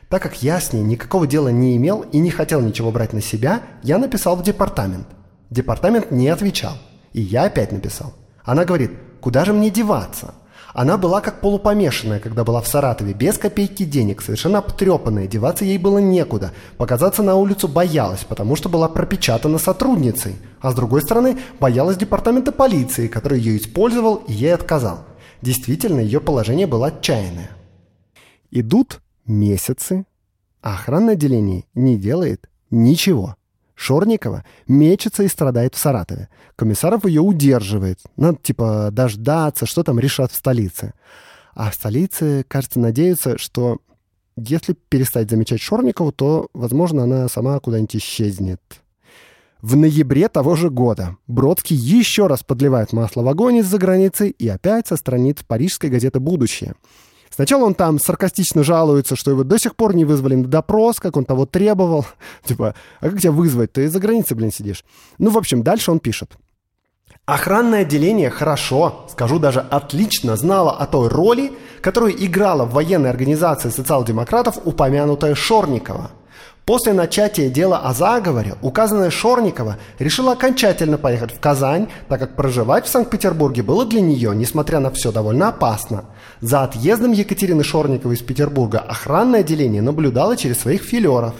Так 0.08 0.24
как 0.24 0.42
я 0.42 0.60
с 0.60 0.74
ней 0.74 0.82
никакого 0.82 1.28
дела 1.28 1.50
не 1.50 1.76
имел 1.76 2.02
и 2.02 2.18
не 2.18 2.32
хотел 2.32 2.62
ничего 2.62 2.92
брать 2.92 3.14
на 3.14 3.22
себя, 3.22 3.62
я 3.84 3.98
написал 3.98 4.36
в 4.36 4.44
департамент. 4.44 5.08
Департамент 5.50 6.12
не 6.12 6.30
отвечал. 6.30 6.78
И 7.14 7.22
я 7.22 7.44
опять 7.44 7.72
написал. 7.72 8.14
Она 8.44 8.66
говорит, 8.66 8.92
Куда 9.22 9.46
же 9.46 9.54
мне 9.54 9.70
деваться? 9.70 10.34
Она 10.74 10.98
была 10.98 11.20
как 11.20 11.42
полупомешанная, 11.42 12.20
когда 12.20 12.44
была 12.44 12.62
в 12.62 12.68
Саратове, 12.68 13.14
без 13.14 13.38
копейки 13.38 13.84
денег, 13.84 14.22
совершенно 14.22 14.60
обтрепанная, 14.60 15.28
деваться 15.28 15.66
ей 15.66 15.80
было 15.80 15.98
некуда. 15.98 16.54
Показаться 16.78 17.24
на 17.24 17.36
улицу 17.36 17.68
боялась, 17.68 18.24
потому 18.24 18.56
что 18.56 18.70
была 18.70 18.88
пропечатана 18.88 19.58
сотрудницей. 19.58 20.36
А 20.62 20.72
с 20.72 20.76
другой 20.76 21.02
стороны, 21.02 21.38
боялась 21.60 21.98
департамента 21.98 22.52
полиции, 22.52 23.08
который 23.08 23.40
ее 23.40 23.58
использовал 23.58 24.18
и 24.28 24.34
ей 24.34 24.54
отказал. 24.54 25.06
Действительно, 25.42 26.02
ее 26.02 26.22
положение 26.22 26.68
было 26.68 26.88
отчаянное. 26.88 27.50
Идут 28.52 29.02
месяцы, 29.26 30.06
а 30.62 30.76
охранное 30.76 31.14
отделение 31.14 31.66
не 31.74 31.98
делает 31.98 32.48
ничего. 32.70 33.36
Шорникова 33.80 34.44
мечется 34.68 35.24
и 35.24 35.30
страдает 35.30 35.74
в 35.74 35.78
Саратове. 35.78 36.28
Комиссаров 36.58 37.06
ее 37.06 37.22
удерживает. 37.22 38.00
Надо, 38.18 38.38
типа, 38.44 38.90
дождаться, 38.92 39.66
что 39.66 39.84
там 39.84 40.00
решат 40.00 40.34
в 40.34 40.36
столице. 40.36 40.94
А 41.56 41.72
в 41.72 41.76
столице, 41.76 42.44
кажется, 42.46 42.78
надеются, 42.82 43.38
что 43.38 43.78
если 44.36 44.76
перестать 44.90 45.30
замечать 45.30 45.62
Шорникову, 45.62 46.12
то, 46.12 46.50
возможно, 46.54 47.04
она 47.04 47.30
сама 47.30 47.58
куда-нибудь 47.62 47.96
исчезнет. 47.96 48.62
В 49.62 49.78
ноябре 49.78 50.28
того 50.28 50.56
же 50.56 50.70
года 50.70 51.16
Бродский 51.28 51.78
еще 51.78 52.28
раз 52.28 52.44
подливает 52.44 52.92
масло 52.92 53.22
в 53.22 53.30
огонь 53.30 53.58
из-за 53.58 53.78
границы 53.78 54.30
и 54.30 54.48
опять 54.50 54.88
со 54.88 54.98
страниц 54.98 55.38
парижской 55.48 55.90
газеты 55.90 56.20
«Будущее». 56.20 56.76
Сначала 57.30 57.66
он 57.66 57.76
там 57.76 58.00
саркастично 58.00 58.64
жалуется, 58.64 59.16
что 59.16 59.32
его 59.32 59.44
до 59.44 59.58
сих 59.60 59.76
пор 59.76 59.96
не 59.96 60.06
вызвали 60.06 60.36
на 60.36 60.48
допрос, 60.48 61.00
как 61.00 61.18
он 61.18 61.26
того 61.26 61.46
требовал. 61.46 62.06
Типа, 62.44 62.76
а 63.00 63.10
как 63.10 63.20
тебя 63.20 63.32
вызвать? 63.32 63.74
Ты 63.74 63.90
за 63.90 64.00
границей, 64.00 64.36
блин, 64.36 64.52
сидишь. 64.52 64.84
Ну, 65.18 65.30
в 65.30 65.38
общем, 65.38 65.64
дальше 65.64 65.92
он 65.92 66.00
пишет. 66.00 66.32
Охранное 67.26 67.82
отделение 67.82 68.32
хорошо, 68.32 69.06
скажу 69.12 69.38
даже 69.38 69.60
отлично, 69.60 70.36
знало 70.36 70.72
о 70.72 70.88
той 70.88 71.10
роли, 71.10 71.54
которую 71.80 72.14
играла 72.26 72.66
в 72.66 72.74
военной 72.74 73.12
организации 73.12 73.70
социал-демократов 73.70 74.58
упомянутая 74.66 75.36
Шорникова– 75.36 76.12
После 76.70 76.94
начатия 76.94 77.50
дела 77.50 77.80
о 77.80 77.96
заговоре 77.96 78.54
указанная 78.62 79.10
Шорникова 79.10 79.78
решила 79.98 80.34
окончательно 80.34 81.00
поехать 81.00 81.34
в 81.34 81.40
Казань, 81.40 81.88
так 82.08 82.20
как 82.20 82.36
проживать 82.36 82.86
в 82.86 82.90
Санкт-Петербурге 82.90 83.64
было 83.64 83.88
для 83.88 84.02
нее, 84.02 84.36
несмотря 84.36 84.80
на 84.80 84.92
все, 84.92 85.12
довольно 85.12 85.48
опасно. 85.48 86.06
За 86.42 86.62
отъездом 86.62 87.12
Екатерины 87.12 87.64
Шорниковой 87.64 88.18
из 88.18 88.22
Петербурга 88.22 88.78
охранное 88.78 89.40
отделение 89.40 89.82
наблюдало 89.82 90.38
через 90.38 90.60
своих 90.60 90.84
филеров. 90.84 91.34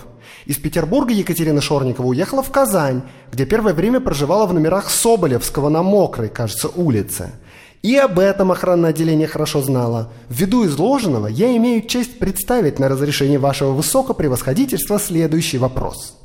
Из 0.48 0.58
Петербурга 0.58 1.14
Екатерина 1.14 1.62
Шорникова 1.62 2.08
уехала 2.08 2.42
в 2.42 2.50
Казань, 2.50 3.04
где 3.32 3.46
первое 3.46 3.76
время 3.76 4.00
проживала 4.00 4.48
в 4.48 4.54
номерах 4.56 4.90
Соболевского 4.90 5.70
на 5.70 5.84
Мокрой, 5.84 6.30
кажется, 6.30 6.70
улице– 6.70 7.34
и 7.82 7.96
об 7.96 8.20
этом 8.20 8.52
охранное 8.52 8.90
отделение 8.90 9.28
хорошо 9.28 9.62
знало. 9.62 10.12
Ввиду 10.30 10.66
изложенного, 10.66 11.28
я 11.28 11.56
имею 11.56 11.88
честь 11.88 12.20
представить 12.20 12.78
на 12.78 12.90
разрешение 12.90 13.40
вашего 13.40 13.72
высокопревосходительства 13.72 15.00
следующий 15.00 15.58
вопрос. 15.58 16.18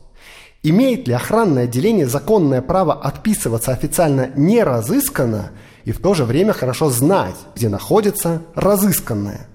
Имеет 0.62 1.06
ли 1.06 1.14
охранное 1.14 1.64
отделение 1.64 2.06
законное 2.06 2.62
право 2.62 2.94
отписываться 2.94 3.70
официально 3.70 4.30
не 4.34 4.62
разысканно 4.64 5.50
и 5.84 5.92
в 5.92 6.00
то 6.00 6.14
же 6.14 6.24
время 6.24 6.54
хорошо 6.54 6.90
знать, 6.90 7.36
где 7.54 7.68
находится 7.68 8.42
разысканное? 8.54 9.46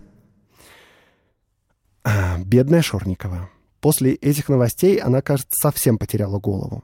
А, 2.03 2.37
бедная 2.37 2.81
Шорникова. 2.81 3.49
После 3.81 4.13
этих 4.13 4.49
новостей 4.49 4.97
она, 4.97 5.21
кажется, 5.21 5.51
совсем 5.61 5.97
потеряла 5.97 6.39
голову. 6.39 6.83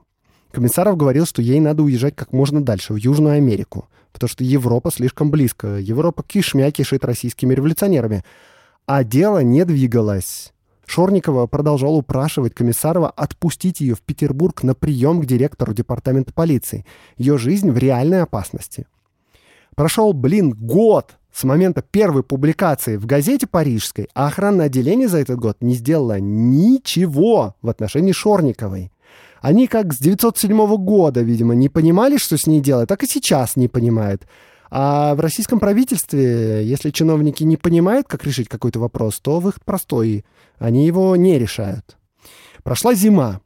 Комиссаров 0.51 0.97
говорил, 0.97 1.25
что 1.25 1.41
ей 1.41 1.59
надо 1.59 1.83
уезжать 1.83 2.15
как 2.15 2.33
можно 2.33 2.63
дальше, 2.63 2.93
в 2.93 2.97
Южную 2.97 3.35
Америку, 3.35 3.87
потому 4.15 4.29
что 4.29 4.45
Европа 4.45 4.91
слишком 4.91 5.29
близко. 5.29 5.77
Европа 5.77 6.23
кишмя 6.23 6.71
кишит 6.71 7.03
российскими 7.03 7.53
революционерами. 7.53 8.23
А 8.85 9.03
дело 9.03 9.43
не 9.43 9.65
двигалось. 9.65 10.53
Шорникова 10.85 11.47
продолжал 11.47 11.97
упрашивать 11.97 12.53
Комиссарова 12.53 13.09
отпустить 13.09 13.81
ее 13.81 13.95
в 13.95 14.01
Петербург 14.01 14.63
на 14.63 14.73
прием 14.73 15.21
к 15.21 15.25
директору 15.25 15.73
департамента 15.73 16.31
полиции. 16.31 16.85
Ее 17.17 17.37
жизнь 17.37 17.69
в 17.71 17.77
реальной 17.77 18.21
опасности. 18.21 18.87
Прошел, 19.75 20.13
блин, 20.13 20.51
год 20.51 21.17
с 21.33 21.43
момента 21.43 21.81
первой 21.81 22.23
публикации 22.23 22.95
в 22.95 23.05
газете 23.05 23.47
парижской, 23.47 24.07
а 24.13 24.27
охранное 24.27 24.67
отделение 24.67 25.09
за 25.09 25.17
этот 25.17 25.39
год 25.39 25.57
не 25.59 25.73
сделало 25.73 26.21
ничего 26.21 27.55
в 27.61 27.69
отношении 27.69 28.13
Шорниковой. 28.13 28.91
Они 29.45 29.67
как 29.67 29.93
с 29.93 29.99
907 29.99 30.75
года, 30.77 31.21
видимо, 31.21 31.53
не 31.53 31.69
понимали, 31.69 32.17
что 32.17 32.35
с 32.35 32.47
ней 32.47 32.61
делать, 32.61 32.89
так 32.89 33.03
и 33.03 33.07
сейчас 33.07 33.55
не 33.55 33.67
понимают. 33.67 34.25
А 34.71 35.13
в 35.13 35.19
российском 35.19 35.59
правительстве, 35.59 36.65
если 36.65 36.89
чиновники 36.89 37.43
не 37.43 37.55
понимают, 37.55 38.07
как 38.07 38.23
решить 38.25 38.49
какой-то 38.49 38.79
вопрос, 38.79 39.19
то 39.19 39.39
выход 39.39 39.63
простой. 39.63 40.25
Они 40.57 40.87
его 40.87 41.15
не 41.15 41.37
решают. 41.37 41.95
Прошла 42.63 42.95
зима. 42.95 43.41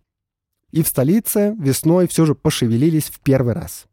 И 0.71 0.83
в 0.83 0.87
столице 0.87 1.53
весной 1.59 2.07
все 2.07 2.25
же 2.25 2.33
пошевелились 2.33 3.09
в 3.09 3.19
первый 3.19 3.53
раз. 3.53 3.87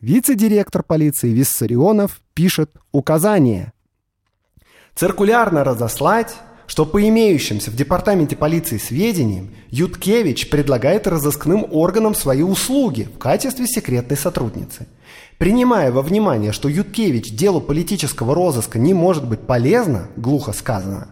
Вице-директор 0.00 0.84
полиции 0.84 1.30
Виссарионов 1.30 2.20
пишет 2.34 2.70
указание. 2.92 3.72
Циркулярно 4.94 5.64
разослать 5.64 6.36
что 6.68 6.84
по 6.84 7.02
имеющимся 7.08 7.70
в 7.70 7.76
департаменте 7.76 8.36
полиции 8.36 8.76
сведениям 8.76 9.50
Юткевич 9.70 10.50
предлагает 10.50 11.06
разыскным 11.06 11.66
органам 11.70 12.14
свои 12.14 12.42
услуги 12.42 13.08
в 13.14 13.18
качестве 13.18 13.66
секретной 13.66 14.18
сотрудницы. 14.18 14.86
Принимая 15.38 15.90
во 15.90 16.02
внимание, 16.02 16.52
что 16.52 16.68
Юткевич 16.68 17.32
делу 17.32 17.62
политического 17.62 18.34
розыска 18.34 18.78
не 18.78 18.92
может 18.92 19.26
быть 19.26 19.40
полезно, 19.40 20.08
глухо 20.16 20.52
сказано, 20.52 21.08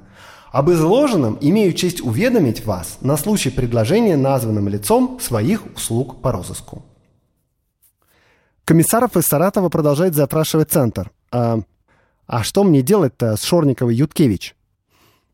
об 0.52 0.70
изложенном 0.70 1.38
имею 1.40 1.72
честь 1.72 2.02
уведомить 2.02 2.66
вас 2.66 2.98
на 3.00 3.16
случай 3.16 3.48
предложения 3.48 4.16
названным 4.18 4.68
лицом 4.68 5.18
своих 5.20 5.64
услуг 5.74 6.20
по 6.20 6.32
розыску. 6.32 6.84
Комиссаров 8.66 9.16
из 9.16 9.24
Саратова 9.24 9.70
продолжает 9.70 10.14
запрашивать 10.14 10.70
центр. 10.70 11.10
А, 11.32 11.60
а 12.26 12.42
что 12.42 12.62
мне 12.62 12.82
делать-то 12.82 13.36
с 13.36 13.42
Шорниковой 13.42 13.94
Юткевич? 13.94 14.55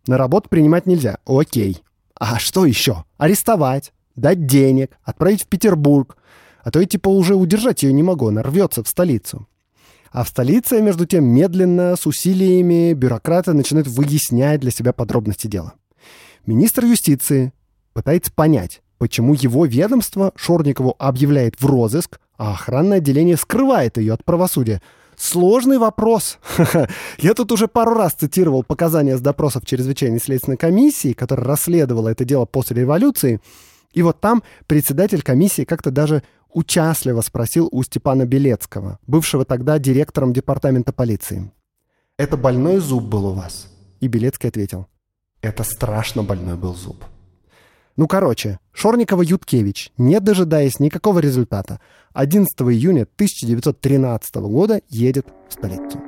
На 0.06 0.18
работу 0.18 0.48
принимать 0.48 0.86
нельзя. 0.86 1.18
Окей. 1.26 1.82
А 2.14 2.38
что 2.38 2.66
еще? 2.66 3.04
Арестовать, 3.18 3.92
дать 4.16 4.46
денег, 4.46 4.98
отправить 5.02 5.44
в 5.44 5.46
Петербург. 5.46 6.16
А 6.62 6.70
то 6.70 6.80
я 6.80 6.86
типа 6.86 7.08
уже 7.08 7.34
удержать 7.34 7.82
ее 7.82 7.92
не 7.92 8.02
могу, 8.02 8.28
она 8.28 8.42
рвется 8.42 8.84
в 8.84 8.88
столицу. 8.88 9.48
А 10.12 10.24
в 10.24 10.28
столице, 10.28 10.82
между 10.82 11.06
тем, 11.06 11.24
медленно, 11.24 11.96
с 11.96 12.06
усилиями, 12.06 12.92
бюрократы 12.92 13.54
начинают 13.54 13.88
выяснять 13.88 14.60
для 14.60 14.70
себя 14.70 14.92
подробности 14.92 15.46
дела. 15.46 15.72
Министр 16.44 16.84
юстиции 16.84 17.52
пытается 17.94 18.30
понять, 18.32 18.82
почему 18.98 19.34
его 19.34 19.64
ведомство 19.64 20.32
Шорникову 20.36 20.94
объявляет 20.98 21.60
в 21.60 21.66
розыск, 21.66 22.20
а 22.36 22.52
охранное 22.52 22.98
отделение 22.98 23.36
скрывает 23.36 23.96
ее 23.96 24.12
от 24.12 24.24
правосудия. 24.24 24.82
Сложный 25.22 25.78
вопрос. 25.78 26.40
Я 27.18 27.34
тут 27.34 27.52
уже 27.52 27.68
пару 27.68 27.94
раз 27.94 28.12
цитировал 28.14 28.64
показания 28.64 29.16
с 29.16 29.20
допросов 29.20 29.64
чрезвычайной 29.64 30.18
следственной 30.18 30.56
комиссии, 30.56 31.12
которая 31.12 31.46
расследовала 31.46 32.08
это 32.08 32.24
дело 32.24 32.44
после 32.44 32.80
революции. 32.80 33.40
И 33.92 34.02
вот 34.02 34.20
там 34.20 34.42
председатель 34.66 35.22
комиссии 35.22 35.62
как-то 35.62 35.92
даже 35.92 36.24
участливо 36.52 37.20
спросил 37.20 37.68
у 37.70 37.84
Степана 37.84 38.26
Белецкого, 38.26 38.98
бывшего 39.06 39.44
тогда 39.44 39.78
директором 39.78 40.32
департамента 40.32 40.92
полиции. 40.92 41.52
«Это 42.16 42.36
больной 42.36 42.78
зуб 42.78 43.04
был 43.04 43.26
у 43.26 43.32
вас?» 43.32 43.68
И 44.00 44.08
Белецкий 44.08 44.48
ответил. 44.48 44.88
«Это 45.40 45.62
страшно 45.62 46.24
больной 46.24 46.56
был 46.56 46.74
зуб». 46.74 47.04
Ну, 48.02 48.08
короче, 48.08 48.58
Шорникова-Юткевич, 48.74 49.92
не 49.96 50.18
дожидаясь 50.18 50.80
никакого 50.80 51.20
результата, 51.20 51.78
11 52.14 52.52
июня 52.62 53.02
1913 53.02 54.34
года 54.34 54.80
едет 54.88 55.28
в 55.48 55.52
столицу. 55.52 56.02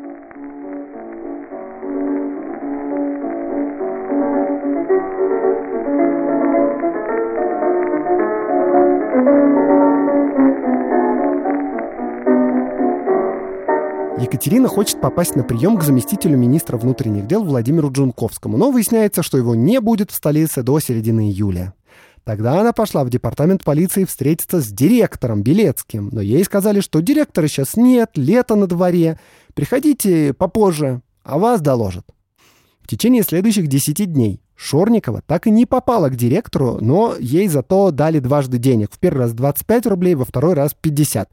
Екатерина 14.18 14.66
хочет 14.66 15.00
попасть 15.00 15.36
на 15.36 15.44
прием 15.44 15.76
к 15.78 15.84
заместителю 15.84 16.36
министра 16.36 16.76
внутренних 16.76 17.28
дел 17.28 17.44
Владимиру 17.44 17.92
Джунковскому, 17.92 18.56
но 18.56 18.72
выясняется, 18.72 19.22
что 19.22 19.38
его 19.38 19.54
не 19.54 19.80
будет 19.80 20.10
в 20.10 20.14
столице 20.16 20.64
до 20.64 20.80
середины 20.80 21.30
июля. 21.30 21.72
Тогда 22.24 22.60
она 22.60 22.72
пошла 22.72 23.04
в 23.04 23.10
департамент 23.10 23.64
полиции 23.64 24.04
встретиться 24.04 24.60
с 24.60 24.68
директором 24.68 25.42
Белецким, 25.42 26.08
но 26.10 26.22
ей 26.22 26.42
сказали, 26.44 26.80
что 26.80 27.00
директора 27.00 27.48
сейчас 27.48 27.76
нет, 27.76 28.12
лето 28.14 28.56
на 28.56 28.66
дворе, 28.66 29.18
приходите 29.52 30.32
попозже, 30.32 31.02
а 31.22 31.38
вас 31.38 31.60
доложат. 31.60 32.06
В 32.80 32.88
течение 32.88 33.22
следующих 33.22 33.66
10 33.66 34.12
дней 34.12 34.40
Шорникова 34.56 35.22
так 35.26 35.46
и 35.46 35.50
не 35.50 35.66
попала 35.66 36.08
к 36.08 36.16
директору, 36.16 36.78
но 36.80 37.14
ей 37.18 37.48
зато 37.48 37.90
дали 37.90 38.20
дважды 38.20 38.58
денег. 38.58 38.92
В 38.92 38.98
первый 38.98 39.20
раз 39.20 39.32
25 39.32 39.86
рублей, 39.86 40.14
во 40.14 40.24
второй 40.24 40.54
раз 40.54 40.74
50. 40.80 41.28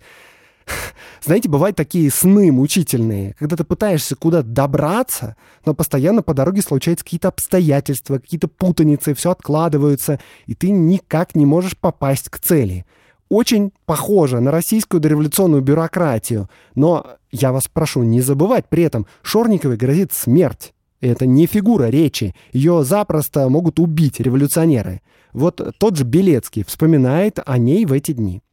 Знаете, 1.23 1.49
бывают 1.49 1.75
такие 1.75 2.09
сны 2.11 2.51
мучительные, 2.51 3.35
когда 3.37 3.55
ты 3.55 3.63
пытаешься 3.63 4.15
куда-то 4.15 4.47
добраться, 4.47 5.35
но 5.65 5.73
постоянно 5.73 6.21
по 6.21 6.33
дороге 6.33 6.61
случаются 6.61 7.05
какие-то 7.05 7.29
обстоятельства, 7.29 8.19
какие-то 8.19 8.47
путаницы, 8.47 9.13
все 9.13 9.31
откладываются, 9.31 10.19
и 10.45 10.55
ты 10.55 10.71
никак 10.71 11.35
не 11.35 11.45
можешь 11.45 11.77
попасть 11.77 12.29
к 12.29 12.39
цели. 12.39 12.85
Очень 13.29 13.71
похоже 13.85 14.41
на 14.41 14.51
российскую 14.51 14.99
дореволюционную 14.99 15.61
бюрократию, 15.61 16.49
но 16.75 17.05
я 17.31 17.53
вас 17.53 17.67
прошу 17.71 18.03
не 18.03 18.19
забывать 18.21 18.67
при 18.67 18.83
этом, 18.83 19.05
Шорниковой 19.21 19.77
грозит 19.77 20.11
смерть. 20.11 20.73
Это 20.99 21.25
не 21.25 21.47
фигура 21.47 21.85
речи. 21.85 22.35
Ее 22.51 22.83
запросто 22.83 23.49
могут 23.49 23.79
убить 23.79 24.19
революционеры. 24.19 25.01
Вот 25.33 25.75
тот 25.79 25.95
же 25.95 26.03
Белецкий 26.03 26.63
вспоминает 26.63 27.39
о 27.43 27.57
ней 27.57 27.85
в 27.85 27.93
эти 27.93 28.11
дни 28.11 28.43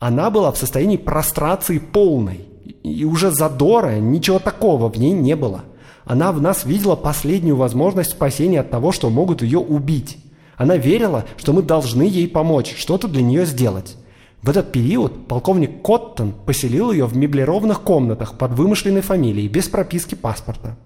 она 0.00 0.30
была 0.30 0.50
в 0.50 0.56
состоянии 0.56 0.96
прострации 0.96 1.78
полной. 1.78 2.46
И 2.82 3.04
уже 3.04 3.30
задора, 3.30 3.98
ничего 3.98 4.38
такого 4.38 4.88
в 4.88 4.98
ней 4.98 5.12
не 5.12 5.36
было. 5.36 5.64
Она 6.06 6.32
в 6.32 6.40
нас 6.40 6.64
видела 6.64 6.96
последнюю 6.96 7.56
возможность 7.56 8.12
спасения 8.12 8.60
от 8.60 8.70
того, 8.70 8.92
что 8.92 9.10
могут 9.10 9.42
ее 9.42 9.58
убить. 9.58 10.16
Она 10.56 10.76
верила, 10.76 11.26
что 11.36 11.52
мы 11.52 11.62
должны 11.62 12.02
ей 12.02 12.28
помочь, 12.28 12.74
что-то 12.78 13.08
для 13.08 13.22
нее 13.22 13.44
сделать. 13.44 13.96
В 14.42 14.48
этот 14.48 14.72
период 14.72 15.28
полковник 15.28 15.82
Коттон 15.82 16.32
поселил 16.32 16.90
ее 16.90 17.04
в 17.04 17.14
меблированных 17.14 17.82
комнатах 17.82 18.38
под 18.38 18.52
вымышленной 18.52 19.02
фамилией, 19.02 19.48
без 19.48 19.68
прописки 19.68 20.14
паспорта. 20.14 20.78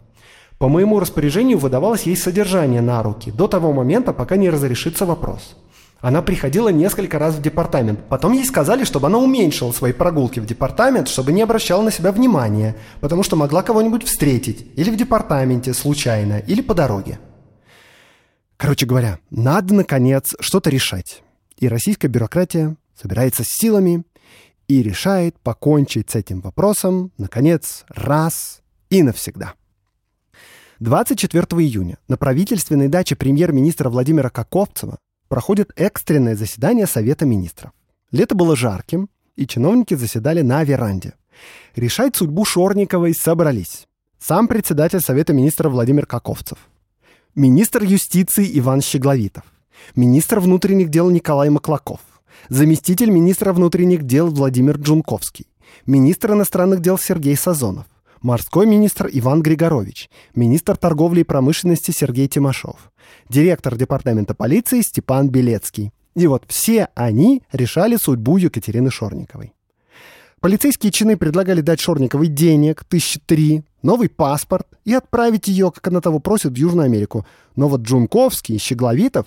По 0.59 0.69
моему 0.69 0.99
распоряжению 0.99 1.59
выдавалось 1.59 2.03
ей 2.03 2.17
содержание 2.17 2.81
на 2.81 3.01
руки, 3.05 3.31
до 3.31 3.47
того 3.47 3.73
момента, 3.73 4.12
пока 4.12 4.37
не 4.37 4.51
разрешится 4.51 5.07
вопрос. 5.07 5.55
Она 6.05 6.20
приходила 6.20 6.68
несколько 6.68 7.18
раз 7.18 7.34
в 7.34 7.40
департамент. 7.40 7.98
Потом 8.11 8.34
ей 8.34 8.44
сказали, 8.44 8.84
чтобы 8.84 9.07
она 9.07 9.16
уменьшила 9.16 9.72
свои 9.72 9.94
прогулки 9.94 10.38
в 10.38 10.44
департамент, 10.44 11.09
чтобы 11.09 11.32
не 11.32 11.40
обращала 11.40 11.80
на 11.80 11.90
себя 11.90 12.12
внимания, 12.12 12.76
потому 13.00 13.22
что 13.22 13.36
могла 13.36 13.62
кого-нибудь 13.62 14.05
встретить 14.05 14.66
или 14.76 14.90
в 14.90 14.98
департаменте 14.98 15.72
случайно, 15.72 16.40
или 16.40 16.61
по 16.61 16.74
дороге. 16.74 17.20
Короче 18.59 18.84
говоря, 18.84 19.18
надо, 19.30 19.72
наконец, 19.72 20.34
что-то 20.40 20.68
решать. 20.68 21.22
И 21.57 21.68
российская 21.68 22.09
бюрократия 22.09 22.76
собирается 23.00 23.42
с 23.42 23.48
силами 23.48 24.05
и 24.68 24.82
решает 24.82 25.40
покончить 25.40 26.11
с 26.11 26.16
этим 26.16 26.42
вопросом, 26.42 27.12
наконец, 27.16 27.86
раз 27.88 28.61
и 28.90 29.02
навсегда. 29.02 29.55
24 30.80 31.44
июня 31.62 31.96
на 32.09 32.18
правительственной 32.18 32.88
даче 32.88 33.16
премьер-министра 33.16 33.88
Владимира 33.88 34.28
Каковцева 34.28 34.98
проходит 35.35 35.72
экстренное 35.74 36.37
заседание 36.37 36.87
Совета 36.87 37.26
министров. 37.26 37.72
Лето 38.12 38.37
было 38.37 38.55
жарким, 38.55 39.09
и 39.35 39.49
чиновники 39.49 39.95
заседали 39.95 40.43
на 40.43 40.62
веранде. 40.62 41.14
Решать 41.74 42.14
судьбу 42.14 42.45
Шорниковой 42.45 43.14
собрались. 43.16 43.89
Сам 44.20 44.47
председатель 44.47 45.01
Совета 45.01 45.32
министров 45.32 45.72
Владимир 45.72 46.07
Каковцев, 46.07 46.59
министр 47.35 47.82
юстиции 47.82 48.49
Иван 48.61 48.80
Щегловитов, 48.80 49.43
министр 49.97 50.39
внутренних 50.39 50.89
дел 50.89 51.11
Николай 51.11 51.51
Маклаков, 51.51 51.99
заместитель 52.49 53.11
министра 53.11 53.53
внутренних 53.53 54.05
дел 54.05 54.28
Владимир 54.28 54.76
Джунковский, 54.76 55.49
министр 55.85 56.35
иностранных 56.35 56.78
дел 56.78 56.97
Сергей 56.97 57.37
Сазонов, 57.37 57.87
морской 58.25 58.66
министр 58.66 59.09
Иван 59.12 59.43
Григорович, 59.43 60.11
министр 60.35 60.77
торговли 60.77 61.20
и 61.20 61.25
промышленности 61.25 61.91
Сергей 61.91 62.27
Тимошов, 62.27 62.91
директор 63.29 63.77
департамента 63.77 64.35
полиции 64.35 64.81
Степан 64.81 65.29
Белецкий. 65.29 65.93
И 66.16 66.27
вот 66.27 66.45
все 66.49 66.89
они 66.95 67.43
решали 67.53 67.97
судьбу 67.97 68.39
Екатерины 68.39 68.91
Шорниковой. 68.91 69.53
Полицейские 70.41 70.91
чины 70.91 71.16
предлагали 71.16 71.61
дать 71.61 71.81
Шорниковой 71.81 72.29
денег, 72.29 72.85
тысячи 72.85 73.20
три, 73.20 73.62
новый 73.83 74.09
паспорт 74.09 74.66
и 74.85 74.95
отправить 74.95 75.49
ее, 75.49 75.70
как 75.70 75.89
она 75.89 76.01
того 76.01 76.18
просит, 76.18 76.53
в 76.53 76.57
Южную 76.57 76.87
Америку. 76.87 77.27
Но 77.57 77.68
вот 77.68 77.83
Джунковский 77.83 78.57
и 78.57 78.59
Щегловитов 78.59 79.27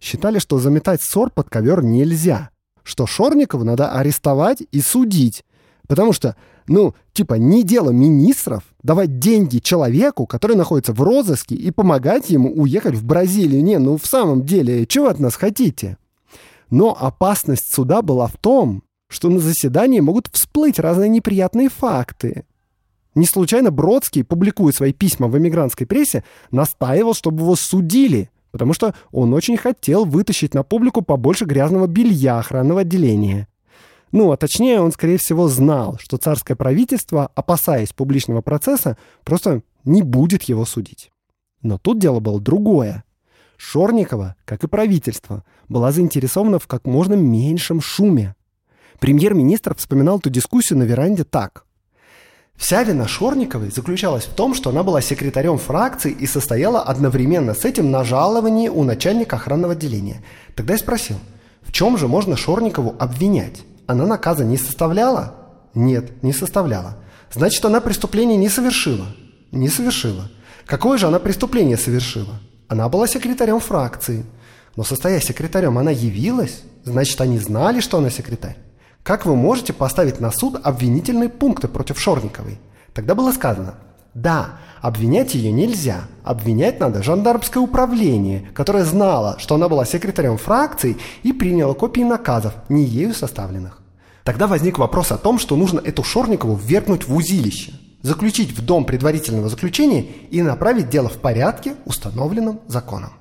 считали, 0.00 0.38
что 0.38 0.58
заметать 0.58 1.02
ссор 1.02 1.30
под 1.30 1.50
ковер 1.50 1.82
нельзя, 1.82 2.50
что 2.84 3.06
Шорникову 3.06 3.64
надо 3.64 3.92
арестовать 3.92 4.62
и 4.70 4.80
судить, 4.80 5.44
потому 5.88 6.12
что 6.12 6.36
ну, 6.68 6.94
типа, 7.12 7.34
не 7.34 7.62
дело 7.62 7.90
министров 7.90 8.64
давать 8.82 9.18
деньги 9.18 9.58
человеку, 9.58 10.26
который 10.26 10.56
находится 10.56 10.92
в 10.92 11.02
розыске, 11.02 11.54
и 11.54 11.70
помогать 11.70 12.30
ему 12.30 12.52
уехать 12.52 12.94
в 12.94 13.04
Бразилию. 13.04 13.62
Не, 13.62 13.78
ну 13.78 13.96
в 13.96 14.06
самом 14.06 14.44
деле, 14.44 14.86
чего 14.86 15.08
от 15.08 15.18
нас 15.20 15.36
хотите? 15.36 15.98
Но 16.70 16.96
опасность 16.98 17.72
суда 17.72 18.02
была 18.02 18.26
в 18.26 18.36
том, 18.36 18.82
что 19.08 19.28
на 19.28 19.38
заседании 19.38 20.00
могут 20.00 20.28
всплыть 20.32 20.78
разные 20.78 21.08
неприятные 21.08 21.68
факты. 21.68 22.44
Не 23.14 23.24
случайно 23.24 23.70
Бродский, 23.70 24.24
публикуя 24.24 24.72
свои 24.72 24.92
письма 24.92 25.28
в 25.28 25.38
эмигрантской 25.38 25.86
прессе, 25.86 26.22
настаивал, 26.50 27.14
чтобы 27.14 27.42
его 27.42 27.56
судили, 27.56 28.30
потому 28.50 28.74
что 28.74 28.94
он 29.10 29.32
очень 29.32 29.56
хотел 29.56 30.04
вытащить 30.04 30.54
на 30.54 30.62
публику 30.64 31.02
побольше 31.02 31.44
грязного 31.44 31.86
белья 31.86 32.38
охранного 32.38 32.80
отделения. 32.80 33.48
Ну, 34.16 34.32
а 34.32 34.38
точнее, 34.38 34.80
он, 34.80 34.92
скорее 34.92 35.18
всего, 35.18 35.46
знал, 35.46 35.98
что 36.00 36.16
царское 36.16 36.54
правительство, 36.54 37.30
опасаясь 37.34 37.92
публичного 37.92 38.40
процесса, 38.40 38.96
просто 39.24 39.60
не 39.84 40.00
будет 40.00 40.44
его 40.44 40.64
судить. 40.64 41.10
Но 41.60 41.76
тут 41.76 41.98
дело 41.98 42.18
было 42.20 42.40
другое. 42.40 43.04
Шорникова, 43.58 44.34
как 44.46 44.64
и 44.64 44.68
правительство, 44.68 45.44
была 45.68 45.92
заинтересована 45.92 46.58
в 46.58 46.66
как 46.66 46.86
можно 46.86 47.12
меньшем 47.12 47.82
шуме. 47.82 48.34
Премьер-министр 49.00 49.74
вспоминал 49.74 50.18
эту 50.18 50.30
дискуссию 50.30 50.78
на 50.78 50.84
веранде 50.84 51.24
так. 51.24 51.66
Вся 52.54 52.84
вина 52.84 53.06
Шорниковой 53.06 53.70
заключалась 53.70 54.24
в 54.24 54.32
том, 54.32 54.54
что 54.54 54.70
она 54.70 54.82
была 54.82 55.02
секретарем 55.02 55.58
фракции 55.58 56.10
и 56.10 56.26
состояла 56.26 56.80
одновременно 56.80 57.52
с 57.52 57.66
этим 57.66 57.90
на 57.90 58.02
жаловании 58.02 58.68
у 58.68 58.82
начальника 58.82 59.36
охранного 59.36 59.74
отделения. 59.74 60.24
Тогда 60.54 60.72
я 60.72 60.78
спросил, 60.78 61.16
в 61.60 61.70
чем 61.70 61.98
же 61.98 62.08
можно 62.08 62.34
Шорникову 62.34 62.96
обвинять? 62.98 63.62
Она 63.86 64.06
наказа 64.06 64.44
не 64.44 64.56
составляла? 64.56 65.34
Нет, 65.74 66.22
не 66.22 66.32
составляла. 66.32 66.96
Значит, 67.32 67.64
она 67.64 67.80
преступление 67.80 68.36
не 68.36 68.48
совершила. 68.48 69.06
Не 69.52 69.68
совершила. 69.68 70.30
Какое 70.64 70.98
же 70.98 71.06
она 71.06 71.18
преступление 71.18 71.76
совершила? 71.76 72.40
Она 72.68 72.88
была 72.88 73.06
секретарем 73.06 73.60
фракции. 73.60 74.24
Но 74.74 74.84
состоя 74.84 75.20
секретарем, 75.20 75.78
она 75.78 75.90
явилась? 75.90 76.62
Значит, 76.84 77.20
они 77.20 77.38
знали, 77.38 77.80
что 77.80 77.98
она 77.98 78.10
секретарь. 78.10 78.56
Как 79.02 79.24
вы 79.24 79.36
можете 79.36 79.72
поставить 79.72 80.20
на 80.20 80.30
суд 80.32 80.58
обвинительные 80.62 81.28
пункты 81.28 81.68
против 81.68 82.00
Шорниковой? 82.00 82.58
Тогда 82.92 83.14
было 83.14 83.30
сказано, 83.32 83.74
да, 84.16 84.58
обвинять 84.80 85.34
ее 85.34 85.52
нельзя. 85.52 86.08
Обвинять 86.24 86.80
надо 86.80 87.02
жандармское 87.02 87.62
управление, 87.62 88.48
которое 88.54 88.86
знало, 88.86 89.36
что 89.38 89.56
она 89.56 89.68
была 89.68 89.84
секретарем 89.84 90.38
фракции 90.38 90.96
и 91.22 91.34
приняло 91.34 91.74
копии 91.74 92.00
наказов, 92.00 92.54
не 92.70 92.82
ею 92.82 93.12
составленных. 93.12 93.82
Тогда 94.24 94.46
возник 94.46 94.78
вопрос 94.78 95.12
о 95.12 95.18
том, 95.18 95.38
что 95.38 95.54
нужно 95.54 95.80
эту 95.80 96.02
Шорникову 96.02 96.56
ввергнуть 96.56 97.06
в 97.06 97.14
узилище, 97.14 97.74
заключить 98.00 98.56
в 98.56 98.64
дом 98.64 98.86
предварительного 98.86 99.50
заключения 99.50 100.06
и 100.30 100.40
направить 100.40 100.88
дело 100.88 101.10
в 101.10 101.18
порядке, 101.18 101.76
установленном 101.84 102.60
законом. 102.68 103.12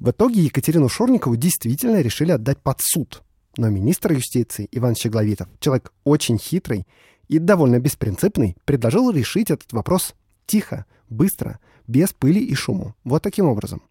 В 0.00 0.10
итоге 0.10 0.42
Екатерину 0.42 0.88
Шорникову 0.88 1.36
действительно 1.36 2.00
решили 2.00 2.32
отдать 2.32 2.58
под 2.58 2.80
суд. 2.80 3.22
Но 3.56 3.68
министр 3.70 4.14
юстиции 4.14 4.68
Иван 4.72 4.96
Щегловитов, 4.96 5.46
человек 5.60 5.92
очень 6.02 6.38
хитрый 6.38 6.86
и 7.28 7.38
довольно 7.38 7.78
беспринципный, 7.78 8.56
предложил 8.64 9.10
решить 9.10 9.50
этот 9.50 9.72
вопрос 9.72 10.14
тихо, 10.46 10.86
быстро, 11.08 11.58
без 11.86 12.12
пыли 12.12 12.44
и 12.44 12.54
шуму. 12.54 12.94
Вот 13.04 13.22
таким 13.22 13.46
образом. 13.46 13.82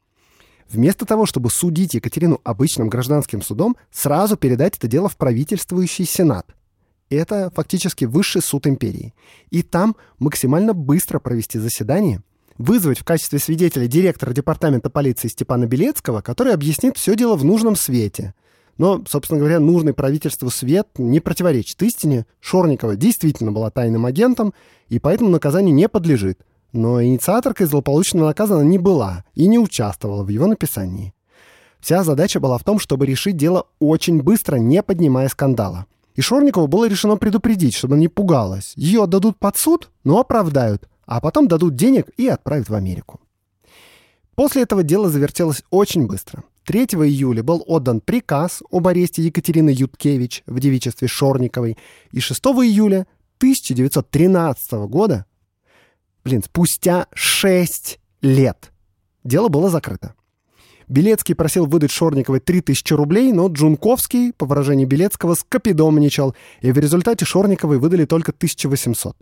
Вместо 0.70 1.06
того, 1.06 1.26
чтобы 1.26 1.52
судить 1.52 1.94
Екатерину 1.94 2.42
обычным 2.44 2.90
гражданским 2.90 3.42
судом, 3.42 3.78
сразу 3.92 4.36
передать 4.36 4.78
это 4.78 4.88
дело 4.88 5.10
в 5.10 5.16
правительствующий 5.16 6.06
сенат. 6.06 6.48
Это 7.10 7.52
фактически 7.56 8.06
высший 8.06 8.42
суд 8.42 8.66
империи. 8.66 9.14
И 9.52 9.62
там 9.62 9.96
максимально 10.18 10.74
быстро 10.74 11.20
провести 11.20 11.60
заседание, 11.60 12.24
вызвать 12.58 12.98
в 12.98 13.04
качестве 13.04 13.38
свидетеля 13.38 13.88
директора 13.88 14.34
департамента 14.34 14.90
полиции 14.90 15.28
Степана 15.28 15.68
Белецкого, 15.68 16.22
который 16.22 16.54
объяснит 16.54 16.98
все 16.98 17.16
дело 17.16 17.36
в 17.36 17.46
нужном 17.46 17.76
свете– 17.76 18.34
но, 18.78 19.04
собственно 19.08 19.40
говоря, 19.40 19.60
нужный 19.60 19.94
правительству 19.94 20.50
свет 20.50 20.88
не 20.98 21.20
противоречит 21.20 21.82
истине. 21.82 22.26
Шорникова 22.40 22.96
действительно 22.96 23.52
была 23.52 23.70
тайным 23.70 24.06
агентом, 24.06 24.54
и 24.90 25.00
поэтому 25.00 25.30
наказанию 25.30 25.74
не 25.74 25.88
подлежит. 25.88 26.40
Но 26.74 27.02
инициаторкой 27.02 27.68
злополучного 27.68 28.28
наказа 28.28 28.56
она 28.56 28.66
не 28.66 28.78
была 28.78 29.24
и 29.34 29.48
не 29.48 29.58
участвовала 29.58 30.24
в 30.24 30.30
его 30.30 30.46
написании. 30.46 31.14
Вся 31.80 32.04
задача 32.04 32.40
была 32.40 32.58
в 32.58 32.64
том, 32.64 32.80
чтобы 32.80 33.06
решить 33.06 33.38
дело 33.38 33.68
очень 33.80 34.22
быстро, 34.22 34.58
не 34.58 34.84
поднимая 34.84 35.30
скандала. 35.30 35.86
И 36.16 36.22
Шорникову 36.22 36.68
было 36.68 36.88
решено 36.88 37.18
предупредить, 37.18 37.76
чтобы 37.76 37.94
она 37.94 38.02
не 38.02 38.08
пугалась. 38.08 38.74
Ее 38.76 39.04
отдадут 39.04 39.38
под 39.38 39.58
суд, 39.58 39.90
но 40.04 40.20
оправдают, 40.20 40.90
а 41.06 41.22
потом 41.22 41.48
дадут 41.48 41.76
денег 41.76 42.10
и 42.18 42.28
отправят 42.28 42.70
в 42.70 42.74
Америку. 42.74 43.20
После 44.36 44.64
этого 44.64 44.84
дело 44.84 45.10
завертелось 45.10 45.64
очень 45.70 46.08
быстро– 46.08 46.44
3 46.66 46.86
июля 46.86 47.44
был 47.44 47.64
отдан 47.68 48.02
приказ 48.02 48.64
об 48.72 48.88
аресте 48.88 49.22
Екатерины 49.22 49.70
Юткевич 49.70 50.44
в 50.48 50.60
девичестве 50.60 51.08
Шорниковой, 51.08 51.78
и 52.12 52.20
6 52.20 52.40
июля 52.44 53.08
1913 53.38 54.72
года, 54.88 55.26
блин, 56.24 56.42
спустя 56.44 57.08
6 57.14 58.00
лет, 58.22 58.72
дело 59.24 59.48
было 59.50 59.70
закрыто. 59.70 60.16
Белецкий 60.88 61.36
просил 61.36 61.66
выдать 61.66 61.92
Шорниковой 61.92 62.40
3000 62.40 62.94
рублей, 62.94 63.32
но 63.32 63.48
Джунковский, 63.48 64.34
по 64.34 64.46
выражению 64.46 64.88
Белецкого, 64.88 65.36
скопидомничал, 65.36 66.36
и 66.62 66.72
в 66.72 66.78
результате 66.78 67.26
Шорниковой 67.26 67.80
выдали 67.80 68.06
только 68.06 68.32
1800. 68.32 69.16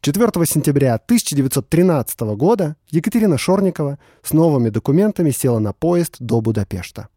4 0.00 0.30
сентября 0.46 0.94
1913 0.94 2.20
года 2.36 2.76
Екатерина 2.90 3.36
Шорникова 3.36 3.98
с 4.22 4.32
новыми 4.32 4.68
документами 4.68 5.30
села 5.30 5.58
на 5.58 5.72
поезд 5.72 6.16
до 6.20 6.40
Будапешта. 6.40 7.08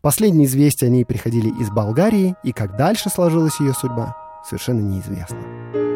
Последние 0.00 0.46
известия 0.46 0.88
о 0.88 0.92
ней 0.92 1.04
приходили 1.04 1.48
из 1.60 1.70
Болгарии, 1.70 2.36
и 2.44 2.52
как 2.52 2.76
дальше 2.76 3.10
сложилась 3.10 3.58
ее 3.58 3.74
судьба, 3.74 4.16
совершенно 4.48 4.80
неизвестно. 4.80 5.93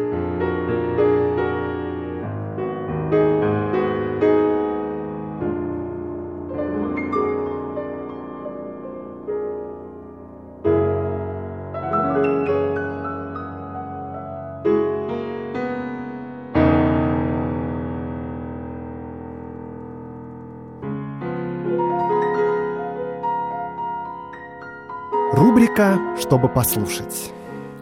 Рубрика 25.69 25.99
«Чтобы 26.19 26.49
послушать». 26.49 27.31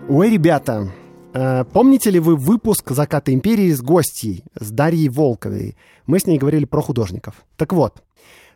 Ой, 0.09 0.29
ребята, 0.29 0.91
э, 1.33 1.63
помните 1.71 2.09
ли 2.09 2.19
вы 2.19 2.35
выпуск 2.35 2.91
«Заката 2.91 3.33
империи» 3.33 3.71
с 3.71 3.81
гостьей, 3.81 4.43
с 4.59 4.71
Дарьей 4.71 5.07
Волковой? 5.09 5.77
Мы 6.05 6.19
с 6.19 6.25
ней 6.25 6.37
говорили 6.37 6.65
про 6.65 6.81
художников. 6.81 7.45
Так 7.55 7.71
вот, 7.71 8.03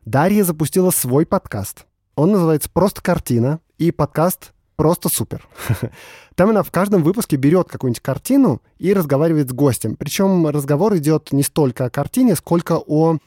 Дарья 0.06 0.44
запустила 0.44 0.92
свой 0.92 1.26
подкаст. 1.26 1.86
Он 2.16 2.32
называется 2.32 2.70
«Просто 2.72 3.02
картина», 3.02 3.60
и 3.78 3.92
подкаст 3.92 4.52
просто 4.76 5.08
супер. 5.10 5.48
Там 6.36 6.50
она 6.50 6.62
в 6.62 6.72
каждом 6.72 7.02
выпуске 7.02 7.38
берет 7.38 7.70
какую-нибудь 7.70 8.02
картину 8.02 8.62
и 8.80 8.94
разговаривает 8.94 9.50
с 9.50 9.54
гостем. 9.54 9.96
Причем 9.96 10.46
разговор 10.48 10.96
идет 10.98 11.32
не 11.32 11.44
столько 11.44 11.86
о 11.86 11.90
картине, 11.90 12.36
сколько 12.36 12.78
о 12.78 13.18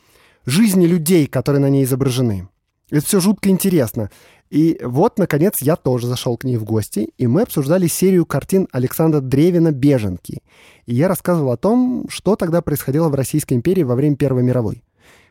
жизни 0.44 0.86
людей, 0.86 1.26
которые 1.26 1.60
на 1.60 1.70
ней 1.70 1.84
изображены. 1.84 2.48
Это 2.90 3.04
все 3.06 3.20
жутко 3.20 3.48
интересно. 3.48 4.10
И 4.50 4.78
вот, 4.82 5.18
наконец, 5.18 5.60
я 5.60 5.76
тоже 5.76 6.06
зашел 6.06 6.36
к 6.36 6.44
ней 6.44 6.56
в 6.56 6.64
гости, 6.64 7.10
и 7.18 7.26
мы 7.26 7.42
обсуждали 7.42 7.86
серию 7.86 8.26
картин 8.26 8.68
Александра 8.72 9.20
Древина 9.20 9.72
«Беженки». 9.72 10.42
И 10.86 10.94
я 10.94 11.08
рассказывал 11.08 11.52
о 11.52 11.56
том, 11.56 12.06
что 12.08 12.36
тогда 12.36 12.62
происходило 12.62 13.08
в 13.08 13.14
Российской 13.14 13.54
империи 13.54 13.82
во 13.82 13.94
время 13.94 14.16
Первой 14.16 14.42
мировой. 14.42 14.84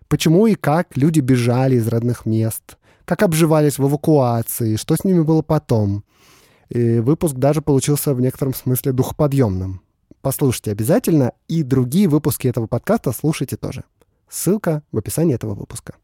Почему 0.07 0.47
и 0.47 0.55
как 0.55 0.97
люди 0.97 1.21
бежали 1.21 1.75
из 1.75 1.87
родных 1.87 2.25
мест, 2.25 2.77
как 3.05 3.23
обживались 3.23 3.77
в 3.77 3.87
эвакуации, 3.87 4.75
что 4.75 4.95
с 4.95 5.03
ними 5.03 5.21
было 5.21 5.41
потом. 5.41 6.03
И 6.69 6.99
выпуск 6.99 7.35
даже 7.35 7.61
получился 7.61 8.13
в 8.13 8.21
некотором 8.21 8.53
смысле 8.53 8.91
духоподъемным. 8.93 9.81
Послушайте 10.21 10.71
обязательно, 10.71 11.33
и 11.47 11.63
другие 11.63 12.07
выпуски 12.07 12.47
этого 12.47 12.67
подкаста 12.67 13.11
слушайте 13.11 13.57
тоже. 13.57 13.83
Ссылка 14.29 14.83
в 14.91 14.97
описании 14.97 15.35
этого 15.35 15.53
выпуска. 15.53 15.95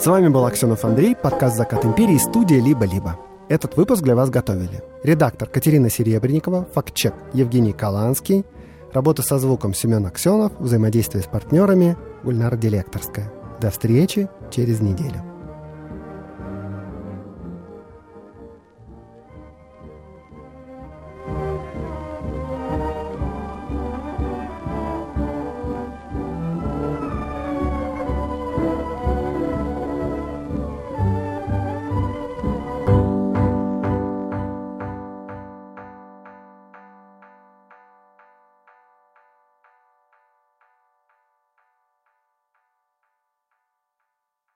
С 0.00 0.06
вами 0.06 0.28
был 0.28 0.46
Аксенов 0.46 0.86
Андрей, 0.86 1.14
подкаст 1.14 1.58
«Закат 1.58 1.84
империи», 1.84 2.16
студия 2.16 2.58
«Либо-либо». 2.58 3.18
Этот 3.50 3.76
выпуск 3.76 4.02
для 4.02 4.16
вас 4.16 4.30
готовили. 4.30 4.82
Редактор 5.02 5.46
Катерина 5.46 5.90
Серебренникова, 5.90 6.66
фактчек 6.72 7.12
Евгений 7.34 7.74
Каланский, 7.74 8.46
работа 8.94 9.20
со 9.20 9.38
звуком 9.38 9.74
Семен 9.74 10.06
Аксенов, 10.06 10.52
взаимодействие 10.58 11.22
с 11.22 11.26
партнерами 11.26 11.98
Гульнара 12.24 12.56
Делекторская. 12.56 13.30
До 13.60 13.70
встречи 13.70 14.30
через 14.50 14.80
неделю. 14.80 15.29